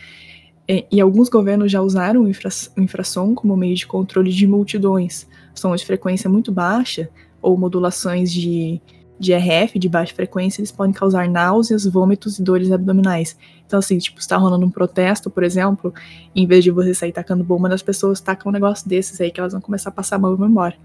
[0.67, 5.27] É, e alguns governos já usaram o, infra, infrassom como meio de controle de multidões,
[5.53, 7.09] sons de frequência muito baixa
[7.41, 8.81] ou modulações de,
[9.19, 13.37] de RF de baixa frequência, eles podem causar náuseas, vômitos e dores abdominais.
[13.65, 15.93] Então, assim, tipo, está rolando um protesto, por exemplo,
[16.35, 19.39] em vez de você sair tacando bomba nas pessoas, taca um negócio desses aí que
[19.39, 20.75] elas vão começar a passar mal e vão embora.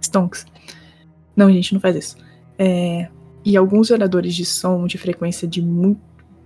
[0.00, 0.46] Stonks.
[1.34, 2.16] Não, gente, não faz isso.
[2.58, 3.08] É,
[3.44, 5.96] e alguns geradores de som de frequência de, mu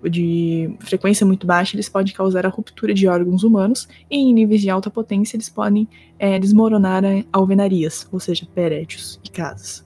[0.02, 4.61] de frequência muito baixa, eles podem causar a ruptura de órgãos humanos e em níveis
[4.61, 5.89] de alta potência eles podem
[6.19, 7.02] é, desmoronar
[7.32, 9.85] alvenarias, ou seja, prédios e casas.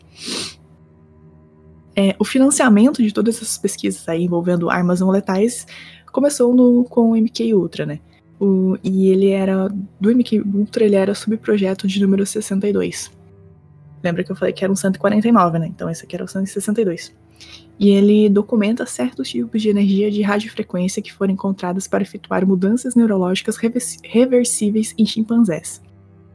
[1.96, 5.66] É, o financiamento de todas essas pesquisas aí envolvendo armas não letais
[6.10, 8.00] começou no, com o MK Ultra, né?
[8.40, 9.68] O, e ele era
[10.00, 13.10] do MK Ultra ele era subprojeto de número 62.
[14.02, 15.66] Lembra que eu falei que era um 149, né?
[15.66, 17.14] Então esse aqui era o 162.
[17.78, 22.94] E ele documenta certos tipos de energia de radiofrequência que foram encontradas para efetuar mudanças
[22.94, 23.56] neurológicas
[24.04, 25.82] reversíveis em chimpanzés.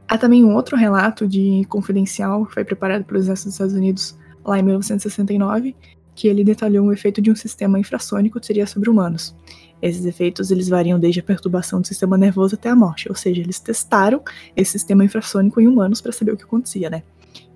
[0.06, 4.18] Há também um outro relato de confidencial que foi preparado pelo Exército dos Estados Unidos
[4.44, 5.74] lá em 1969,
[6.14, 9.34] que ele detalhou o efeito de um sistema infrassônico que seria sobre humanos.
[9.80, 13.40] Esses efeitos eles variam desde a perturbação do sistema nervoso até a morte, ou seja,
[13.40, 14.22] eles testaram
[14.54, 17.02] esse sistema infrassônico em humanos para saber o que acontecia, né?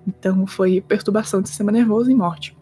[0.07, 2.55] Então foi perturbação do sistema nervoso e morte.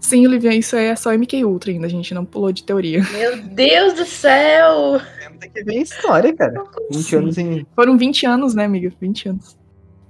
[0.00, 3.02] Sim, Olivia, isso aí é só MK Ultra ainda, a gente não pulou de teoria.
[3.12, 5.00] Meu Deus do céu!
[5.40, 6.62] Tem que ver história, cara.
[6.90, 7.16] 20 Sim.
[7.16, 7.66] anos em.
[7.74, 8.92] Foram 20 anos, né, amiga?
[9.00, 9.56] 20 anos.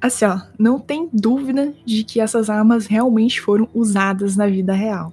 [0.04, 5.10] Assim, ó, não tem dúvida de que essas armas realmente foram usadas na vida real.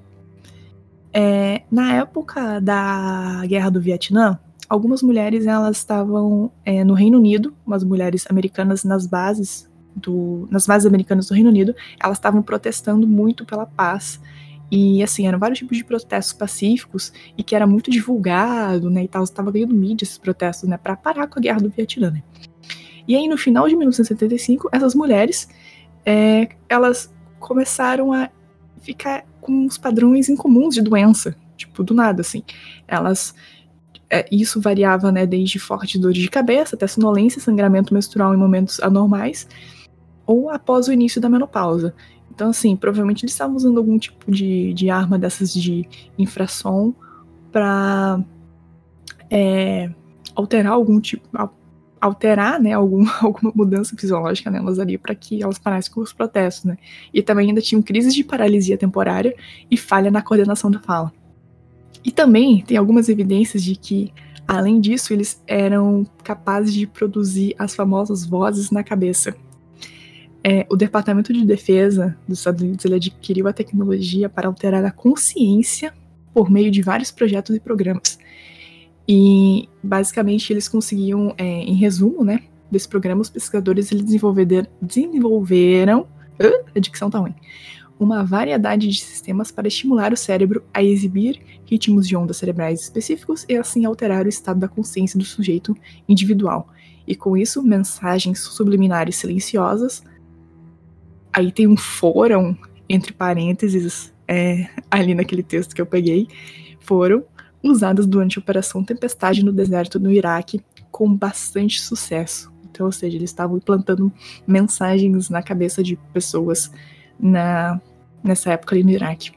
[1.13, 4.37] É, na época da Guerra do Vietnã,
[4.67, 10.67] algumas mulheres elas estavam é, no Reino Unido, umas mulheres americanas nas bases do, nas
[10.67, 11.73] bases americanas do Reino Unido,
[12.03, 14.19] elas estavam protestando muito pela paz
[14.69, 19.07] e assim eram vários tipos de protestos pacíficos e que era muito divulgado, né, e
[19.07, 22.11] tal, estava ganhando mídia esses protestos, né, para parar com a Guerra do Vietnã.
[22.11, 22.21] Né?
[23.07, 25.47] E aí no final de 1975, essas mulheres,
[26.05, 28.29] é, elas começaram a
[28.81, 32.43] ficar com os padrões incomuns de doença, tipo, do nada, assim.
[32.87, 33.33] Elas.
[34.13, 38.77] É, isso variava, né, desde forte dor de cabeça até sonolência, sangramento menstrual em momentos
[38.81, 39.47] anormais,
[40.25, 41.95] ou após o início da menopausa.
[42.29, 45.87] Então, assim, provavelmente eles estavam usando algum tipo de, de arma dessas de
[46.17, 46.93] infração
[47.53, 48.21] para
[49.29, 49.89] é,
[50.35, 51.25] alterar algum tipo,
[52.01, 56.65] alterar, né, algum, alguma mudança fisiológica nelas ali para que elas parassem com os protestos,
[56.65, 56.77] né?
[57.13, 59.35] E também ainda tinham crises de paralisia temporária
[59.69, 61.13] e falha na coordenação da fala.
[62.03, 64.11] E também tem algumas evidências de que,
[64.47, 69.35] além disso, eles eram capazes de produzir as famosas vozes na cabeça.
[70.43, 75.93] É, o Departamento de Defesa dos Estados Unidos adquiriu a tecnologia para alterar a consciência
[76.33, 78.17] por meio de vários projetos e programas.
[79.07, 86.01] E basicamente eles conseguiam, é, em resumo, né, desse programa, os pesquisadores eles desenvolveram, desenvolveram
[86.01, 87.35] uh, a dicção tá ruim,
[87.99, 93.45] uma variedade de sistemas para estimular o cérebro a exibir ritmos de ondas cerebrais específicos
[93.47, 95.75] e assim alterar o estado da consciência do sujeito
[96.07, 96.69] individual.
[97.05, 100.03] E com isso, mensagens subliminares silenciosas.
[101.33, 102.55] Aí tem um fórum,
[102.87, 106.27] entre parênteses, é, ali naquele texto que eu peguei,
[106.79, 107.23] foram
[107.63, 112.51] usadas durante a Operação Tempestade no deserto no Iraque com bastante sucesso.
[112.69, 114.11] Então, ou seja, eles estavam implantando
[114.47, 116.71] mensagens na cabeça de pessoas
[117.19, 117.79] na,
[118.23, 119.31] nessa época ali no Iraque.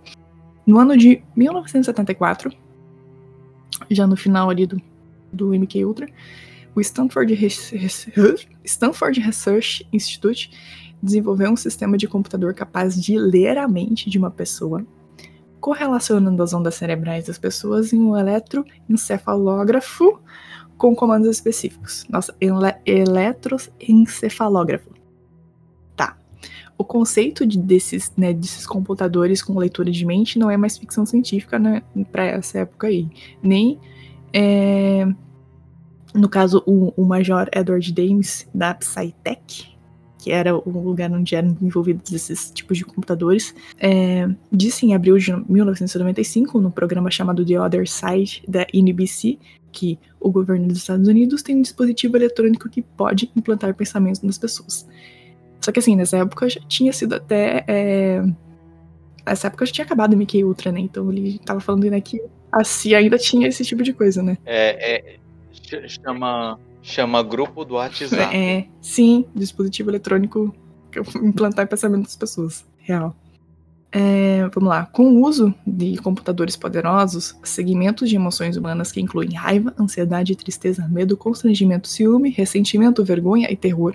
[0.66, 2.50] No ano de 1974,
[3.90, 4.80] já no final ali do,
[5.32, 6.08] do MK Ultra,
[6.74, 7.36] o Stanford,
[8.64, 10.50] Stanford Research Institute
[11.02, 14.84] desenvolveu um sistema de computador capaz de ler a mente de uma pessoa
[15.64, 20.20] correlacionando as ondas cerebrais das pessoas em um eletroencefalógrafo
[20.76, 22.04] com comandos específicos.
[22.10, 22.52] Nossa, ele
[22.84, 24.90] eletroencefalógrafo.
[25.96, 26.18] Tá.
[26.76, 31.06] O conceito de, desses, né, desses computadores com leitura de mente não é mais ficção
[31.06, 31.82] científica né,
[32.12, 33.08] para essa época aí.
[33.42, 33.80] Nem,
[34.34, 35.08] é,
[36.12, 39.73] no caso, o, o Major Edward Dames, da Psytech,
[40.24, 45.18] que era o lugar onde eram envolvidos esses tipos de computadores, é, disse em abril
[45.18, 49.38] de 1995, no programa chamado The Other Side da NBC,
[49.70, 54.38] que o governo dos Estados Unidos tem um dispositivo eletrônico que pode implantar pensamentos nas
[54.38, 54.88] pessoas.
[55.60, 57.62] Só que assim, nessa época já tinha sido até.
[57.68, 58.24] É...
[59.26, 60.80] Nessa época já tinha acabado o Mickey Ultra, né?
[60.80, 62.18] Então ele tava falando né, que
[62.50, 64.38] a CIA ainda tinha esse tipo de coisa, né?
[64.46, 65.18] É, é
[65.86, 68.36] chama Chama grupo do WhatsApp.
[68.36, 70.54] É, sim, dispositivo eletrônico
[70.92, 72.62] que implantar pensamento das pessoas.
[72.76, 73.16] Real.
[73.90, 74.84] É, vamos lá.
[74.84, 80.86] Com o uso de computadores poderosos, segmentos de emoções humanas que incluem raiva, ansiedade, tristeza,
[80.86, 83.94] medo, constrangimento, ciúme, ressentimento, vergonha e terror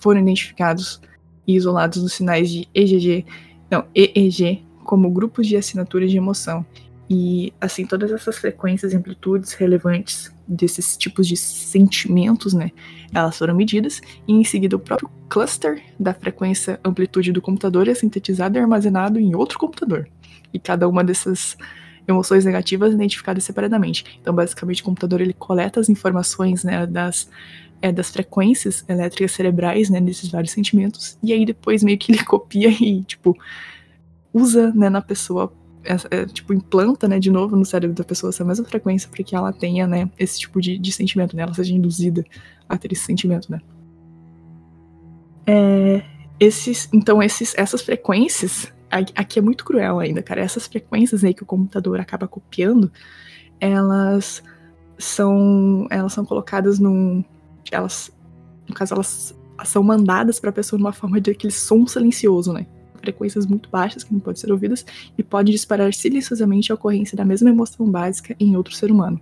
[0.00, 1.00] foram identificados
[1.46, 3.26] e isolados nos sinais de EGG,
[3.70, 6.66] não, EEG, como grupos de assinatura de emoção.
[7.08, 12.70] E assim, todas essas frequências e amplitudes relevantes desses tipos de sentimentos, né?
[13.12, 17.94] Elas foram medidas e em seguida o próprio cluster da frequência amplitude do computador é
[17.94, 20.08] sintetizado e armazenado em outro computador.
[20.52, 21.56] E cada uma dessas
[22.06, 24.18] emoções negativas é identificada separadamente.
[24.20, 27.28] Então, basicamente, o computador ele coleta as informações né, das,
[27.82, 32.24] é, das frequências elétricas cerebrais, né, desses vários sentimentos, e aí depois meio que ele
[32.24, 33.36] copia e, tipo,
[34.32, 35.52] usa né, na pessoa
[36.10, 39.34] é, tipo, implanta, né, de novo no cérebro da pessoa essa mesma frequência para que
[39.34, 42.24] ela tenha, né, esse tipo de, de sentimento, né, ela seja induzida
[42.68, 43.60] a ter esse sentimento, né.
[45.46, 46.02] É,
[46.38, 51.42] esses, então, esses, essas frequências, aqui é muito cruel ainda, cara, essas frequências aí que
[51.42, 52.92] o computador acaba copiando,
[53.58, 54.42] elas
[54.98, 57.24] são, elas são colocadas num,
[57.72, 58.12] elas,
[58.68, 59.34] no caso, elas
[59.64, 62.66] são mandadas para a pessoa numa forma de aquele som silencioso, né,
[62.98, 64.84] frequências muito baixas que não podem ser ouvidas
[65.16, 69.20] e pode disparar silenciosamente a ocorrência da mesma emoção básica em outro ser humano.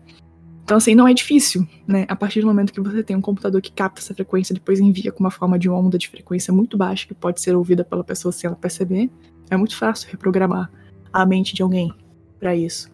[0.64, 2.06] Então, assim, não é difícil, né?
[2.08, 5.12] A partir do momento que você tem um computador que capta essa frequência, depois envia
[5.12, 8.32] com uma forma de onda de frequência muito baixa que pode ser ouvida pela pessoa
[8.32, 9.08] sem ela perceber,
[9.48, 10.68] é muito fácil reprogramar
[11.12, 11.94] a mente de alguém
[12.40, 12.90] para isso.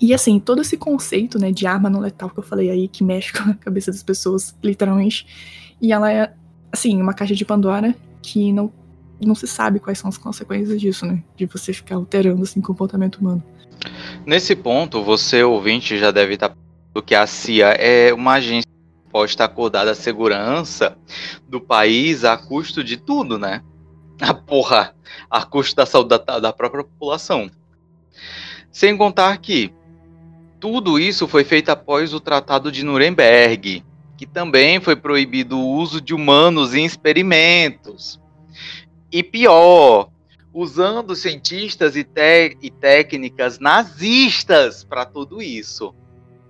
[0.00, 3.02] E assim, todo esse conceito, né, de arma não letal que eu falei aí, que
[3.02, 5.26] mexe com a cabeça das pessoas, literalmente,
[5.82, 6.32] e ela é,
[6.70, 8.72] assim, uma caixa de Pandora que não
[9.26, 11.22] não se sabe quais são as consequências disso, né?
[11.36, 13.42] De você ficar alterando assim o comportamento humano.
[14.26, 16.54] Nesse ponto, você ouvinte já deve estar
[16.94, 20.96] do que a CIA é uma agência que pode estar acordada a segurança
[21.48, 23.62] do país a custo de tudo, né?
[24.20, 24.94] A porra,
[25.30, 27.50] a custo da saúde da, da própria população.
[28.70, 29.72] Sem contar que
[30.60, 33.84] tudo isso foi feito após o Tratado de Nuremberg,
[34.16, 38.20] que também foi proibido o uso de humanos em experimentos.
[39.10, 40.10] E pior,
[40.52, 42.06] usando cientistas e,
[42.60, 45.94] e técnicas nazistas para tudo isso.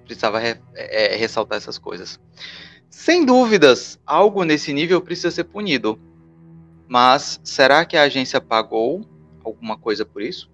[0.05, 2.18] Precisava re é, ressaltar essas coisas.
[2.89, 6.01] Sem dúvidas, algo nesse nível precisa ser punido.
[6.89, 9.05] Mas será que a agência pagou
[9.44, 10.51] alguma coisa por isso?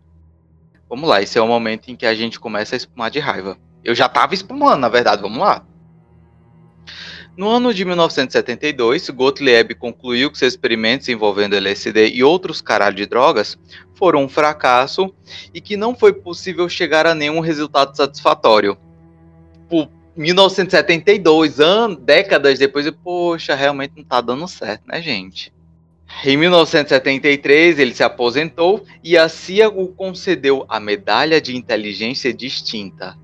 [0.89, 3.57] Vamos lá, esse é o momento em que a gente começa a espumar de raiva.
[3.83, 5.65] Eu já estava espumando, na verdade, vamos lá.
[7.37, 13.07] No ano de 1972, Gottlieb concluiu que seus experimentos envolvendo LSD e outros caralho de
[13.07, 13.59] drogas
[13.95, 15.13] foram um fracasso
[15.53, 18.79] e que não foi possível chegar a nenhum resultado satisfatório.
[19.69, 25.53] Por 1972, anos, décadas depois, eu, poxa, realmente não está dando certo, né, gente?
[26.25, 33.19] Em 1973, ele se aposentou e a CIA o concedeu a Medalha de Inteligência Distinta,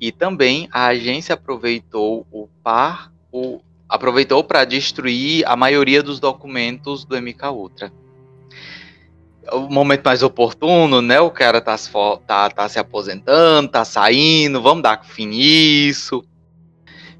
[0.00, 7.04] e também a agência aproveitou o par, o, aproveitou para destruir a maioria dos documentos
[7.04, 7.92] do MK Ultra.
[9.52, 11.20] O momento mais oportuno, né?
[11.20, 11.76] O cara tá,
[12.26, 16.24] tá, tá se aposentando, tá saindo, vamos dar fim nisso.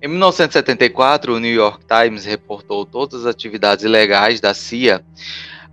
[0.03, 5.05] Em 1974, o New York Times reportou todas as atividades ilegais da CIA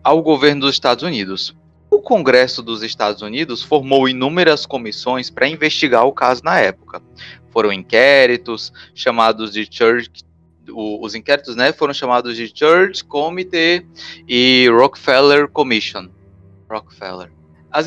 [0.03, 1.55] ao governo dos Estados Unidos.
[1.93, 6.99] O Congresso dos Estados Unidos formou inúmeras comissões para investigar o caso na época.
[7.51, 10.09] Foram inquéritos chamados de Church
[10.75, 13.85] os inquéritos né, foram chamados de Church Committee
[14.27, 16.09] e Rockefeller Commission.
[16.67, 17.31] Rockefeller.
[17.69, 17.85] As,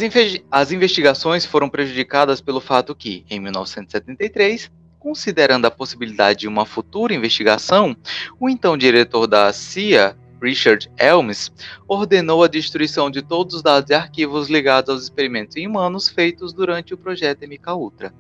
[0.53, 4.71] as, investigações foram prejudicadas pelo fato que, em 1973,
[5.01, 7.97] considerando a possibilidade de uma futura investigação,
[8.39, 11.53] o então diretor da CIA, Richard Elms,
[11.89, 16.53] ordenou a destruição de todos os dados e arquivos ligados aos experimentos em humanos feitos
[16.53, 18.13] durante o projeto MK-Ultra.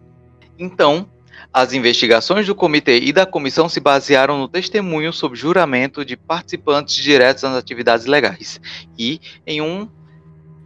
[0.59, 1.09] Então,
[1.53, 6.95] as investigações do comitê e da comissão se basearam no testemunho sob juramento de participantes
[6.95, 8.61] diretos nas atividades legais
[8.99, 9.89] e em um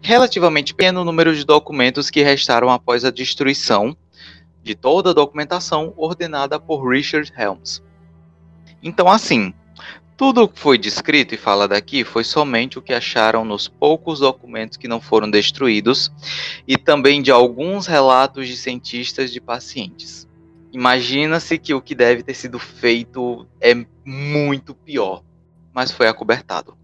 [0.03, 3.97] relativamente pequeno número de documentos que restaram após a destruição
[4.63, 7.83] de toda a documentação ordenada por Richard Helms.
[8.83, 9.53] Então, assim,
[10.21, 14.21] tudo o que foi descrito e falado aqui foi somente o que acharam nos poucos
[14.21, 16.13] documentos que não foram destruídos
[16.69, 20.29] e também de alguns relatos de cientistas de pacientes.
[20.75, 23.75] Imagina-se que o que deve ter sido feito é
[24.05, 25.23] muito pior,
[25.73, 26.77] mas foi acobertado.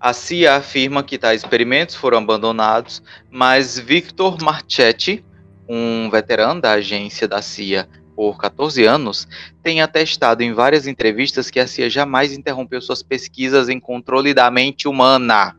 [0.00, 5.22] A CIA afirma que tais experimentos foram abandonados, mas Victor Marchetti,
[5.68, 7.86] um veterano da agência da CIA
[8.20, 9.26] por 14 anos,
[9.62, 14.50] tem atestado em várias entrevistas que a CIA jamais interrompeu suas pesquisas em controle da
[14.50, 15.56] mente humana,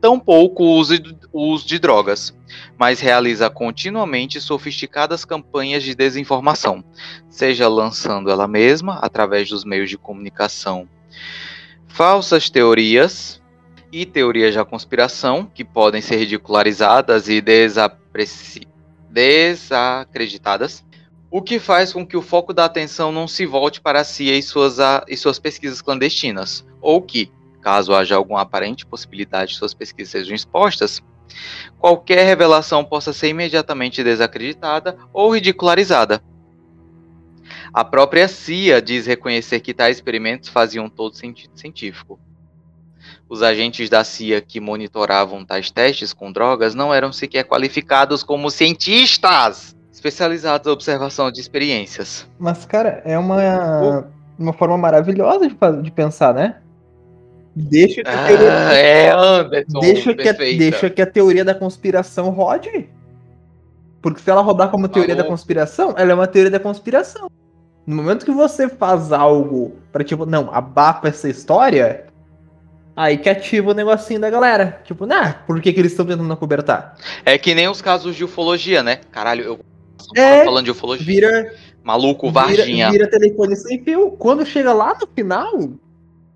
[0.00, 2.36] tampouco o uso, de drogas,
[2.76, 6.82] mas realiza continuamente sofisticadas campanhas de desinformação,
[7.28, 10.88] seja lançando ela mesma através dos meios de comunicação.
[11.86, 13.40] Falsas teorias
[13.92, 17.40] e teorias da conspiração que podem ser ridicularizadas e
[19.08, 20.84] desacreditadas
[21.32, 24.42] o que faz com que o foco da atenção não se volte para si e
[24.42, 24.76] suas,
[25.08, 27.32] e suas pesquisas clandestinas, ou que,
[27.62, 31.02] caso haja alguma aparente possibilidade de suas pesquisas sejam expostas,
[31.78, 36.22] qualquer revelação possa ser imediatamente desacreditada ou ridicularizada.
[37.72, 42.20] A própria CIA diz reconhecer que tais experimentos faziam todo sentido científico.
[43.26, 48.50] Os agentes da CIA que monitoravam tais testes com drogas não eram sequer qualificados como
[48.50, 52.26] cientistas especializados na observação de experiências.
[52.38, 54.08] Mas, cara, é uma,
[54.38, 56.56] uma forma maravilhosa de, de pensar, né?
[57.54, 61.54] Deixa que a teoria, ah, é, Anderson, deixa que, a, deixa que a teoria da
[61.54, 62.88] conspiração rode.
[64.00, 64.94] Porque se ela rodar como Falou.
[64.94, 67.30] teoria da conspiração, ela é uma teoria da conspiração.
[67.86, 72.06] No momento que você faz algo para tipo, não, abafa essa história,
[72.96, 74.80] aí que ativa o negocinho da galera.
[74.84, 75.36] Tipo, né?
[75.46, 76.96] Por que, que eles estão tentando cobertar?
[77.24, 79.00] É que nem os casos de ufologia, né?
[79.10, 79.60] Caralho, eu
[80.14, 81.06] é, falando de ufologia.
[81.06, 81.54] Vira.
[81.82, 82.90] Maluco, Varginha.
[82.90, 84.12] Vira, vira telefone sem fio.
[84.12, 85.70] Quando chega lá no final,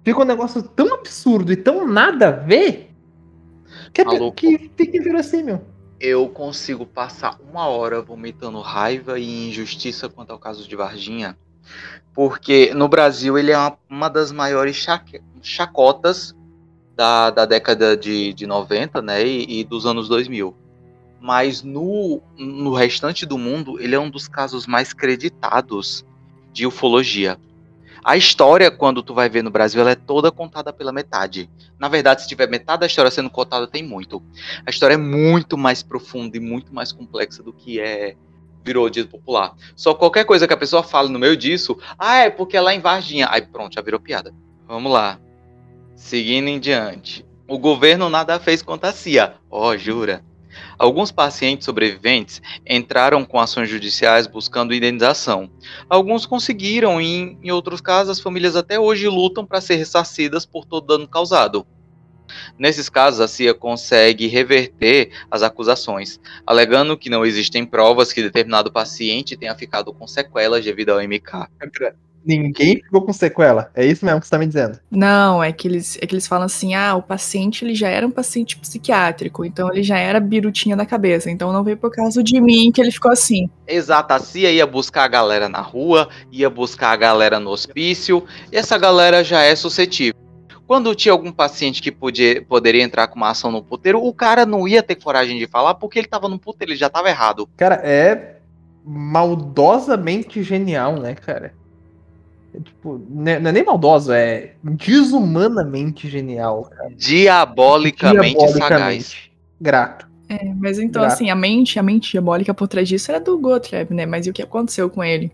[0.04, 2.90] fica um negócio tão absurdo e tão nada a ver
[3.92, 5.60] que, é, que fica inverossímil.
[5.98, 11.38] Eu consigo passar uma hora vomitando raiva e injustiça quanto ao caso de Varginha,
[12.12, 14.84] porque no Brasil ele é uma, uma das maiores
[15.42, 16.34] chacotas
[16.94, 20.54] da, da década de, de 90 né, e, e dos anos 2000
[21.20, 26.04] mas no, no restante do mundo ele é um dos casos mais creditados
[26.52, 27.38] de ufologia.
[28.04, 31.50] A história, quando tu vai ver no Brasil, ela é toda contada pela metade.
[31.76, 34.22] Na verdade, se tiver metade da história sendo contada, tem muito.
[34.64, 38.14] A história é muito mais profunda e muito mais complexa do que é
[38.64, 39.54] virou dito popular.
[39.76, 42.74] Só qualquer coisa que a pessoa fale no meio disso, ah, é porque é lá
[42.74, 43.28] em Varginha.
[43.30, 44.34] Aí pronto, já virou piada.
[44.66, 45.20] Vamos lá.
[45.94, 47.24] Seguindo em diante.
[47.48, 49.34] O governo nada fez contra a CIA.
[49.48, 50.24] Oh, jura?
[50.78, 55.50] Alguns pacientes sobreviventes entraram com ações judiciais buscando indenização.
[55.88, 60.64] Alguns conseguiram e, em outros casos, as famílias até hoje lutam para ser ressarcidas por
[60.64, 61.66] todo dano causado.
[62.58, 68.72] Nesses casos, a CIA consegue reverter as acusações, alegando que não existem provas que determinado
[68.72, 71.48] paciente tenha ficado com sequelas devido ao MK.
[72.26, 73.70] Ninguém ficou com sequela.
[73.72, 74.80] É isso mesmo que você tá me dizendo.
[74.90, 78.04] Não, é que eles, é que eles falam assim: ah, o paciente ele já era
[78.04, 81.30] um paciente psiquiátrico, então ele já era birutinha da cabeça.
[81.30, 83.48] Então não veio por causa de mim que ele ficou assim.
[83.66, 88.24] Exato, a CIA ia buscar a galera na rua, ia buscar a galera no hospício,
[88.50, 90.14] e essa galera já é suscetível.
[90.66, 94.44] Quando tinha algum paciente que podia, poderia entrar com uma ação no puteiro, o cara
[94.44, 97.48] não ia ter coragem de falar porque ele tava no puteiro, ele já tava errado.
[97.56, 98.36] Cara, é
[98.84, 101.54] maldosamente genial, né, cara?
[102.54, 106.90] É, tipo, né, não é nem maldoso, é desumanamente genial, cara.
[106.96, 109.14] Diabolicamente, sagaz.
[109.60, 110.06] Grato.
[110.28, 111.14] É, mas então, Grato.
[111.14, 114.06] assim, a mente, a mente diabólica por trás disso era do Gottlieb, né?
[114.06, 115.30] Mas e o que aconteceu com ele?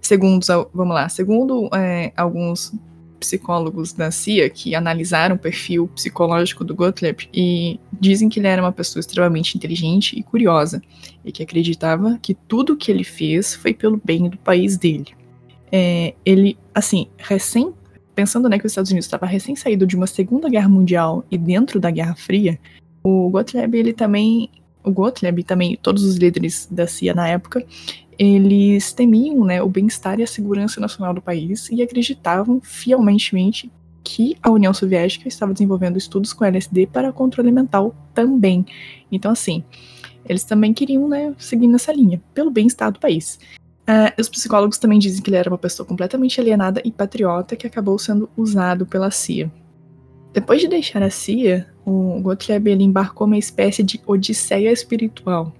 [0.00, 2.72] Segundo, os- vamos lá, segundo é, alguns
[3.20, 8.62] psicólogos da CIA que analisaram o perfil psicológico do Gottlieb e dizem que ele era
[8.62, 10.82] uma pessoa extremamente inteligente e curiosa
[11.22, 15.08] e que acreditava que tudo que ele fez foi pelo bem do país dele.
[15.72, 17.72] É, ele, assim, recém
[18.14, 21.38] pensando né, que os Estados Unidos estava recém saído de uma Segunda Guerra Mundial e
[21.38, 22.58] dentro da Guerra Fria,
[23.02, 24.50] o Gottlieb ele também,
[24.84, 27.64] o Gottlieb também todos os líderes da CIA na época,
[28.18, 33.70] eles temiam né, o bem-estar e a segurança nacional do país e acreditavam fielmente
[34.04, 38.66] que a União Soviética estava desenvolvendo estudos com LSD para controle mental também.
[39.10, 39.64] Então, assim,
[40.28, 43.38] eles também queriam né, seguir nessa linha, pelo bem-estar do país.
[43.92, 47.66] Ah, os psicólogos também dizem que ele era uma pessoa completamente alienada e patriota que
[47.66, 49.50] acabou sendo usado pela CIA.
[50.32, 55.52] Depois de deixar a CIA, o Gottlieb ele embarcou uma espécie de odisseia espiritual.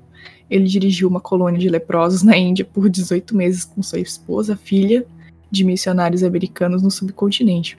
[0.48, 5.04] Ele dirigiu uma colônia de leprosos na Índia por 18 meses com sua esposa, filha,
[5.50, 7.76] de missionários americanos no subcontinente.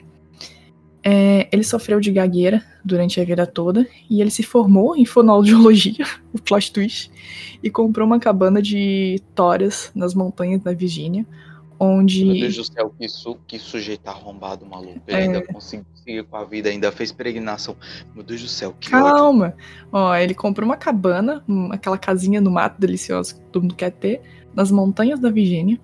[1.04, 6.06] É, ele sofreu de gagueira durante a vida toda e ele se formou em fonoaudiologia,
[6.32, 7.10] o plot twist,
[7.62, 11.26] e comprou uma cabana de toras nas montanhas da Virgínia,
[11.78, 15.00] onde Meu Deus do céu, que, su que sujeito arrombado, maluco.
[15.08, 15.22] Ele É.
[15.22, 17.76] ainda conseguiu seguir com a vida, ainda fez peregrinação.
[18.14, 19.04] Meu Deus do céu, que ódio.
[19.12, 19.54] Calma!
[19.90, 23.90] Ó, ele comprou uma cabana, um- aquela casinha no mato deliciosa que todo mundo quer
[23.90, 24.20] ter,
[24.54, 25.80] nas montanhas da Virgínia,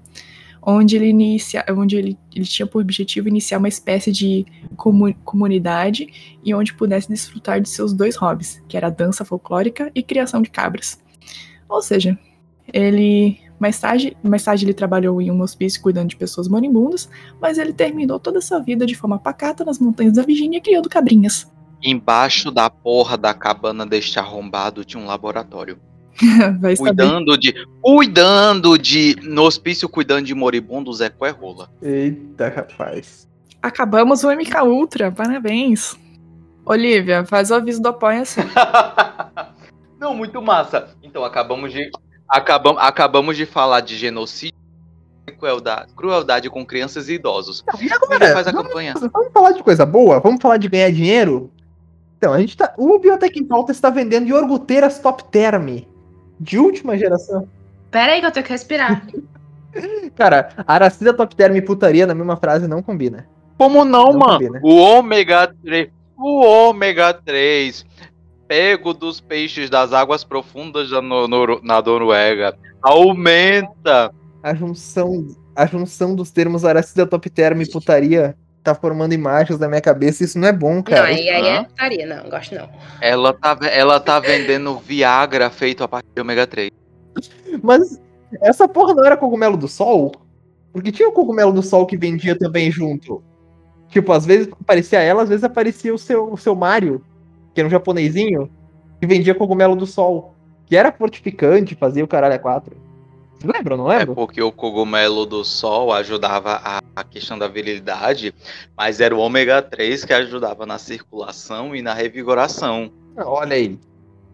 [0.63, 6.39] onde ele inicia, onde ele, ele tinha por objetivo iniciar uma espécie de comu- comunidade
[6.45, 10.51] e onde pudesse desfrutar de seus dois hobbies, que era dança folclórica e criação de
[10.51, 11.01] cabras.
[11.69, 12.19] Ou seja,
[12.73, 17.09] ele mais tarde, mais tarde ele trabalhou em um hospício cuidando de pessoas moribundas,
[17.41, 20.89] mas ele terminou toda a sua vida de forma pacata nas montanhas da Virgínia criando
[20.89, 21.51] cabrinhas.
[21.83, 25.79] Embaixo da porra da cabana deste arrombado tinha um laboratório.
[26.61, 26.91] Vai saber.
[26.91, 27.55] Cuidando de.
[27.81, 29.17] Cuidando de.
[29.23, 31.71] No hospício, cuidando de moribundos é é rola.
[31.83, 33.29] Eita, rapaz.
[33.63, 35.97] Acabamos o MK Ultra, parabéns.
[36.65, 38.41] Olivia, faz o aviso do apoia-se.
[39.99, 40.95] Não, muito massa.
[41.03, 41.91] Então, acabamos de.
[42.29, 44.59] Acabam, acabamos de falar de genocídio
[45.27, 47.65] e crueldade, crueldade com crianças e idosos.
[47.81, 48.95] E agora, faz a vamos, campanha.
[48.95, 50.21] vamos falar de coisa boa?
[50.21, 51.51] Vamos falar de ganhar dinheiro?
[52.19, 52.75] Então, a gente tá.
[52.77, 55.85] O Biotech em Pauta está vendendo iogurteiras top term.
[56.41, 57.49] De última geração.
[57.91, 59.07] Pera aí que eu tenho que respirar.
[60.17, 63.27] Cara, Aracida top term e putaria na mesma frase não combina.
[63.57, 64.33] Como não, Não mano?
[64.39, 64.61] combina.
[64.63, 65.89] O ômega 3.
[66.17, 67.85] O ômega 3.
[68.47, 72.57] Pego dos peixes das águas profundas da no- Noro- na Noruega.
[72.83, 74.13] Aumenta.
[74.43, 78.37] A junção, a junção dos termos Aracida top term e putaria
[78.69, 80.25] tá formando imagens na minha cabeça.
[80.25, 81.07] Isso não é bom, não, cara.
[81.07, 82.69] aí, aí é putaria, não, gosto não.
[83.01, 86.71] Ela tá, ela tá vendendo Viagra feito a partir de ômega 3.
[87.63, 88.01] Mas
[88.43, 90.13] essa porra não era cogumelo do sol?
[90.73, 93.23] Porque tinha o cogumelo do sol que vendia também junto.
[93.89, 97.03] Tipo, às vezes aparecia ela, às vezes aparecia o seu, o seu Mario,
[97.55, 98.51] que era um japonesinho,
[99.01, 100.35] que vendia cogumelo do sol.
[100.67, 102.77] Que era fortificante, fazia o caralho a quatro.
[103.39, 104.15] Vocês lembram, não É lembro?
[104.15, 108.35] porque o cogumelo do sol ajudava a, a questão da virilidade,
[108.77, 112.91] mas era o ômega 3 que ajudava na circulação e na revigoração.
[113.17, 113.79] Olha aí.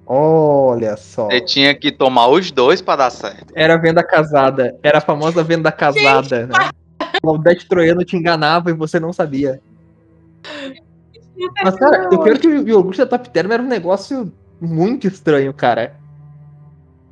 [0.06, 1.26] Olha só.
[1.26, 3.52] Você tinha que tomar os dois pra dar certo.
[3.54, 4.74] Era venda casada.
[4.82, 6.70] Era a famosa venda casada, né?
[7.22, 9.60] O Odete Troiano te enganava e você não sabia.
[11.62, 15.52] Mas, cara, eu quero que o iogurte da Top Term era um negócio muito estranho,
[15.52, 15.96] cara.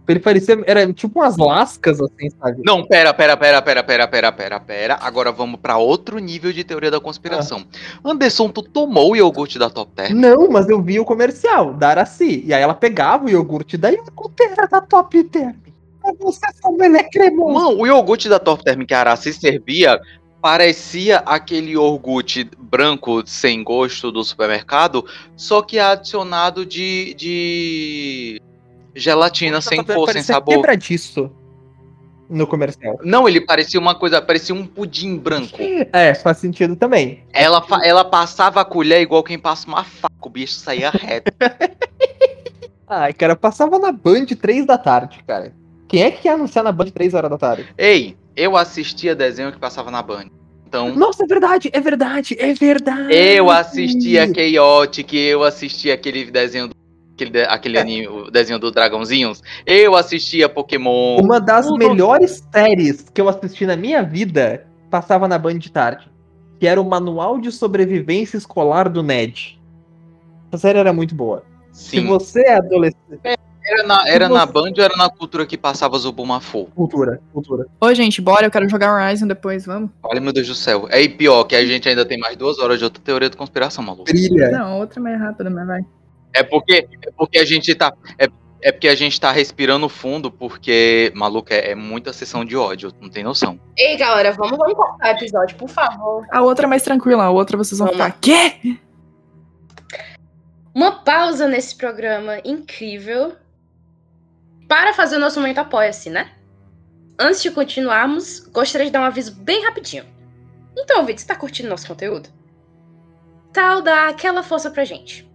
[0.09, 0.61] Ele parecia.
[0.67, 2.63] Era tipo umas lascas, assim, sabe?
[2.65, 4.99] Não, pera, pera, pera, pera, pera, pera, pera, pera.
[5.01, 7.65] Agora vamos pra outro nível de teoria da conspiração.
[8.05, 10.15] Anderson, tu tomou o iogurte da Top Term?
[10.15, 12.43] Não, mas eu vi o comercial da Araci.
[12.45, 15.55] E aí ela pegava o iogurte da iogurte era da Top Term.
[16.01, 17.55] Pra você saber, ele é cremoso.
[17.55, 20.01] Mano, o iogurte da Top Term que a Araci servia
[20.43, 25.07] parecia aquele iogurte branco sem gosto do supermercado,
[25.37, 28.43] só que adicionado de, de
[28.95, 30.55] gelatina sem cor, sem sabor.
[30.55, 31.31] quebradiço
[32.29, 32.99] no comercial.
[33.05, 35.59] Não, ele parecia uma coisa, parecia um pudim branco.
[35.93, 37.23] É, faz sentido também.
[37.33, 41.31] Ela, ela passava a colher igual quem passa uma faca, o bicho saía reto.
[42.89, 45.53] Ai, cara, passava na Band 3 da tarde, cara.
[45.89, 47.67] Quem é que ia anunciar na Band 3 horas da tarde?
[47.77, 50.27] Ei, eu assistia desenho que passava na Band.
[50.67, 53.13] Então, Nossa, é verdade, é verdade, é verdade.
[53.13, 56.75] eu assistia Chaotic, eu assistia aquele desenho do.
[57.15, 57.81] Aquele, de- aquele É.
[57.81, 59.43] anime, o desenho dos dragãozinhos.
[59.67, 61.19] Eu assistia Pokémon.
[61.21, 61.79] Uma das Tudo.
[61.79, 66.11] melhores séries que eu assisti na minha vida passava na Band de tarde.
[66.59, 69.61] Que era o Manual de Sobrevivência Escolar do Ned.
[70.51, 71.45] Essa série era muito boa.
[71.71, 72.07] Se Sim.
[72.07, 72.99] você é adolescente.
[73.65, 76.67] Era na, era se na Band ou era na cultura que passava Zubumafu?
[76.75, 77.67] Cultura, cultura.
[77.81, 79.91] Ô, gente, bora, eu quero jogar Horizon depois, vamos?
[80.03, 80.87] Olha, meu Deus do céu.
[80.91, 83.37] É e pior, que a gente ainda tem mais duas horas de outra teoria da
[83.37, 84.05] conspiração, maluco.
[84.05, 84.51] Trilha.
[84.51, 85.81] Não, outra mais rápida, mas vai.
[86.35, 87.93] É porque, é porque a gente tá.
[88.19, 88.29] É,
[88.63, 92.93] é porque a gente tá respirando fundo, porque, maluco, é, é muita sessão de ódio,
[93.01, 93.59] não tem noção.
[93.77, 96.25] Ei, galera, vamos, vamos cortar o episódio, por favor.
[96.31, 98.19] A outra é mais tranquila, a outra vocês vão Vamos ficar.
[98.21, 98.79] Quê?
[100.73, 103.35] Uma pausa nesse programa incrível
[104.69, 106.31] para fazer o nosso momento apoia-se, né?
[107.19, 110.07] Antes de continuarmos, gostaria de dar um aviso bem rapidinho.
[110.79, 112.31] Então, ouvinte, você tá curtindo nosso conteúdo?
[113.53, 115.31] Tal, dá aquela força pra gente.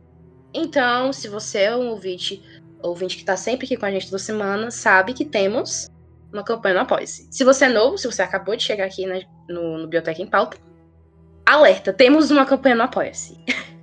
[0.60, 2.42] Então, se você é um ouvinte,
[2.82, 5.88] ouvinte que tá sempre aqui com a gente toda semana, sabe que temos
[6.34, 7.28] uma campanha no Apoia-se.
[7.30, 10.26] Se você é novo, se você acabou de chegar aqui né, no, no Biblioteca em
[10.26, 10.58] Pauta,
[11.46, 13.38] alerta, temos uma campanha no Apoia-se.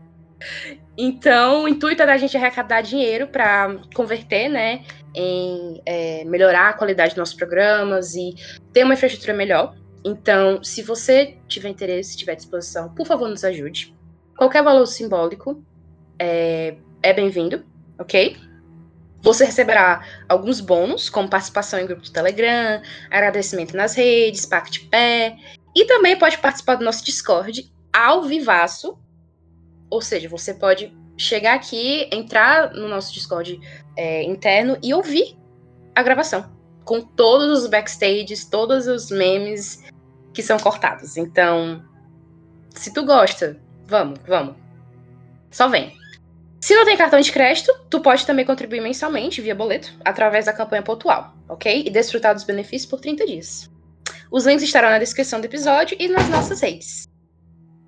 [0.97, 6.73] Então, o intuito é da gente arrecadar dinheiro para converter, né, em é, melhorar a
[6.73, 8.35] qualidade dos nossos programas e
[8.73, 9.75] ter uma infraestrutura melhor.
[10.05, 13.93] Então, se você tiver interesse, tiver disposição, por favor, nos ajude.
[14.37, 15.65] Qualquer valor simbólico
[16.19, 17.65] é, é bem-vindo,
[17.99, 18.37] ok?
[19.23, 24.81] Você receberá alguns bônus, como participação em grupo do Telegram, agradecimento nas redes, pack de
[24.81, 25.37] pé,
[25.75, 28.99] e também pode participar do nosso Discord ao vivaço,
[29.89, 33.61] ou seja, você pode chegar aqui, entrar no nosso Discord
[33.97, 35.39] é, interno e ouvir
[35.95, 36.53] a gravação.
[36.85, 39.83] Com todos os backstages, todos os memes
[40.35, 41.17] que são cortados.
[41.17, 41.83] Então,
[42.75, 44.57] se tu gosta, vamos, vamos.
[45.51, 45.97] Só vem.
[46.65, 50.53] Se não tem cartão de crédito, tu pode também contribuir mensalmente via boleto, através da
[50.55, 51.85] campanha pontual, ok?
[51.87, 53.71] E desfrutar dos benefícios por 30 dias.
[54.31, 57.07] Os links estarão na descrição do episódio e nas nossas redes.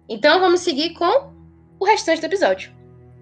[0.06, 1.32] Então vamos seguir com
[1.80, 2.70] o restante do episódio.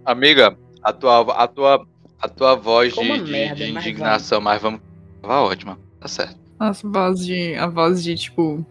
[0.05, 1.87] Amiga, a tua, a tua,
[2.19, 4.81] a tua voz de, merda, de indignação, mas vamos.
[5.23, 5.79] Tava ótima.
[6.01, 6.37] Tá certo.
[6.59, 7.55] Nossa, voz de.
[7.55, 8.67] A voz de, tipo.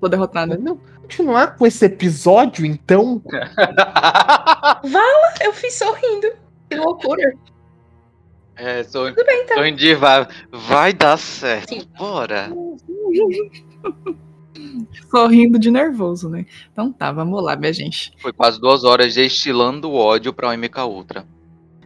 [0.00, 0.56] Tô derrotada.
[0.56, 3.22] Não, continuar com esse episódio, então.
[5.42, 6.32] Eu fiz sorrindo.
[6.68, 7.34] Que loucura.
[8.56, 9.66] é, sou, Tudo bem, então.
[9.66, 10.26] indiva.
[10.50, 11.74] Vai dar certo.
[11.74, 11.86] Sim.
[11.98, 12.50] Bora.
[15.10, 16.44] Sorrindo de nervoso, né?
[16.72, 18.12] Então tá, vamos lá, minha gente.
[18.18, 21.26] Foi quase duas horas destilando ódio pra MK Ultra.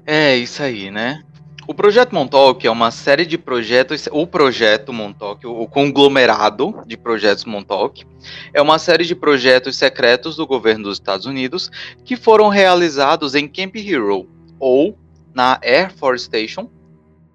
[0.07, 1.23] É isso aí, né?
[1.67, 4.07] O Projeto Montauk é uma série de projetos.
[4.13, 8.05] O Projeto Montauk, o conglomerado de projetos Montauk,
[8.53, 11.71] é uma série de projetos secretos do governo dos Estados Unidos
[12.05, 14.29] que foram realizados em Camp Hero
[14.61, 14.99] ou
[15.33, 16.69] na Air Force Station,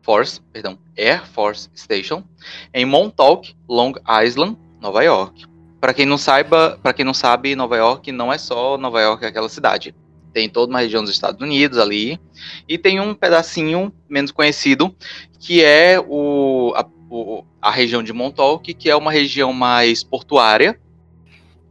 [0.03, 2.23] Force, perdão, Air Force Station,
[2.71, 3.93] em Montauk, Long
[4.23, 5.45] Island, Nova York.
[5.81, 9.25] Para quem não saiba, para quem não sabe, Nova York não é só Nova York,
[9.25, 9.95] é aquela cidade.
[10.33, 12.19] Tem toda uma região dos Estados Unidos ali
[12.67, 14.95] e tem um pedacinho menos conhecido
[15.39, 20.79] que é o, a, o- a região de Montauk, que é uma região mais portuária.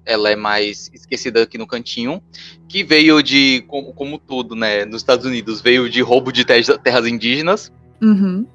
[0.05, 2.23] Ela é mais esquecida aqui no cantinho,
[2.67, 6.79] que veio de, como, como tudo, né, nos Estados Unidos, veio de roubo de te-
[6.79, 7.71] terras indígenas.
[8.01, 8.47] Uhum.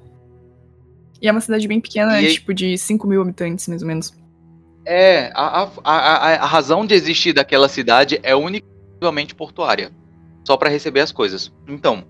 [1.22, 3.88] E é uma cidade bem pequena, E aí- tipo de 5 mil habitantes, mais ou
[3.88, 4.12] menos.
[4.84, 8.34] É, a, a, a, a razão de existir daquela cidade é
[9.04, 9.92] unicamente portuária,
[10.44, 11.52] só para receber as coisas.
[11.68, 12.04] Então,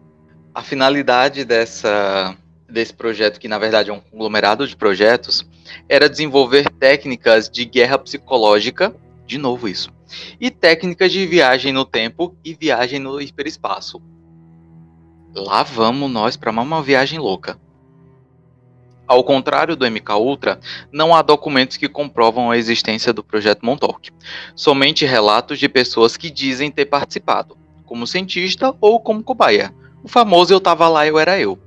[0.55, 2.37] a finalidade dessa,
[2.69, 5.47] desse projeto, que na verdade é um conglomerado de projetos,
[5.89, 8.95] era desenvolver técnicas de guerra psicológica,
[9.27, 9.91] de novo isso,
[10.41, 14.01] e técnicas de viagem no tempo e viagem no hiperespaço.
[15.35, 17.59] Lá vamos nós para uma viagem louca.
[19.07, 20.59] Ao contrário do MK Ultra,
[20.91, 24.11] não há documentos que comprovam a existência do projeto Montauk.
[24.57, 29.75] Somente relatos de pessoas que dizem ter participado, como cientista ou como cobaia.
[30.03, 31.59] O famoso eu tava lá, eu era eu.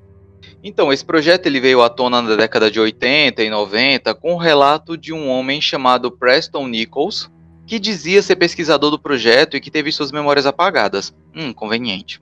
[0.63, 4.37] Então, esse projeto ele veio à tona na década de 80 e 90 com o
[4.37, 7.29] relato de um homem chamado Preston Nichols,
[7.67, 11.13] que dizia ser pesquisador do projeto e que teve suas memórias apagadas.
[11.35, 12.19] Hum, conveniente.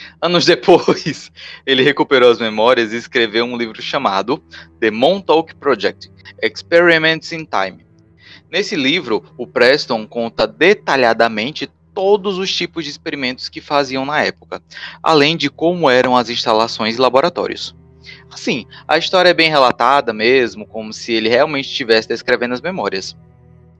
[0.20, 1.30] Anos depois,
[1.66, 4.42] ele recuperou as memórias e escreveu um livro chamado
[4.80, 6.10] The Montauk Project:
[6.42, 7.86] Experiments in Time.
[8.50, 14.62] Nesse livro, o Preston conta detalhadamente todos os tipos de experimentos que faziam na época,
[15.02, 17.74] além de como eram as instalações e laboratórios.
[18.30, 23.16] Assim, a história é bem relatada mesmo, como se ele realmente estivesse descrevendo as memórias.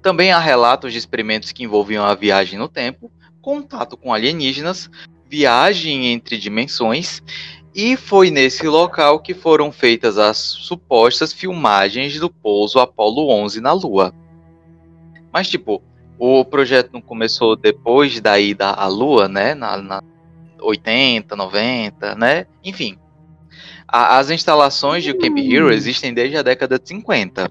[0.02, 4.90] Também há relatos de experimentos que envolviam a viagem no tempo, contato com alienígenas,
[5.28, 7.22] viagem entre dimensões,
[7.74, 13.72] e foi nesse local que foram feitas as supostas filmagens do pouso Apollo 11 na
[13.72, 14.12] Lua.
[15.32, 15.82] Mas, tipo,
[16.18, 19.54] o projeto não começou depois da ida à Lua, né?
[19.54, 20.02] Na, na
[20.60, 22.46] 80, 90, né?
[22.64, 22.98] Enfim.
[23.86, 27.50] A, as instalações de Camp Hero existem desde a década de 50.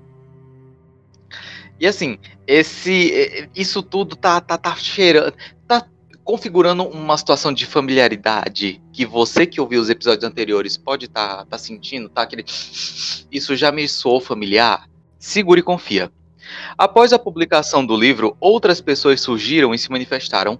[1.80, 5.34] E assim, esse isso tudo tá tá, tá cheirando,
[6.28, 11.46] configurando uma situação de familiaridade que você que ouviu os episódios anteriores pode estar tá,
[11.46, 12.44] tá sentindo, tá aquele
[13.32, 14.90] isso já me soou familiar.
[15.18, 16.12] Segure e confia.
[16.78, 20.60] Após a publicação do livro, outras pessoas surgiram e se manifestaram,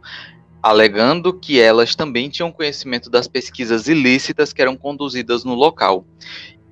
[0.64, 6.06] alegando que elas também tinham conhecimento das pesquisas ilícitas que eram conduzidas no local,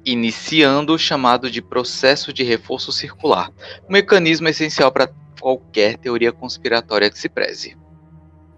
[0.06, 3.52] iniciando o chamado de processo de reforço circular,
[3.90, 7.76] um mecanismo essencial para qualquer teoria conspiratória que se preze.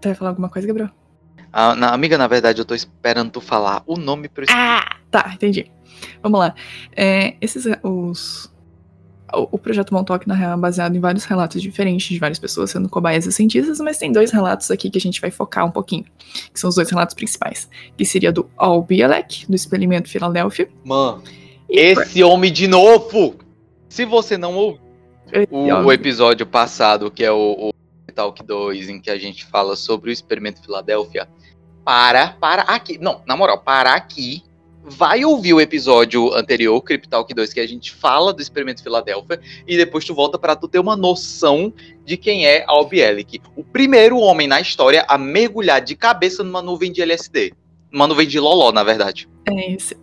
[0.00, 0.90] Tu vai falar alguma coisa, Gabriel?
[1.52, 5.30] Ah, na, amiga, na verdade, eu tô esperando tu falar o nome pro Ah, tá,
[5.34, 5.70] entendi.
[6.22, 6.54] Vamos lá.
[6.94, 8.52] É, esses os
[9.32, 12.88] o, projeto Montauk, na real, é baseado em vários relatos diferentes de várias pessoas sendo
[12.88, 16.04] cobaias e cientistas, mas tem dois relatos aqui que a gente vai focar um pouquinho,
[16.52, 20.68] que são os dois relatos principais, que seria do Al Bielek, do experimento Filadélfia.
[20.84, 21.22] Mano,
[21.68, 23.36] esse homem de novo!
[23.88, 24.80] Se você não ouviu
[25.50, 27.70] o, o, episódio passado, que é o, o
[28.18, 31.28] Talk 2, em que a gente fala sobre o experimento Filadélfia,
[31.84, 32.98] para, para aqui.
[32.98, 34.42] Não, na moral, para aqui
[34.82, 39.76] vai ouvir o episódio anterior, Cryptalk 2, que a gente fala do experimento Filadélfia, e
[39.76, 41.72] depois tu volta para tu ter uma noção
[42.04, 46.60] de quem é Al Bielek, o primeiro homem na história a mergulhar de cabeça numa
[46.60, 47.52] nuvem de LSD.
[47.92, 49.28] Numa nuvem de loló, na verdade.
[49.46, 49.94] É isso.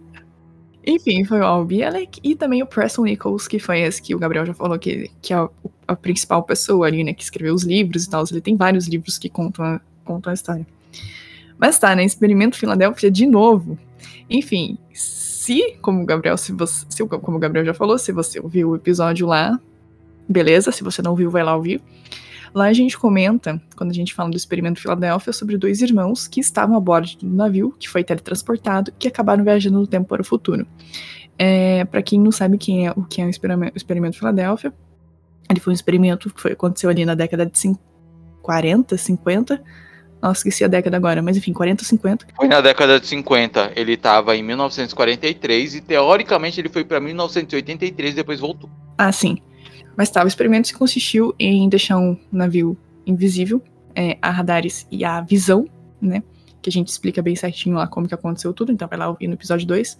[0.87, 4.19] Enfim, foi o Al Bielek e também o Preston Nichols, que foi esse que o
[4.19, 5.49] Gabriel já falou, que, que é a,
[5.88, 8.24] a principal pessoa ali, né, que escreveu os livros e tal.
[8.30, 10.66] Ele tem vários livros que contam a, contam a história.
[11.57, 13.78] Mas tá, né, Experimento Filadélfia de novo
[14.30, 18.40] enfim, se, como o Gabriel, se você, se, como o Gabriel já falou, se você
[18.40, 19.60] ouviu o episódio lá,
[20.28, 20.72] beleza.
[20.72, 21.82] Se você não ouviu, vai lá ouvir.
[22.53, 26.40] Lá a gente comenta, quando a gente fala do experimento Filadélfia, sobre dois irmãos que
[26.40, 30.26] estavam a bordo do navio, que foi teletransportado, que acabaram viajando no tempo para o
[30.26, 30.66] futuro.
[31.38, 34.74] É, para quem não sabe quem é, o que é o experimento, experimento Filadélfia,
[35.49, 37.76] ele foi um experimento que foi, aconteceu ali na década de
[38.41, 39.63] 40, 50,
[40.22, 42.27] nossa, esqueci a década agora, mas enfim, 40 ou 50.
[42.35, 43.73] Foi na década de 50.
[43.76, 48.69] Ele estava em 1943 e teoricamente ele foi para 1983 e depois voltou.
[48.97, 49.38] Ah, sim.
[49.95, 53.61] Mas tá, o experimento consistiu em deixar um navio invisível
[53.95, 55.69] é, a radares e a visão,
[56.01, 56.23] né?
[56.59, 59.27] Que a gente explica bem certinho lá como que aconteceu tudo, então vai lá ouvir
[59.27, 59.97] no episódio 2.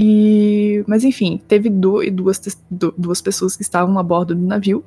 [0.00, 2.06] E, mas enfim, teve duas,
[2.96, 4.84] duas pessoas que estavam a bordo do navio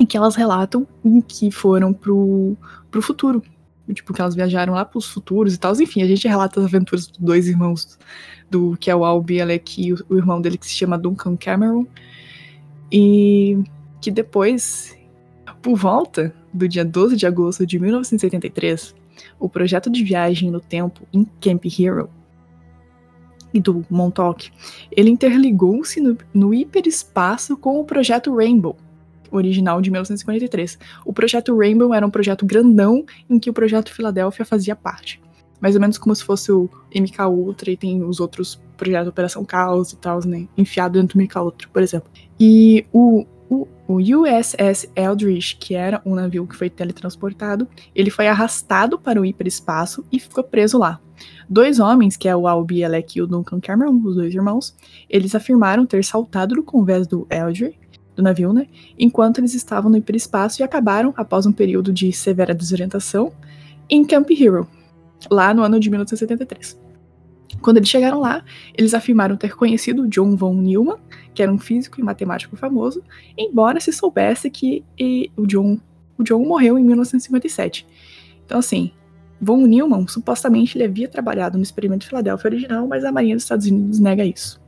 [0.00, 0.88] em que elas relatam
[1.28, 2.56] que foram pro,
[2.90, 3.42] pro futuro.
[3.92, 5.74] Tipo, que elas viajaram lá pros futuros e tal.
[5.74, 7.98] Enfim, a gente relata as aventuras dos dois irmãos,
[8.50, 9.38] do que é o Albi
[9.76, 11.86] e o, o irmão dele que se chama Duncan Cameron.
[12.90, 13.58] E
[14.00, 14.96] que depois,
[15.60, 18.94] por volta do dia 12 de agosto de 1983,
[19.38, 22.08] o projeto de viagem no tempo em Camp Hero
[23.52, 24.50] e do Montauk,
[24.90, 28.76] ele interligou-se no, no hiperespaço com o projeto Rainbow,
[29.30, 30.78] original de 1953.
[31.04, 35.20] O projeto Rainbow era um projeto grandão em que o projeto Filadélfia fazia parte.
[35.60, 39.44] Mais ou menos como se fosse o MK Ultra e tem os outros projetos Operação
[39.44, 40.48] Caos e tal, né?
[40.58, 42.10] Enfiado dentro do MK Ultra, por exemplo.
[42.38, 48.26] E o, o, o USS Eldridge, que era um navio que foi teletransportado, ele foi
[48.26, 51.00] arrastado para o hiperespaço e ficou preso lá.
[51.52, 54.74] Dois homens, que é o Albi e o Duncan Cameron, os dois irmãos,
[55.06, 57.78] eles afirmaram ter saltado do convés do Eldridge
[58.16, 58.68] do navio, né?
[58.98, 63.34] Enquanto eles estavam no hiperespaço e acabaram, após um período de severa desorientação,
[63.86, 64.66] em Camp Hero,
[65.30, 66.80] lá no ano de 1973.
[67.60, 68.42] Quando eles chegaram lá,
[68.74, 70.96] eles afirmaram ter conhecido John von Neumann,
[71.34, 73.02] que era um físico e matemático famoso,
[73.36, 75.78] embora se soubesse que e, o, John,
[76.16, 77.86] o John morreu em 1957.
[78.42, 78.90] Então, assim,
[79.42, 83.42] von Neumann supostamente ele havia trabalhado no experimento de Filadélfia original, mas a Marinha dos
[83.42, 84.62] Estados Unidos nega isso.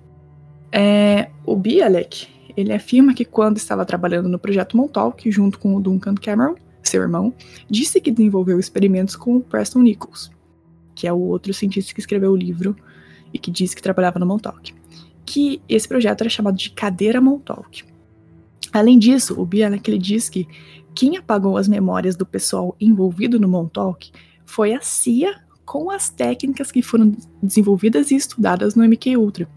[0.73, 2.27] É, o Bialek,
[2.57, 7.01] ele afirma que quando estava trabalhando no projeto Montauk, junto com o Duncan Cameron, seu
[7.01, 7.33] irmão,
[7.71, 10.31] disse que desenvolveu experimentos com o Preston Nichols,
[10.95, 12.77] que é o outro cientista que escreveu o livro
[13.33, 14.75] e que disse que trabalhava no Montauk,
[15.25, 17.85] que esse projeto era chamado de cadeira Montauk.
[18.73, 20.49] Além disso, o Bialek ele diz que
[20.95, 24.11] quem apagou as memórias do pessoal envolvido no Montauk
[24.45, 25.35] foi a CIA
[25.65, 29.49] com as técnicas que foram desenvolvidas e estudadas no MK Ultra.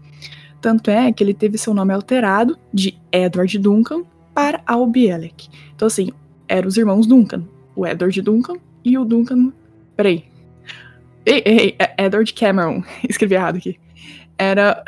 [0.60, 4.02] Tanto é que ele teve seu nome alterado de Edward Duncan
[4.34, 5.48] para Al Bielek.
[5.74, 6.10] Então, assim,
[6.48, 7.44] eram os irmãos Duncan.
[7.76, 9.52] O Edward Duncan e o Duncan.
[9.96, 10.24] Peraí.
[11.24, 12.82] Ei, ei, é Edward Cameron.
[13.08, 13.78] Escrevi errado aqui.
[14.36, 14.82] Era.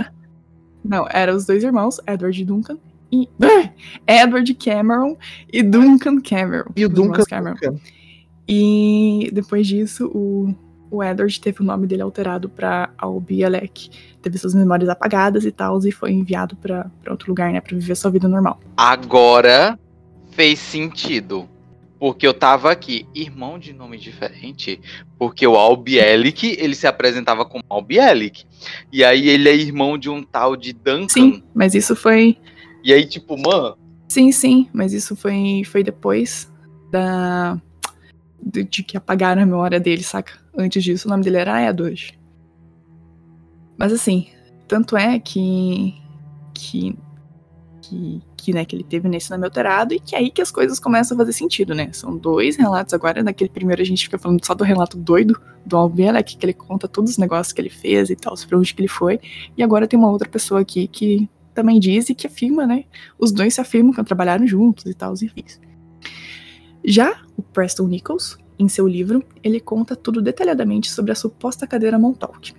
[0.82, 2.78] Não, eram os dois irmãos, Edward Duncan
[3.12, 3.28] e.
[4.06, 5.16] Edward Cameron
[5.52, 6.70] e Duncan Cameron.
[6.74, 7.54] E o Duncan, Cameron.
[7.54, 7.80] Duncan.
[8.52, 10.52] E depois disso, o,
[10.90, 13.90] o Edward teve o nome dele alterado para Albielek.
[14.20, 17.94] Teve suas memórias apagadas e tal, e foi enviado para outro lugar, né, para viver
[17.94, 18.58] sua vida normal.
[18.76, 19.78] Agora
[20.32, 21.48] fez sentido.
[22.00, 24.80] Porque eu tava aqui, irmão de nome diferente,
[25.18, 28.46] porque o Albielic, ele se apresentava como Albielic.
[28.90, 31.08] E aí ele é irmão de um tal de Duncan.
[31.08, 32.38] Sim, mas isso foi.
[32.82, 33.76] E aí, tipo, mano.
[34.08, 36.50] Sim, sim, mas isso foi, foi depois
[36.90, 37.60] da.
[38.42, 40.32] De, de que apagaram a memória dele, saca?
[40.56, 42.18] Antes disso, o nome dele era Edward.
[43.76, 44.28] Mas assim,
[44.66, 45.94] tanto é que.
[46.54, 46.96] que
[47.90, 50.50] que, que, né, que ele teve nesse nome alterado, e que é aí que as
[50.52, 51.90] coisas começam a fazer sentido, né?
[51.92, 55.76] São dois relatos agora, naquele primeiro a gente fica falando só do relato doido do
[55.76, 58.80] Albielek, que ele conta todos os negócios que ele fez e tal, pra onde que
[58.80, 59.18] ele foi,
[59.56, 62.84] e agora tem uma outra pessoa aqui que também diz e que afirma, né?
[63.18, 65.44] Os dois se afirmam que trabalharam juntos e tal, enfim.
[66.84, 71.98] Já o Preston Nichols, em seu livro, ele conta tudo detalhadamente sobre a suposta cadeira
[71.98, 72.54] Montauk.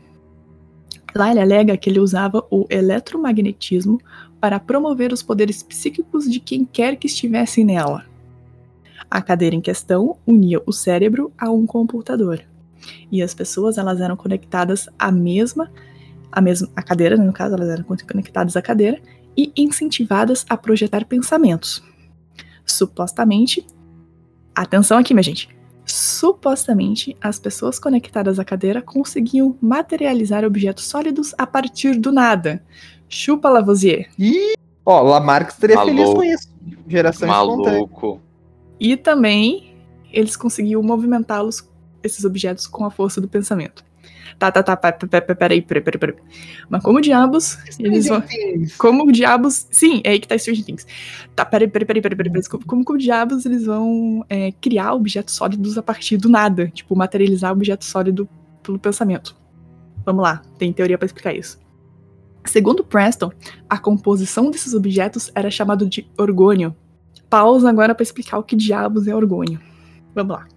[1.13, 3.99] Lá ele alega que ele usava o eletromagnetismo
[4.39, 8.05] para promover os poderes psíquicos de quem quer que estivesse nela.
[9.09, 12.41] A cadeira em questão unia o cérebro a um computador.
[13.11, 15.69] E as pessoas elas eram conectadas à mesma
[16.31, 19.01] a mesma a cadeira, né, no caso, elas eram conectadas à cadeira
[19.35, 21.83] e incentivadas a projetar pensamentos.
[22.65, 23.65] Supostamente,
[24.55, 25.49] atenção aqui, minha gente
[25.85, 32.63] supostamente as pessoas conectadas à cadeira conseguiam materializar objetos sólidos a partir do nada.
[33.09, 34.09] Chupa Lavoisier.
[34.17, 34.53] E
[34.85, 35.97] ó, Lamarck estaria Maluco.
[35.97, 36.53] feliz com isso.
[36.87, 38.21] Geração Maluco.
[38.79, 39.75] E também
[40.11, 41.69] eles conseguiam movimentá-los
[42.03, 43.83] esses objetos com a força do pensamento.
[44.37, 46.15] Tá, tá, tá, peraí, peraí, peraí, peraí.
[46.69, 48.23] Mas como diabos eles vão.
[48.77, 49.67] Como diabos.
[49.71, 50.87] Sim, é aí que tá Stranger Things.
[51.35, 52.43] Tá, peraí, peraí, peraí, peraí, peraí.
[52.65, 56.67] Como, como diabos eles vão é, criar objetos sólidos a partir do nada?
[56.69, 58.27] Tipo, materializar objeto sólido
[58.63, 59.35] pelo pensamento.
[60.05, 61.59] Vamos lá, tem teoria para explicar isso.
[62.45, 63.31] Segundo Preston,
[63.69, 66.75] a composição desses objetos era chamado de orgônio.
[67.29, 69.59] Pausa agora para explicar o que diabos é orgônio.
[70.13, 70.47] Vamos lá.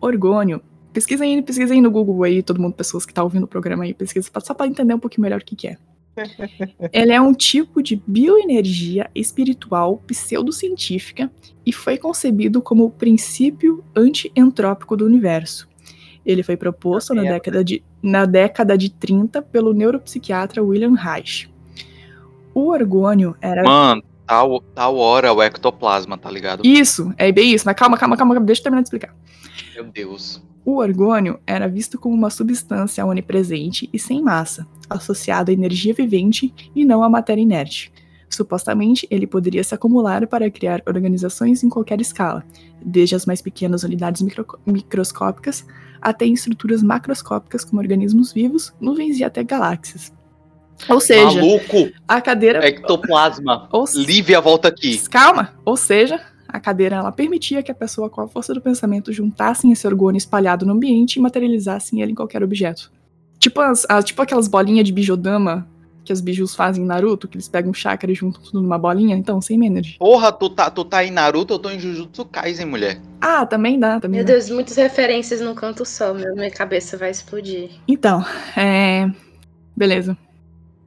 [0.00, 0.62] Orgônio
[0.94, 3.48] Pesquisa aí, pesquisa aí no Google aí, todo mundo, pessoas que estão tá ouvindo o
[3.48, 5.76] programa aí, pesquisa só para entender um pouquinho melhor o que, que é.
[6.92, 11.28] Ela é um tipo de bioenergia espiritual pseudocientífica
[11.66, 15.68] e foi concebido como o princípio anti-entrópico do universo.
[16.24, 21.50] Ele foi proposto na década, de, na década de 30 pelo neuropsiquiatra William Reich.
[22.54, 23.64] O orgônio era.
[23.64, 26.64] Mano, tal, tal hora o ectoplasma, tá ligado?
[26.64, 27.64] Isso, é bem isso.
[27.66, 29.12] Mas calma, calma, calma, deixa eu terminar de explicar.
[29.74, 30.42] Meu Deus.
[30.64, 36.54] O orgônio era visto como uma substância onipresente e sem massa, associado à energia vivente
[36.74, 37.92] e não à matéria inerte.
[38.30, 42.44] Supostamente, ele poderia se acumular para criar organizações em qualquer escala,
[42.84, 45.66] desde as mais pequenas unidades micro microscópicas
[46.00, 50.12] até estruturas macroscópicas como organismos vivos, nuvens e até galáxias.
[50.88, 51.92] Ou seja, Maluco!
[52.06, 52.66] a cadeira.
[52.66, 53.68] Ectoplasma.
[53.72, 53.84] Ou...
[53.94, 54.98] Lívia, volta aqui.
[55.08, 55.54] Calma!
[55.64, 56.20] Ou seja,
[56.54, 60.18] a cadeira ela permitia que a pessoa, com a força do pensamento, juntassem esse orgônio
[60.18, 62.92] espalhado no ambiente e materializassem ele em qualquer objeto.
[63.40, 65.68] Tipo, as, as tipo aquelas bolinhas de bijodama
[66.04, 68.78] que os bijus fazem em Naruto, que eles pegam um chakra e juntam tudo numa
[68.78, 69.96] bolinha, então, sem energy.
[69.98, 73.00] Porra, tu tá, tu tá em Naruto, eu tô em Jujutsu Kaisen, mulher.
[73.20, 74.34] Ah, também dá, também Meu dá.
[74.34, 77.70] Deus, muitas referências num canto só, meu, minha cabeça vai explodir.
[77.88, 78.24] Então,
[78.56, 79.10] é...
[79.76, 80.16] Beleza.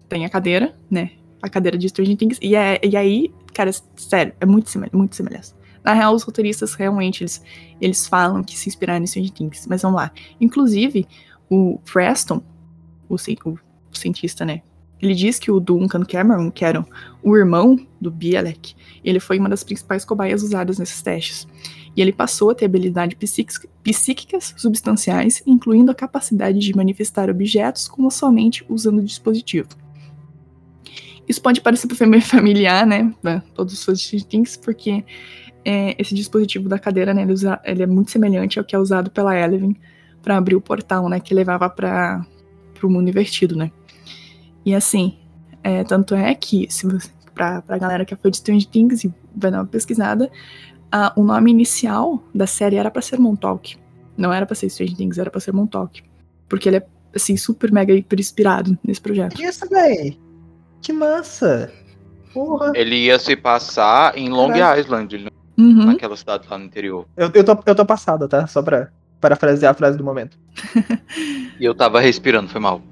[0.07, 1.11] Tem a cadeira, né?
[1.41, 2.39] A cadeira de Stranger Things.
[2.41, 5.56] E, é, e aí, cara, sério, é muito, muito semelhante.
[5.87, 7.41] Na real, os roteiristas realmente eles,
[7.79, 10.11] eles falam que se inspiraram em Stranger Things, mas vamos lá.
[10.41, 11.07] Inclusive,
[11.49, 12.43] o Preston,
[13.07, 13.57] o, ci- o
[13.93, 14.63] cientista, né?
[15.01, 16.85] Ele diz que o Duncan Cameron, que era
[17.23, 21.47] o irmão do Bielek, ele foi uma das principais cobaias usadas nesses testes.
[21.95, 27.87] E ele passou a ter habilidades psíquica- psíquicas substanciais, incluindo a capacidade de manifestar objetos
[27.87, 29.69] como somente usando o dispositivo.
[31.27, 31.87] Isso pode parecer
[32.21, 33.13] familiar, né,
[33.53, 35.03] todos os de Things, porque
[35.69, 38.79] é, esse dispositivo da cadeira, né, ele, usa- ele é muito semelhante ao que é
[38.79, 39.75] usado pela Eleven
[40.21, 42.25] para abrir o portal, né, que levava para
[42.81, 43.69] o mundo invertido, né.
[44.65, 45.17] E assim,
[45.61, 49.03] é, tanto é que, se você, pra, pra galera que é fã de Strange Things
[49.03, 50.31] e vai dar uma pesquisada,
[50.89, 53.75] a- o nome inicial da série era pra ser Montauk.
[54.17, 56.01] Não era pra ser Strange Things, era pra ser Montauk.
[56.47, 59.39] Porque ele é, assim, super mega hiper inspirado nesse projeto.
[59.41, 60.17] Isso, véi.
[60.81, 61.69] Que massa.
[62.33, 62.71] Porra.
[62.73, 64.79] Ele ia se passar em Long Caralho.
[64.81, 65.85] Island, ele- Uhum.
[65.85, 67.07] naquela cidade lá no interior.
[67.17, 68.45] Eu, eu, tô, eu tô passada, tá?
[68.45, 68.89] Só pra
[69.19, 70.37] parafrasear a frase do momento.
[71.59, 72.83] E eu tava respirando, foi mal.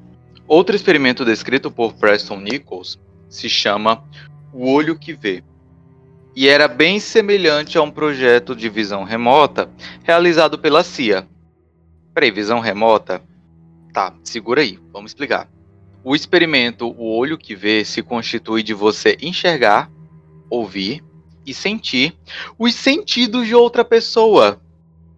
[0.48, 4.04] Outro experimento descrito por Preston Nichols se chama
[4.52, 5.44] O Olho que Vê.
[6.36, 9.70] E era bem semelhante a um projeto de visão remota
[10.04, 11.28] realizado pela CIA.
[12.12, 13.22] Previsão remota?
[13.94, 15.48] Tá, segura aí, vamos explicar.
[16.04, 19.92] O experimento O Olho que Vê se constitui de você enxergar,
[20.50, 21.04] ouvir
[21.46, 22.16] e sentir
[22.58, 24.60] os sentidos de outra pessoa.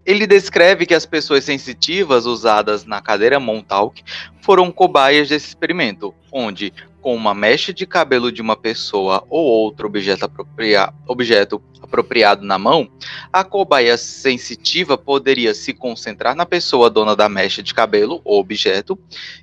[0.06, 4.04] Ele descreve que as pessoas sensitivas usadas na cadeira Montauk
[4.41, 6.74] foram cobaias desse experimento, onde,
[7.08, 12.60] com uma mecha de cabelo de uma pessoa ou outro objeto, apropria- objeto apropriado na
[12.60, 12.92] mão,
[13.32, 19.00] a cobaia sensitiva poderia se concentrar na pessoa dona da mecha de cabelo ou objeto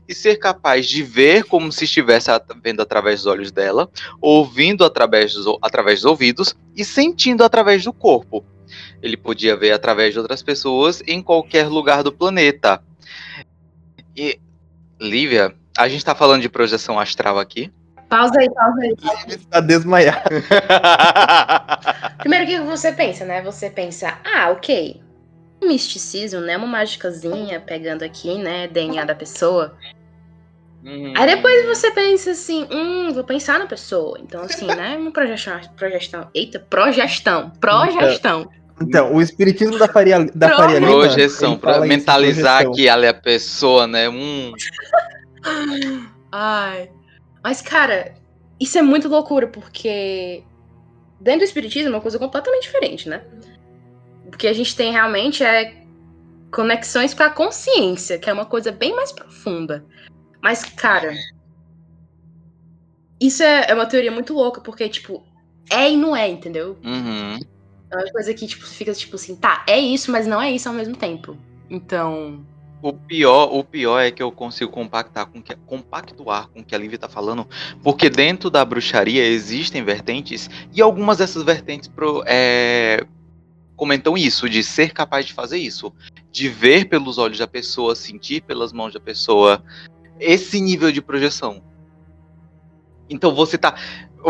[0.07, 2.31] e ser capaz de ver como se estivesse
[2.63, 3.89] vendo através dos olhos dela,
[4.21, 8.45] ouvindo através dos, através dos ouvidos e sentindo através do corpo.
[9.01, 12.85] Ele podia ver através de outras pessoas em qualquer lugar do planeta.
[14.15, 14.39] E,
[15.01, 17.73] Lívia, a gente tá falando de projeção astral aqui?
[18.09, 18.95] Pausa aí, pausa aí.
[19.51, 20.23] A desmaiar.
[22.19, 23.43] Primeiro, o que você pensa, né?
[23.43, 25.01] Você pensa, ah, ok.
[25.63, 26.57] Um misticismo, né?
[26.57, 28.69] Uma mágicazinha pegando aqui, né?
[28.69, 29.75] DNA da pessoa.
[31.17, 34.19] Aí depois você pensa assim, hum, vou pensar na pessoa.
[34.21, 34.97] Então, assim, né?
[34.99, 35.59] Uma projeção.
[35.75, 37.51] projeção eita, progestão.
[37.59, 38.51] Progestão.
[38.83, 42.73] Então, o espiritismo da Faria, da Pro- Faria Lima, Projeção, ele pra mentalizar projeção.
[42.73, 44.09] que ela é a pessoa, né?
[44.11, 44.53] Hum,
[46.33, 46.91] Ai.
[47.43, 48.15] Mas, cara,
[48.59, 50.43] isso é muito loucura, porque
[51.21, 53.25] dentro do espiritismo é uma coisa completamente diferente, né?
[54.31, 55.85] Porque a gente tem realmente é
[56.51, 59.85] conexões com a consciência, que é uma coisa bem mais profunda.
[60.41, 61.13] Mas, cara,
[63.21, 65.23] isso é, é uma teoria muito louca, porque, tipo,
[65.71, 66.79] é e não é, entendeu?
[66.85, 67.39] uhum.
[67.91, 70.69] É uma coisa que, tipo, fica tipo assim, tá, é isso, mas não é isso
[70.69, 71.37] ao mesmo tempo.
[71.71, 72.45] Então.
[72.83, 76.75] O pior, o pior é que eu consigo compactar com que, compactuar com o que
[76.75, 77.49] a Lívia tá falando,
[77.83, 83.07] porque dentro da bruxaria existem vertentes e algumas dessas vertentes pro- é,
[83.75, 85.93] comentam isso, de ser capaz de fazer isso,
[86.31, 89.65] de ver pelos olhos da pessoa, sentir pelas mãos da pessoa,
[90.21, 91.63] esse nível de projeção.
[93.09, 93.75] Então você tá.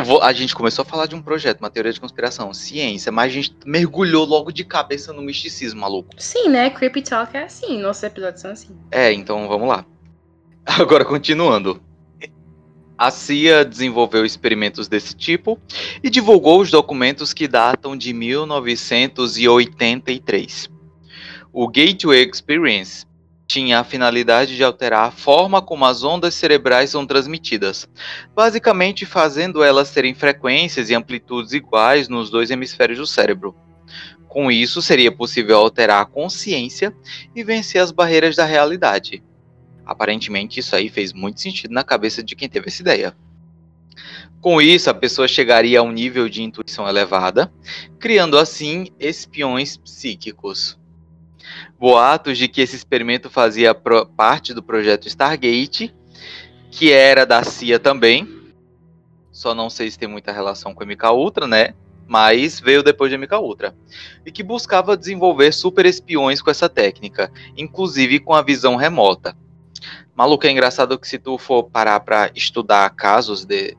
[0.03, 3.31] Vou- a gente começou a falar de um projeto, uma teoria de conspiração, ciência, mas
[3.31, 6.09] a gente mergulhou logo de cabeça no misticismo, maluco.
[6.17, 6.71] Sim, né?
[6.71, 8.75] Creepy Talk é assim, nossos episódios são assim.
[8.91, 9.85] É, então vamos lá.
[10.67, 11.81] Agora continuando.
[12.97, 15.59] A CIA desenvolveu experimentos desse tipo
[16.03, 20.71] e divulgou os documentos que datam de 1983.
[21.53, 23.05] O Gateway Experience
[23.47, 27.89] tinha a finalidade de alterar a forma como as ondas cerebrais são transmitidas,
[28.35, 33.55] basicamente fazendo elas terem frequências e amplitudes iguais nos dois hemisférios do cérebro.
[34.27, 36.93] Com isso, seria possível alterar a consciência
[37.37, 39.23] e vencer as barreiras da realidade.
[39.87, 43.15] Aparentemente, isso aí fez muito sentido na cabeça de quem teve essa ideia.
[44.41, 47.53] Com isso, a pessoa chegaria a um nível de intuição elevada,
[47.99, 50.79] criando assim espiões psíquicos.
[51.79, 55.95] Boatos de que esse experimento fazia parte do projeto Stargate,
[56.71, 58.29] que era da CIA também.
[59.31, 61.75] Só não sei se tem muita relação com a MK Ultra, né?
[62.07, 63.75] Mas veio depois de MK Ultra.
[64.25, 69.37] E que buscava desenvolver super espiões com essa técnica, inclusive com a visão remota.
[70.15, 73.77] Maluco, é engraçado que se tu for parar pra estudar casos de,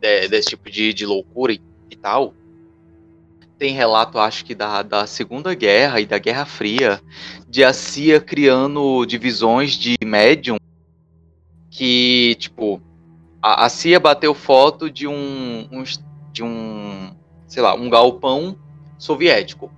[0.00, 1.60] de- desse tipo de, de loucura e,
[1.90, 2.34] e tal,
[3.60, 6.98] tem relato, acho que da, da Segunda Guerra e da Guerra Fria,
[7.46, 10.56] de a CIA criando divisões de médium
[11.68, 12.80] que, tipo,
[13.42, 15.84] a, a CIA bateu foto de um, um
[16.32, 17.14] de um,
[17.46, 18.56] sei lá, um galpão
[18.98, 19.70] soviético.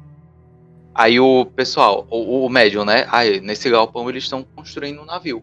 [0.94, 3.04] Aí o pessoal, o, o médium, né?
[3.10, 5.42] Aí, nesse galpão eles estão construindo um navio.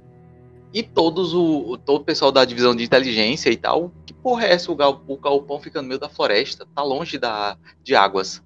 [0.74, 4.54] E todos o, todo o pessoal da divisão de inteligência e tal, que porra é
[4.54, 4.72] essa?
[4.72, 8.42] O, gal, o galpão fica no meio da floresta, tá longe da, de águas.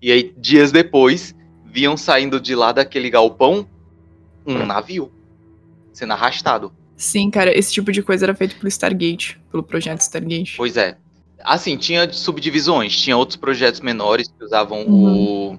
[0.00, 1.34] E aí, dias depois,
[1.64, 3.66] viam saindo de lá daquele galpão
[4.44, 5.12] um navio
[5.92, 6.72] sendo arrastado.
[6.96, 10.54] Sim, cara, esse tipo de coisa era feito pelo Stargate, pelo projeto Stargate.
[10.56, 10.96] Pois é.
[11.40, 15.52] Assim, tinha subdivisões, tinha outros projetos menores que usavam Uhum.
[15.52, 15.58] o,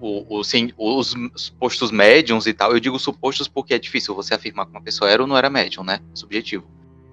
[0.00, 2.72] o, o- sim, os supostos médiums e tal.
[2.72, 5.50] Eu digo supostos porque é difícil você afirmar que uma pessoa era ou não era
[5.50, 6.00] médium, né?
[6.14, 6.66] Subjetivo.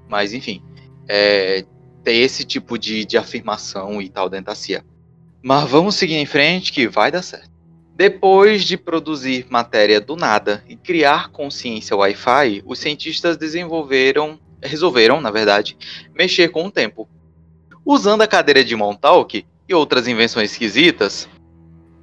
[0.10, 0.62] Mas, enfim,
[1.08, 1.66] é,
[2.04, 4.84] tem esse tipo de, de afirmação e tal dentro da CIA.
[5.42, 7.50] Mas vamos seguir em frente que vai dar certo.
[7.96, 15.32] Depois de produzir matéria do nada e criar consciência Wi-Fi, os cientistas desenvolveram, resolveram, na
[15.32, 15.78] verdade,
[16.14, 17.08] mexer com o tempo.
[17.86, 21.30] Usando a cadeira de Montauk e outras invenções esquisitas,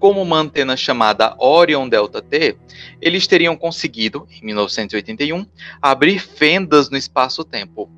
[0.03, 2.57] como uma antena chamada Orion Delta T,
[3.01, 5.47] eles teriam conseguido, em 1981,
[5.81, 7.89] abrir fendas no espaço-tempo.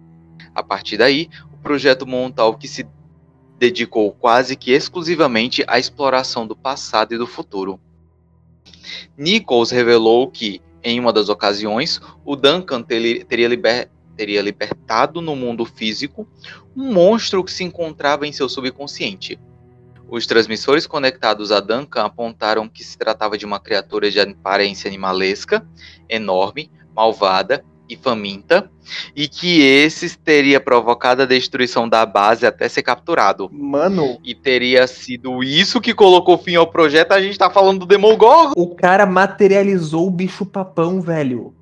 [0.54, 2.86] A partir daí, o projeto Montauk se
[3.58, 7.80] dedicou quase que exclusivamente à exploração do passado e do futuro.
[9.16, 15.64] Nichols revelou que, em uma das ocasiões, o Duncan teria, liber- teria libertado no mundo
[15.64, 16.28] físico
[16.76, 19.38] um monstro que se encontrava em seu subconsciente.
[20.14, 25.66] Os transmissores conectados a Duncan apontaram que se tratava de uma criatura de aparência animalesca,
[26.08, 28.70] enorme, malvada e faminta,
[29.16, 33.50] e que esses teria provocado a destruição da base até ser capturado.
[33.52, 37.10] Mano, E teria sido isso que colocou fim ao projeto.
[37.10, 38.52] A gente tá falando do Demogorgon.
[38.56, 41.52] o cara materializou o bicho papão, velho.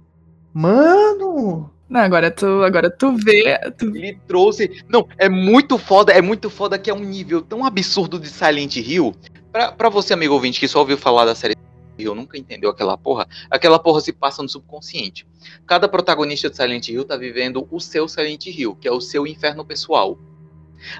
[0.52, 1.71] Mano!
[1.92, 3.58] Não, agora tu, agora tu vê.
[3.76, 3.94] Tu...
[3.94, 4.82] Ele trouxe.
[4.88, 8.76] Não, é muito foda, é muito foda que é um nível tão absurdo de Silent
[8.76, 9.14] Hill.
[9.52, 11.54] Pra, pra você, amigo ouvinte, que só ouviu falar da série
[11.98, 15.26] Hill, nunca entendeu aquela porra, aquela porra se passa no subconsciente.
[15.66, 19.26] Cada protagonista de Silent Hill tá vivendo o seu Silent Hill, que é o seu
[19.26, 20.18] inferno pessoal.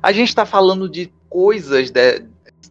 [0.02, 2.22] A gente tá falando de coisas, de,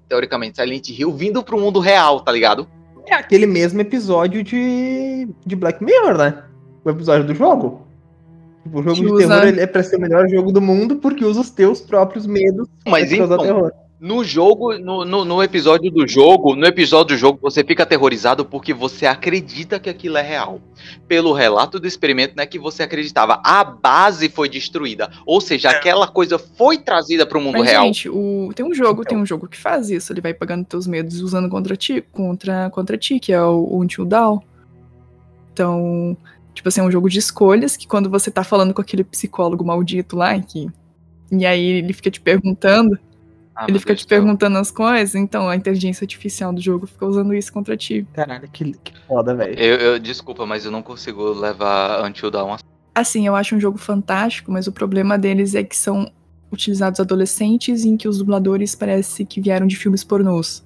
[0.07, 2.68] teoricamente, Silent Hill vindo pro mundo real, tá ligado?
[3.07, 6.43] É aquele mesmo episódio de, de Black Mirror, né?
[6.85, 7.89] O episódio do jogo.
[8.65, 10.97] O jogo Que de usa- terror ele é pra ser o melhor jogo do mundo
[10.97, 13.71] porque usa os teus próprios medos Mas pra causar então, terror.
[13.99, 18.43] No jogo, no, no, no episódio do jogo, no episódio do jogo, você fica aterrorizado
[18.43, 20.59] porque você acredita que aquilo é real.
[21.07, 23.39] Pelo relato do experimento, não é que você acreditava.
[23.45, 25.11] A base foi destruída.
[25.23, 27.85] Ou seja, aquela coisa foi trazida para o mundo Mas, real.
[27.85, 28.49] gente, o...
[28.55, 29.09] tem um jogo, Então.
[29.11, 30.11] tem um jogo que faz isso.
[30.11, 33.69] Ele vai pagando teus medos e usando contra ti, contra, contra ti, que é o
[33.79, 34.39] Until Dawn.
[35.53, 36.17] Então,
[36.53, 39.63] tipo assim, é um jogo de escolhas que quando você tá falando com aquele psicólogo
[39.65, 40.67] maldito lá, que.
[41.31, 42.97] E aí ele fica te perguntando,
[43.55, 47.05] Ah, ele fica Deus te perguntando as coisas, então a inteligência artificial do jogo fica
[47.05, 48.05] usando isso contra ti.
[48.13, 49.57] Caralho, que, que foda, velho.
[49.57, 52.57] Eu, eu- desculpa, mas eu não consigo levar Until Dawn a
[52.93, 56.11] Assim, eu acho um jogo fantástico, mas o problema deles é que são
[56.51, 60.61] utilizados adolescentes em que os dubladores parece que vieram de filmes pornôs.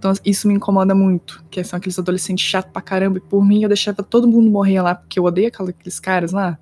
[0.00, 3.62] Então isso me incomoda muito, que são aqueles adolescentes chatos pra caramba, e por mim
[3.62, 6.58] eu deixava todo mundo morrer lá, porque eu odeio aqueles caras lá.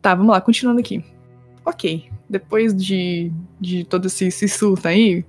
[0.00, 1.04] Tá, vamos lá, continuando aqui.
[1.66, 3.30] Ok, depois de,
[3.60, 5.22] de todo esse, esse surto aí,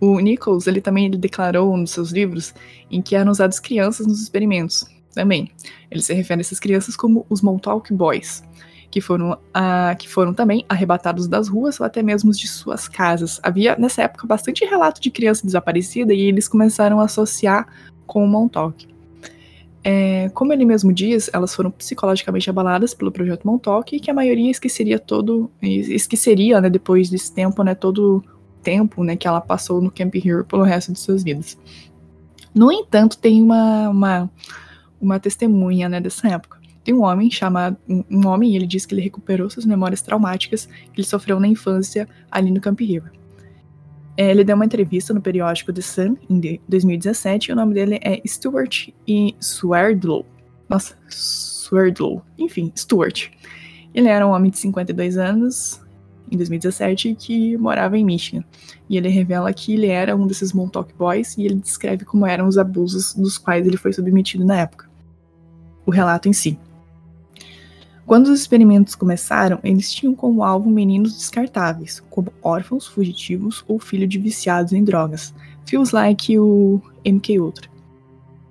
[0.00, 2.54] o Nichols, ele também ele declarou nos seus livros
[2.90, 5.50] em que eram usadas crianças nos experimentos, também.
[5.90, 8.42] Ele se refere a essas crianças como os Montauk Boys,
[8.94, 13.40] que foram, ah, que foram também arrebatados das ruas ou até mesmo de suas casas.
[13.42, 17.66] Havia, nessa época, bastante relato de criança desaparecida e eles começaram a associar
[18.06, 18.86] com o Montauk.
[19.82, 24.14] É, como ele mesmo diz, elas foram psicologicamente abaladas pelo projeto Montauk e que a
[24.14, 28.22] maioria esqueceria todo, esqueceria, né, depois desse tempo, né, todo
[28.62, 31.58] tempo, né, que ela passou no Camp Hero pelo resto de suas vidas.
[32.54, 34.30] No entanto, tem uma, uma,
[35.00, 36.53] uma testemunha, né, dessa época.
[36.84, 40.66] Tem um homem chamado, um, homem, e ele diz que ele recuperou suas memórias traumáticas
[40.66, 43.10] que ele sofreu na infância ali no Camp Hero.
[44.16, 47.74] É, ele deu uma entrevista no periódico The Sun em de- 2017 e o nome
[47.74, 50.24] dele é Stuart e Swerdlow.
[50.68, 52.22] Nossa, Swerdlow.
[52.38, 53.30] Enfim, Stuart.
[53.92, 55.80] Ele era um homem de 52 anos
[56.30, 58.44] em 2017 que morava em Michigan.
[58.88, 62.46] E ele revela que ele era um desses Montauk Boys e ele descreve como eram
[62.46, 64.88] os abusos dos quais ele foi submetido na época.
[65.86, 66.58] O relato em si.
[68.06, 74.10] Quando os experimentos começaram, eles tinham como alvo meninos descartáveis, como órfãos, fugitivos ou filhos
[74.10, 75.34] de viciados em drogas.
[75.64, 77.70] Feels like o MK Ultra.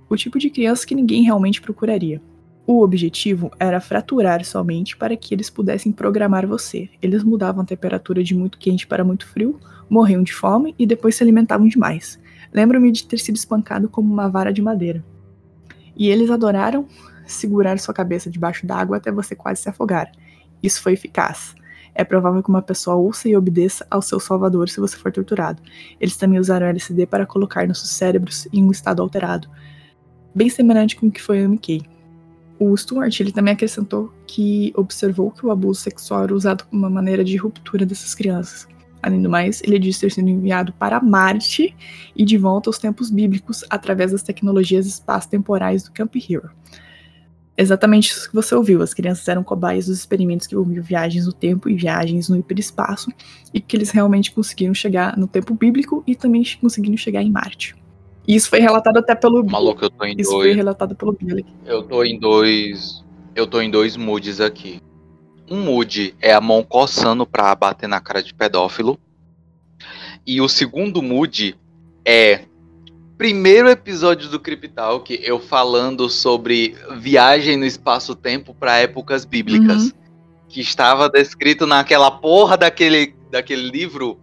[0.09, 2.19] O tipo de criança que ninguém realmente procuraria.
[2.65, 6.89] O objetivo era fraturar somente para que eles pudessem programar você.
[6.99, 11.15] Eles mudavam a temperatura de muito quente para muito frio, morriam de fome e depois
[11.15, 12.19] se alimentavam demais.
[12.51, 15.03] Lembro-me de ter sido espancado como uma vara de madeira.
[15.95, 16.87] E eles adoraram
[17.25, 20.11] segurar sua cabeça debaixo d'água até você quase se afogar.
[20.61, 21.55] Isso foi eficaz.
[21.95, 25.61] É provável que uma pessoa ouça e obedeça ao seu salvador se você for torturado.
[25.99, 29.47] Eles também usaram LSD para colocar nossos cérebros em um estado alterado,
[30.33, 31.83] bem semelhante com o que foi o MK.
[32.59, 36.89] O Stuart ele também acrescentou que observou que o abuso sexual era usado como uma
[36.89, 38.67] maneira de ruptura dessas crianças.
[39.01, 41.75] Além do mais, ele disse ter sido enviado para Marte
[42.15, 46.49] e de volta aos tempos bíblicos através das tecnologias espaço-temporais do Camp Hero.
[47.55, 48.81] Exatamente isso que você ouviu.
[48.81, 53.11] As crianças eram cobaias dos experimentos que envolviam viagens no tempo e viagens no hiperespaço,
[53.53, 57.75] e que eles realmente conseguiram chegar no tempo bíblico e também conseguiram chegar em Marte.
[58.27, 59.45] E isso foi relatado até pelo.
[59.45, 60.47] Maluco, eu tô em isso dois.
[60.47, 61.45] foi relatado pelo Billy.
[61.65, 63.03] Eu tô em dois.
[63.35, 64.79] Eu tô em dois moods aqui.
[65.49, 68.97] Um mood é a mão coçando pra bater na cara de pedófilo.
[70.25, 71.55] E o segundo mood
[72.05, 72.45] é
[73.17, 79.85] primeiro episódio do Cryptalk eu falando sobre viagem no espaço-tempo para épocas bíblicas.
[79.85, 79.91] Uhum.
[80.49, 84.19] Que estava descrito naquela porra daquele, daquele livro,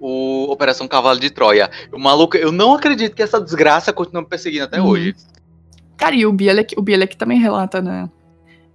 [0.00, 1.70] o Operação Cavalo de Troia.
[1.92, 4.88] O maluco, eu não acredito que essa desgraça continua me perseguindo até Uhum.
[4.88, 5.14] hoje.
[5.96, 8.08] Cara, e o Bielek, o Bielek também relata, né?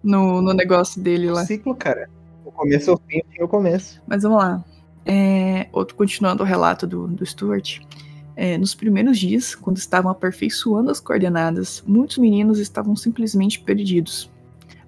[0.04, 1.46] No, no negócio dele lá.
[1.46, 2.10] Ciclo, cara.
[2.46, 4.02] O começo é o fim, o fim é o começo.
[4.08, 4.64] Mas vamos lá.
[5.06, 7.80] É, outro, continuando o relato do, do Stuart.
[8.36, 14.32] É, nos primeiros dias, quando estavam aperfeiçoando as coordenadas, muitos meninos estavam simplesmente perdidos.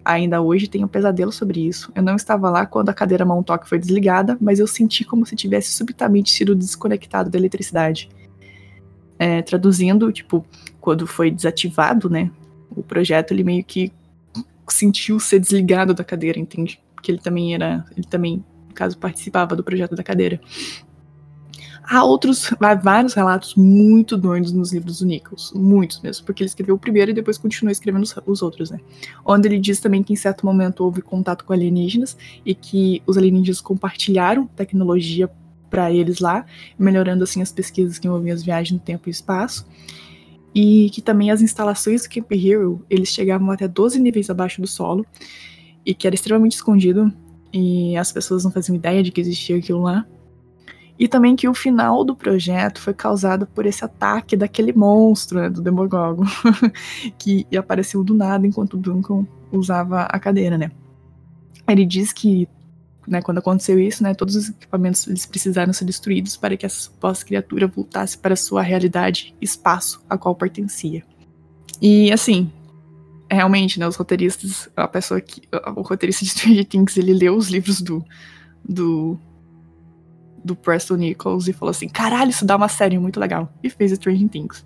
[0.03, 1.91] Ainda hoje tenho um pesadelo sobre isso.
[1.95, 5.35] Eu não estava lá quando a cadeira Montauk foi desligada, mas eu senti como se
[5.35, 8.09] tivesse subitamente sido desconectado da eletricidade.
[9.17, 10.45] É, traduzindo, tipo,
[10.79, 12.29] quando foi desativado, né?
[12.75, 13.91] O projeto, ele meio que
[14.67, 16.79] sentiu ser desligado da cadeira, entende?
[16.93, 17.83] Porque ele também era.
[17.95, 20.39] Ele também, no caso, participava do projeto da cadeira.
[21.87, 26.47] Há outros, há vários relatos muito doidos nos livros do Nichols, muitos mesmo, porque ele
[26.47, 28.79] escreveu o primeiro e depois continuou escrevendo os, os outros, né?
[29.23, 33.17] Onde ele diz também que em certo momento houve contato com alienígenas e que os
[33.17, 35.29] alienígenas compartilharam tecnologia
[35.69, 36.45] para eles lá,
[36.77, 39.67] melhorando assim as pesquisas que envolviam as viagens no tempo e espaço.
[40.53, 44.67] E que também as instalações do Camp Hero, eles chegavam até 12 níveis abaixo do
[44.67, 45.05] solo
[45.85, 47.13] e que era extremamente escondido
[47.53, 50.05] e as pessoas não faziam ideia de que existia aquilo lá.
[50.97, 55.49] E também que o final do projeto foi causado por esse ataque daquele monstro, né,
[55.49, 56.23] do Demogorgon,
[57.19, 60.71] que apareceu do nada enquanto Duncan usava a cadeira, né.
[61.67, 62.47] Ele diz que,
[63.05, 66.83] né, quando aconteceu isso, né, todos os equipamentos eles precisaram ser destruídos para que essa
[66.83, 71.03] suposta criatura voltasse para sua realidade, espaço, a qual pertencia.
[71.81, 72.49] E, assim,
[73.29, 75.41] realmente, né, os roteiristas, a pessoa que,
[75.75, 78.03] o roteirista de Stranger Things, ele leu os livros do,
[78.63, 79.19] do
[80.45, 83.51] do Preston Nichols e falou assim: caralho, isso dá uma série muito legal.
[83.63, 84.65] E fez Stranger Things.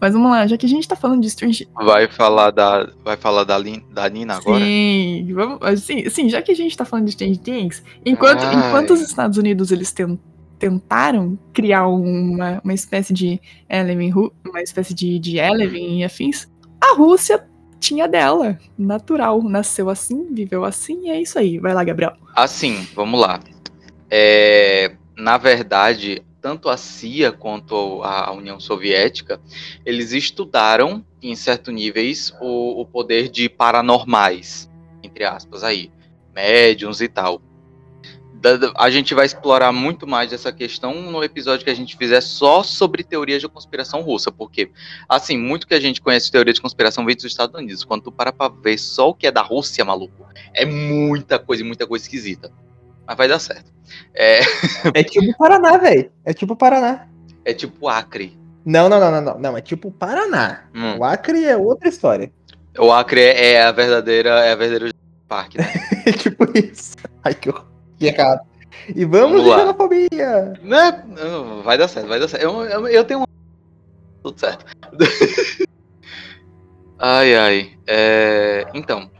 [0.00, 3.16] Mas vamos lá, já que a gente tá falando de Stranger Vai falar da, vai
[3.16, 4.64] falar da, Lin, da Nina agora?
[4.64, 8.52] Sim, vamos, assim, sim, já que a gente tá falando de Stranger Things, enquanto, Ai.
[8.52, 10.18] enquanto os Estados Unidos eles ten-
[10.58, 14.12] tentaram criar uma, uma espécie de Eleven,
[14.44, 16.48] uma espécie de, de Eleven e afins,
[16.80, 17.46] a Rússia
[17.78, 21.60] tinha dela, natural, nasceu assim, viveu assim, e é isso aí.
[21.60, 22.14] Vai lá, Gabriel.
[22.34, 23.38] Assim, vamos lá.
[24.10, 29.40] É, na verdade, tanto a CIA quanto a União Soviética,
[29.86, 34.68] eles estudaram, em certos níveis, o, o poder de paranormais,
[35.02, 35.90] entre aspas, aí,
[36.34, 37.40] médiums e tal.
[38.76, 42.64] A gente vai explorar muito mais essa questão no episódio que a gente fizer só
[42.64, 44.72] sobre teorias de conspiração russa, porque,
[45.08, 47.84] assim, muito que a gente conhece de teoria de conspiração vem dos Estados Unidos.
[47.84, 51.64] Quando tu para pra ver só o que é da Rússia, maluco, é muita coisa,
[51.64, 52.50] muita coisa esquisita.
[53.12, 53.70] Mas vai dar certo.
[54.14, 54.40] É,
[54.94, 56.10] É tipo o Paraná, velho.
[56.24, 57.06] É tipo o Paraná.
[57.44, 58.38] é tipo Acre.
[58.64, 59.38] Não, não, não, não, não.
[59.38, 60.64] Não, é tipo o Paraná.
[60.74, 60.98] Hum.
[60.98, 62.30] O Acre é outra história.
[62.78, 64.94] O Acre é é a verdadeira, é a verdadeira
[65.28, 65.64] parque, né?
[66.06, 66.94] É tipo isso.
[67.22, 67.50] Ai, que
[68.00, 68.40] errado.
[68.96, 69.58] E vamos, Vamos de lá.
[69.58, 70.52] xenofobia.
[70.62, 71.04] Né?
[71.62, 72.42] Vai dar certo, vai dar certo.
[72.42, 73.24] Eu, eu, eu tenho um.
[74.22, 74.64] Tudo certo.
[76.98, 77.72] ai, ai.
[77.86, 79.10] É, Então,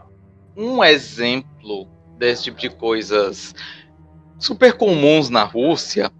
[0.56, 1.86] um exemplo
[2.18, 3.54] desse tipo de coisas
[4.42, 6.10] super comuns na Rússia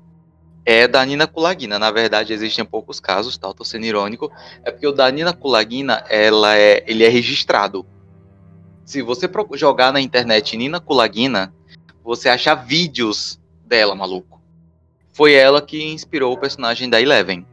[0.65, 1.78] é da Nina Kulagina.
[1.78, 3.49] Na verdade, existem poucos casos, tá?
[3.49, 4.31] Eu tô sendo irônico.
[4.65, 7.85] É porque o da Nina Kulagina, ela é, ele é registrado.
[8.85, 11.53] Se você jogar na internet Nina Kulagina,
[12.05, 14.40] você acha vídeos dela, maluco.
[15.12, 17.44] Foi ela que inspirou o personagem da Eleven.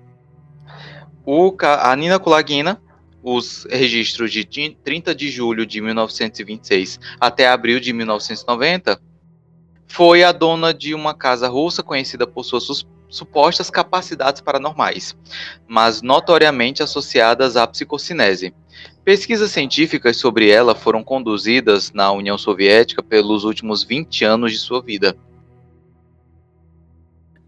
[1.26, 2.82] O, a Nina Kulagina,
[3.24, 9.00] os registros de ti- 30 de julho de 1926 até abril de 1990,
[9.90, 15.18] foi a dona de uma casa russa conhecida por suas supostas capacidades paranormais,
[15.68, 18.54] mas notoriamente associadas à psicocinese.
[19.04, 24.82] Pesquisas científicas sobre ela foram conduzidas na União Soviética pelos últimos 20 anos de sua
[24.82, 25.18] vida.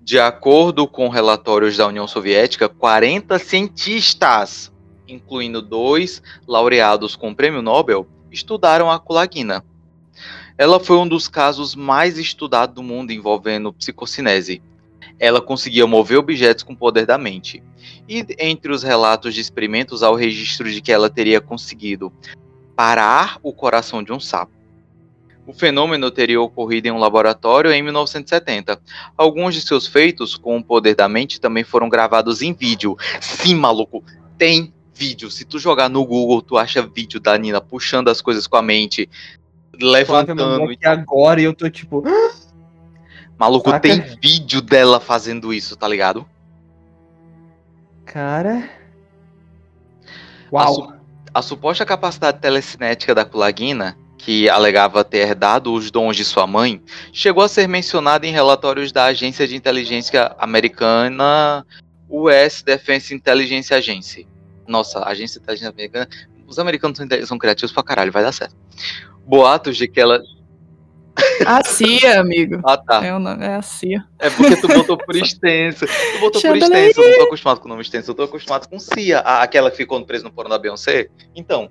[0.01, 4.73] De acordo com relatórios da União Soviética, 40 cientistas,
[5.07, 9.63] incluindo dois laureados com o prêmio Nobel, estudaram a culagina.
[10.61, 14.61] Ela foi um dos casos mais estudados do mundo envolvendo psicocinese.
[15.17, 17.63] Ela conseguia mover objetos com o poder da mente.
[18.07, 22.13] E entre os relatos de experimentos há o registro de que ela teria conseguido
[22.75, 24.53] parar o coração de um sapo.
[25.47, 28.79] O fenômeno teria ocorrido em um laboratório em 1970.
[29.17, 32.95] Alguns de seus feitos com o poder da mente também foram gravados em vídeo.
[33.19, 34.03] Sim, maluco,
[34.37, 35.31] tem vídeo.
[35.31, 38.61] Se tu jogar no Google, tu acha vídeo da Nina puxando as coisas com a
[38.61, 39.09] mente,
[39.79, 40.63] levantando.
[40.63, 42.03] Aqui agora e eu tô tipo.
[43.37, 43.79] Maluco, Saca?
[43.81, 46.25] tem vídeo dela fazendo isso, tá ligado?
[48.05, 48.69] Cara.
[50.51, 50.73] A, Uau.
[50.75, 50.93] su-
[51.33, 56.81] a suposta capacidade telecinética da Kulagina, que alegava ter herdado os dons de sua mãe,
[57.13, 61.65] chegou a ser mencionada em relatórios da agência de inteligência americana
[62.09, 64.27] US Defense Intelligence Agency.
[64.67, 66.07] Nossa, agência de inteligência americana.
[66.45, 68.55] Os americanos são criativos pra caralho, vai dar certo.
[69.25, 70.21] Boatos de que ela.
[71.45, 72.61] A CIA, amigo.
[72.65, 73.05] Ah, tá.
[73.05, 74.03] É, o nome, é a CIA.
[74.17, 75.85] É porque tu botou por extenso.
[75.85, 76.87] Tu botou por Chandelier.
[76.89, 77.01] extenso.
[77.01, 78.11] Eu não tô acostumado com o nome extenso.
[78.11, 81.09] Eu tô acostumado com Cia, a- aquela que ficou presa no porão da Beyoncé.
[81.35, 81.69] Então,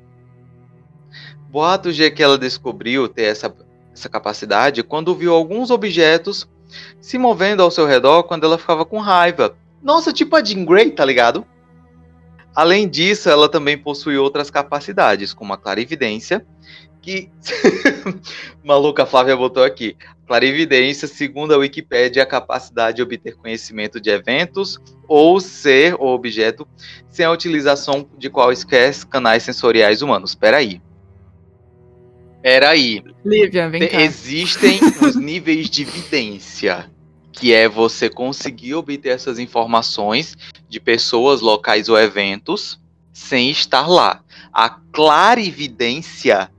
[1.49, 3.53] boatos de que ela descobriu ter essa,
[3.93, 6.49] essa capacidade quando viu alguns objetos
[7.01, 9.57] se movendo ao seu redor quando ela ficava com raiva.
[9.83, 11.45] Nossa, tipo a Jean Grey, tá ligado?
[12.55, 16.45] Além disso, ela também possui outras capacidades, como a clarividência,
[17.01, 17.31] que.
[18.63, 19.97] Maluca, a Flávia botou aqui.
[20.27, 24.79] Clarividência, segundo a Wikipédia, é a capacidade de obter conhecimento de eventos
[25.09, 26.67] ou ser o objeto
[27.09, 30.35] sem a utilização de quaisquer canais sensoriais humanos.
[30.35, 30.81] Peraí.
[32.43, 33.03] Peraí.
[33.25, 34.01] Lívia, vem cá.
[34.01, 36.91] Existem os níveis de vidência,
[37.33, 40.37] que é você conseguir obter essas informações
[40.69, 42.81] de pessoas, locais ou eventos
[43.13, 44.23] sem estar lá.
[44.53, 46.51] A clarividência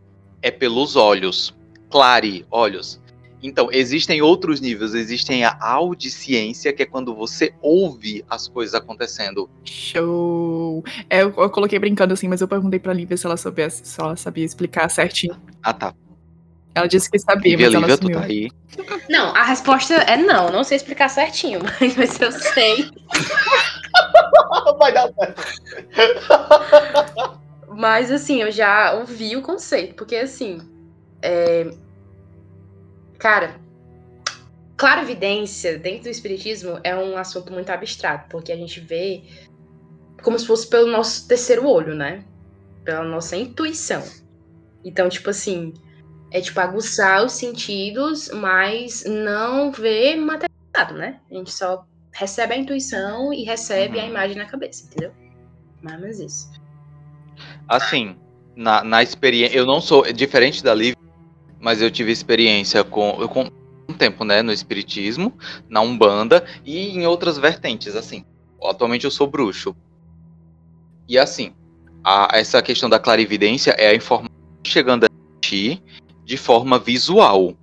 [0.42, 1.56] é pelos olhos.
[1.90, 3.02] Clare, olhos.
[3.44, 4.94] Então, existem outros níveis.
[4.94, 9.50] Existem a audiciência, que é quando você ouve as coisas acontecendo.
[9.64, 10.84] Show.
[11.10, 14.00] É, eu, eu coloquei brincando assim, mas eu perguntei pra Lívia se ela, soubesse, se
[14.00, 15.36] ela sabia explicar certinho.
[15.64, 15.94] Ah, tá.
[16.74, 18.50] Ela disse que sabia, Lívia, mas ela Lívia, tu tá aí.
[19.10, 20.52] Não, a resposta é não.
[20.52, 22.90] Não sei explicar certinho, mas, mas eu sei.
[24.78, 25.42] Vai dar certo.
[27.72, 30.60] Mas assim, eu já ouvi o conceito, porque assim.
[31.24, 31.66] é,
[33.20, 33.60] Cara,
[34.78, 39.24] clarividência dentro do espiritismo é um assunto muito abstrato, porque a gente vê
[40.24, 42.26] como se fosse pelo nosso terceiro olho, né?
[42.84, 44.04] Pela nossa intuição.
[44.84, 45.74] Então, tipo assim,
[46.32, 51.22] é tipo aguçar os sentidos, mas não ver materializado, né?
[51.30, 51.86] A gente só
[52.16, 54.10] recebe a intuição e recebe a Uhum.
[54.10, 55.14] imagem na cabeça, entendeu?
[55.82, 56.61] Mais ou menos isso.
[57.68, 58.16] Assim,
[58.56, 59.56] na, na experiência.
[59.56, 60.06] Eu não sou.
[60.06, 60.98] é Diferente da Lívia,
[61.60, 63.50] mas eu tive experiência com, eu com
[63.90, 64.42] um tempo, né?
[64.42, 65.34] No Espiritismo,
[65.70, 68.26] na Umbanda e em outras vertentes, assim.
[68.64, 69.76] Atualmente eu sou bruxo.
[71.08, 71.54] E assim,
[72.04, 74.30] a- essa questão da clarividência é a informação
[74.66, 75.08] chegando a
[75.42, 75.82] ti
[76.24, 77.56] de forma visual.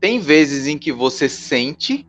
[0.00, 2.06] Tem vezes em que você sente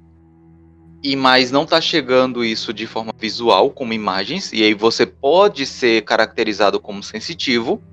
[1.04, 5.66] e mas não tá chegando isso de forma visual, como imagens, e aí você pode
[5.66, 7.84] ser caracterizado como sensitivo.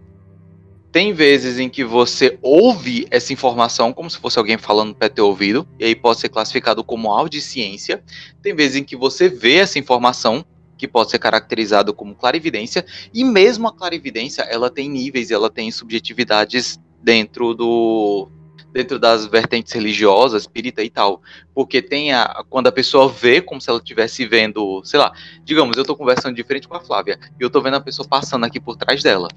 [0.92, 5.26] Tem vezes em que você ouve essa informação como se fosse alguém falando do teu
[5.26, 8.02] ouvido, e aí pode ser classificado como audiciência.
[8.40, 10.44] Tem vezes em que você vê essa informação,
[10.78, 15.70] que pode ser caracterizado como clarividência, e mesmo a clarividência, ela tem níveis, ela tem
[15.70, 18.30] subjetividades dentro do
[18.72, 21.20] dentro das vertentes religiosas, espírita e tal.
[21.54, 25.12] Porque tem a quando a pessoa vê como se ela estivesse vendo, sei lá,
[25.44, 28.06] digamos, eu tô conversando de frente com a Flávia e eu tô vendo a pessoa
[28.08, 29.28] passando aqui por trás dela.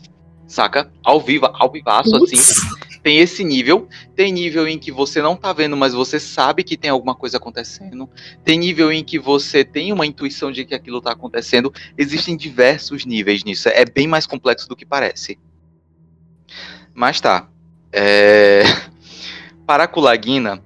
[0.47, 0.91] Saca?
[1.03, 2.37] Ao vivo, ao vivaço, assim.
[3.01, 3.87] Tem esse nível.
[4.15, 7.37] Tem nível em que você não tá vendo, mas você sabe que tem alguma coisa
[7.37, 8.09] acontecendo.
[8.43, 11.71] Tem nível em que você tem uma intuição de que aquilo tá acontecendo.
[11.97, 13.67] Existem diversos níveis nisso.
[13.69, 15.37] É bem mais complexo do que parece.
[16.93, 17.49] Mas tá.
[17.91, 18.63] É...
[19.65, 20.61] Para a Kulagina,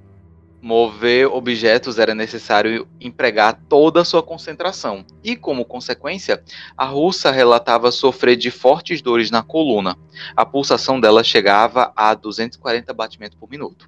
[0.59, 5.05] mover objetos era necessário empregar toda a sua concentração.
[5.23, 6.43] E, como consequência,
[6.75, 9.95] a russa relatava sofrer de fortes dores na coluna.
[10.35, 13.87] A pulsação dela chegava a 240 batimentos por minuto.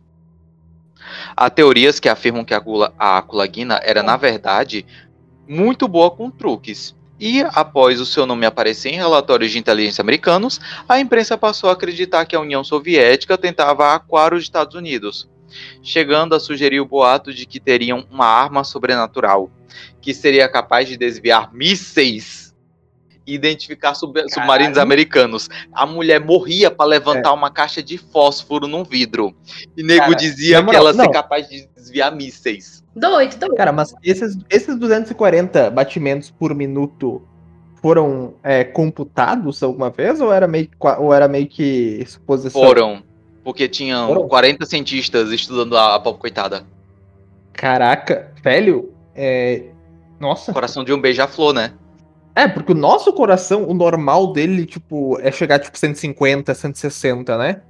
[1.36, 4.86] Há teorias que afirmam que a, Kula, a Kulagina era, na verdade,
[5.48, 6.96] muito boa com truques.
[7.20, 11.74] E após o seu nome aparecer em relatórios de inteligência americanos, a imprensa passou a
[11.74, 15.30] acreditar que a União Soviética tentava aquar os Estados Unidos,
[15.84, 19.52] chegando a sugerir o boato de que teriam uma arma sobrenatural
[20.02, 22.56] que seria capaz de desviar mísseis
[23.26, 25.50] e identificar sub submarinos americanos.
[25.72, 27.34] A mulher morria para levantar é.
[27.34, 29.36] uma caixa de fósforo num vidro.
[29.78, 32.79] E nego Cara, dizia que ela seria capaz de desviar mísseis.
[32.96, 33.56] Doido, doido.
[33.56, 37.22] Cara, mas esses, esses 240 batimentos por minuto
[37.82, 42.62] foram é, computados alguma vez ou era meio, ou era meio que suposição?
[42.62, 43.04] Foram.
[43.44, 44.28] Porque tinham foram?
[44.28, 46.66] 40 cientistas estudando a, a pop coitada.
[47.54, 49.66] Caraca, velho, é...
[50.20, 50.52] Nossa.
[50.52, 51.74] Coração de um beija-flor, né?
[52.36, 57.62] É, porque o nosso coração, o normal dele, tipo, é chegar, tipo, 150, 160, né?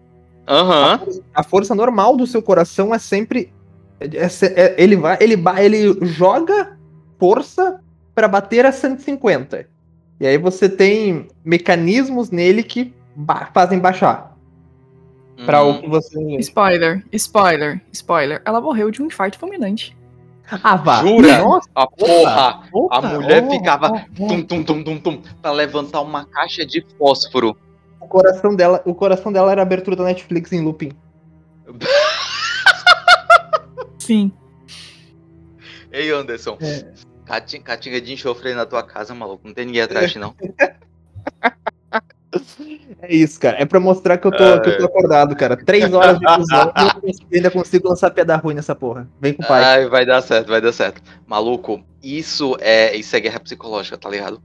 [0.47, 0.99] Aham.
[1.05, 1.21] Uhum.
[1.33, 3.53] A, a, força normal do seu coração é sempre
[4.77, 6.77] ele vai, ele, ele joga
[7.19, 7.81] força
[8.15, 9.67] para bater a 150.
[10.19, 14.35] E aí você tem mecanismos nele que ba fazem baixar.
[15.37, 15.45] Hum.
[15.45, 16.19] Para o que você.
[16.39, 18.41] Spoiler, spoiler, spoiler.
[18.45, 19.95] Ela morreu de um infarto fulminante.
[20.63, 21.01] Ah, vá.
[21.01, 21.37] Jura?
[21.39, 22.61] Nossa, a porra!
[22.73, 24.27] Opa, a mulher oh, ficava oh, oh.
[24.27, 27.55] tum, tum, tum, tum, tum, pra levantar uma caixa de fósforo.
[28.01, 30.91] O coração dela, o coração dela era a abertura da Netflix em looping.
[34.09, 34.31] Sim.
[35.91, 36.57] Ei, Anderson.
[36.59, 36.83] É.
[37.63, 39.47] Catinga de enxofre na tua casa, maluco.
[39.47, 40.33] Não tem ninguém atrás, não.
[43.03, 43.61] É isso, cara.
[43.61, 44.59] É pra mostrar que eu tô, é...
[44.61, 45.55] que eu tô acordado, cara.
[45.55, 46.73] Três horas de fusão
[47.31, 49.07] e ainda consigo lançar piada ruim nessa porra.
[49.21, 49.63] Vem com o pai.
[49.63, 51.03] Ai, vai dar certo, vai dar certo.
[51.27, 54.41] Maluco, isso é, isso é guerra psicológica, tá ligado?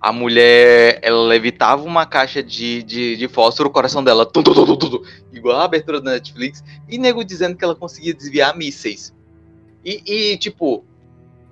[0.00, 4.54] A mulher, ela levitava uma caixa de, de, de fósforo, o coração dela, tum, tum,
[4.54, 5.02] tum, tum,
[5.32, 9.14] igual a abertura da Netflix, e nego dizendo que ela conseguia desviar mísseis.
[9.84, 10.84] E, e, tipo,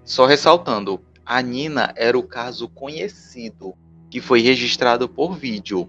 [0.05, 3.75] só ressaltando, a Nina era o caso conhecido,
[4.11, 5.89] que foi registrado por vídeo.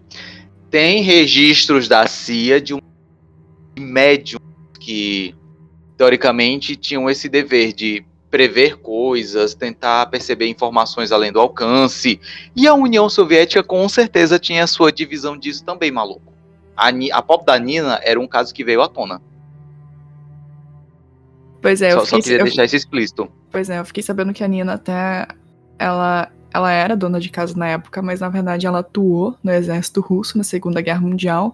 [0.69, 2.79] Tem registros da CIA de um
[3.77, 4.39] médium
[4.79, 5.35] que,
[5.97, 12.19] teoricamente, tinham esse dever de prever coisas, tentar perceber informações além do alcance.
[12.55, 16.33] E a União Soviética com certeza tinha a sua divisão disso também, maluco.
[16.75, 19.21] A, a pop da Nina era um caso que veio à tona.
[21.61, 23.31] Pois é, só, eu fiquei, só queria eu, deixar isso explícito.
[23.51, 25.27] Pois é, eu fiquei sabendo que a Nina até
[25.77, 30.01] ela ela era dona de casa na época, mas na verdade ela atuou no exército
[30.01, 31.53] russo na Segunda Guerra Mundial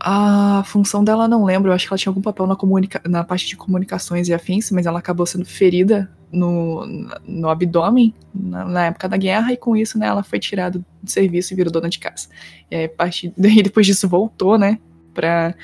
[0.00, 3.24] a função dela não lembro, eu acho que ela tinha algum papel na, comunica na
[3.24, 6.86] parte de comunicações e afins, mas ela acabou sendo ferida no,
[7.26, 11.10] no abdômen na, na, época da guerra, e com isso, né, ela foi tirada do
[11.10, 12.28] serviço e virou dona de casa.
[12.70, 14.78] E aí, partir, daí, depois disso, voltou, né,
[15.12, 15.54] pra...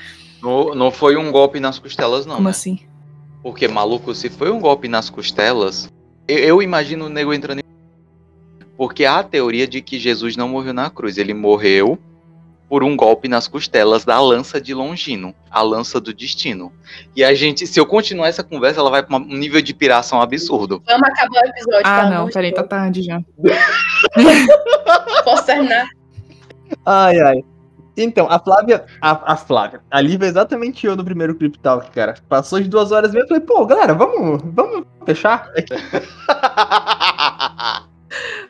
[0.41, 2.51] Não, não foi um golpe nas costelas, não, Como né?
[2.51, 2.79] assim?
[3.41, 5.87] Porque, maluco, se foi um golpe nas costelas,
[6.27, 7.63] eu, eu imagino o nego entrando em...
[8.75, 11.97] Porque há a teoria de que Jesus não morreu na cruz, ele morreu
[12.67, 16.71] por um golpe nas costelas da lança de Longino, a lança do destino.
[17.15, 20.21] E a gente, se eu continuar essa conversa, ela vai para um nível de piração
[20.21, 20.81] absurdo.
[20.85, 21.81] Vamos acabar o episódio.
[21.83, 23.21] Ah, não, peraí, tá tarde já.
[25.23, 25.87] Posso terminar?
[26.85, 27.43] Ai, ai.
[27.97, 31.89] Então, a Flávia, a, a Flávia, a Lívia é exatamente eu no primeiro Clip Talk,
[31.91, 32.15] cara.
[32.27, 35.49] Passou de duas horas e eu falei, pô, galera, vamos, vamos fechar?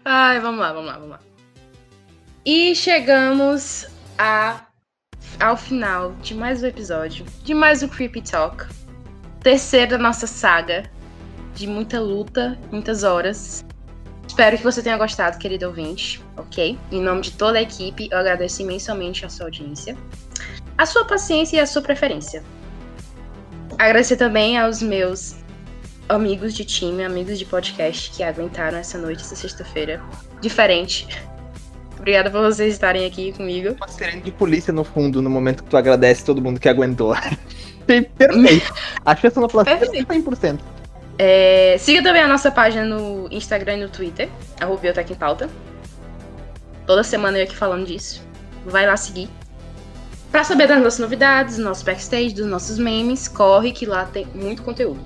[0.04, 1.20] Ai, vamos lá, vamos lá, vamos lá.
[2.44, 3.88] E chegamos
[4.18, 4.66] a,
[5.40, 8.66] ao final de mais um episódio, de mais um Creepy Talk.
[9.42, 10.90] Terceiro da nossa saga,
[11.54, 13.64] de muita luta, muitas horas.
[14.28, 16.78] Espero que você tenha gostado, querido ouvinte, ok?
[16.92, 19.98] Em nome de toda a equipe, eu agradeço imensamente a sua audiência,
[20.78, 22.44] a sua paciência e a sua preferência.
[23.78, 25.36] Agradecer também aos meus
[26.08, 30.02] amigos de time, amigos de podcast que aguentaram essa noite, essa sexta-feira.
[30.42, 31.08] Diferente
[31.98, 33.76] Obrigada por vocês estarem aqui comigo.
[33.78, 37.16] Uma sirene de polícia no fundo, no momento que tu agradece todo mundo que aguentou.
[37.86, 38.74] Perfeito.
[39.06, 40.60] Acho essa sonoplastia é 100%.
[41.18, 45.50] É, siga também a nossa página no Instagram e no Twitter, arroba Biotech em Pauta.
[46.86, 48.22] Toda semana eu aqui falando disso.
[48.66, 49.30] Vai lá seguir.
[50.32, 54.28] Pra saber das nossas novidades, do nosso backstage, dos nossos memes, corre que lá tem
[54.36, 55.00] muito conteúdo.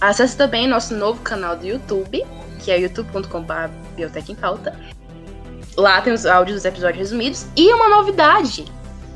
[0.00, 2.24] Acesse também nosso novo canal do YouTube,
[2.58, 4.76] que é youtube.com.br Biotech em Pauta.
[5.76, 7.46] Lá tem os áudios dos episódios resumidos.
[7.56, 8.64] E uma novidade!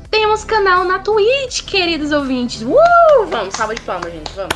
[0.09, 2.61] Temos canal na Twitch, queridos ouvintes.
[2.61, 3.25] Uh!
[3.29, 4.31] Vamos, salva de palmas, gente.
[4.33, 4.55] Vamos.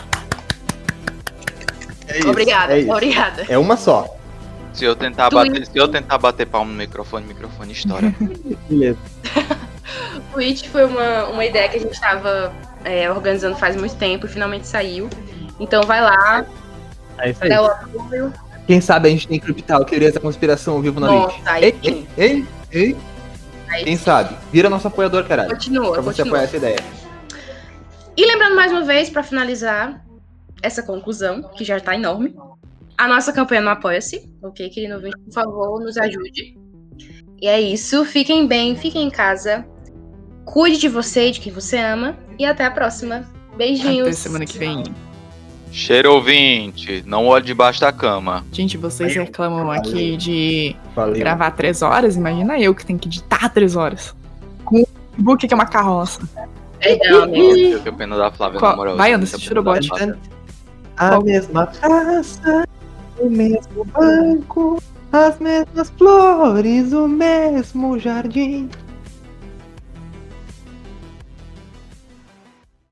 [2.07, 3.45] É isso, obrigada, é obrigada.
[3.47, 4.17] É uma só.
[4.73, 8.13] Se eu tentar bater, se eu tentar bater palma no microfone, o microfone estoura.
[8.69, 8.97] Beleza.
[10.33, 14.30] Twitch foi uma, uma ideia que a gente estava é, organizando faz muito tempo e
[14.30, 15.09] finalmente saiu.
[15.59, 16.45] Então vai lá.
[17.17, 17.39] É isso.
[17.47, 18.33] Dá o apoio
[18.72, 21.61] Quem sabe a gente tem Cryptal, teorias da conspiração ao vivo na Nossa, Twitch.
[21.61, 22.98] Ei, ei, ei, ei.
[23.67, 24.03] Aí Quem sim.
[24.06, 24.33] sabe?
[24.50, 25.50] Vira nosso apoiador, caralho.
[25.50, 26.27] Continua, Pra você continua.
[26.27, 26.80] apoiar essa ideia.
[28.16, 30.01] E lembrando mais uma vez, pra finalizar
[30.61, 32.33] essa conclusão, que já tá enorme,
[32.98, 35.17] a nossa campanha no Apoia-se, ok, querido ouvinte?
[35.17, 36.58] Por favor, nos ajude.
[37.41, 38.06] E é isso.
[38.06, 39.66] Fiquem bem, fiquem em casa.
[40.45, 42.17] Cuide de você e de quem você ama.
[42.40, 43.30] E até a próxima.
[43.58, 44.08] Beijinhos.
[44.08, 44.82] Até semana que vem.
[45.72, 48.43] Cheiro ouvinte, não olhe debaixo da cama.
[48.51, 51.16] Gente, vocês reclamam aqui de Valeu.
[51.17, 52.17] gravar três horas.
[52.17, 54.14] Imagina eu que tenho que editar três horas.
[54.66, 56.22] Com o book que é uma carroça.
[56.80, 57.56] Perdão, amigo.
[57.56, 58.98] Eu tenho pena da Flávia, Qual- na moral.
[58.98, 59.90] vai, eu Anderson, tira o bote.
[60.98, 62.67] A mesma praça,
[63.17, 68.69] o mesmo banco, as mesmas flores, o mesmo jardim.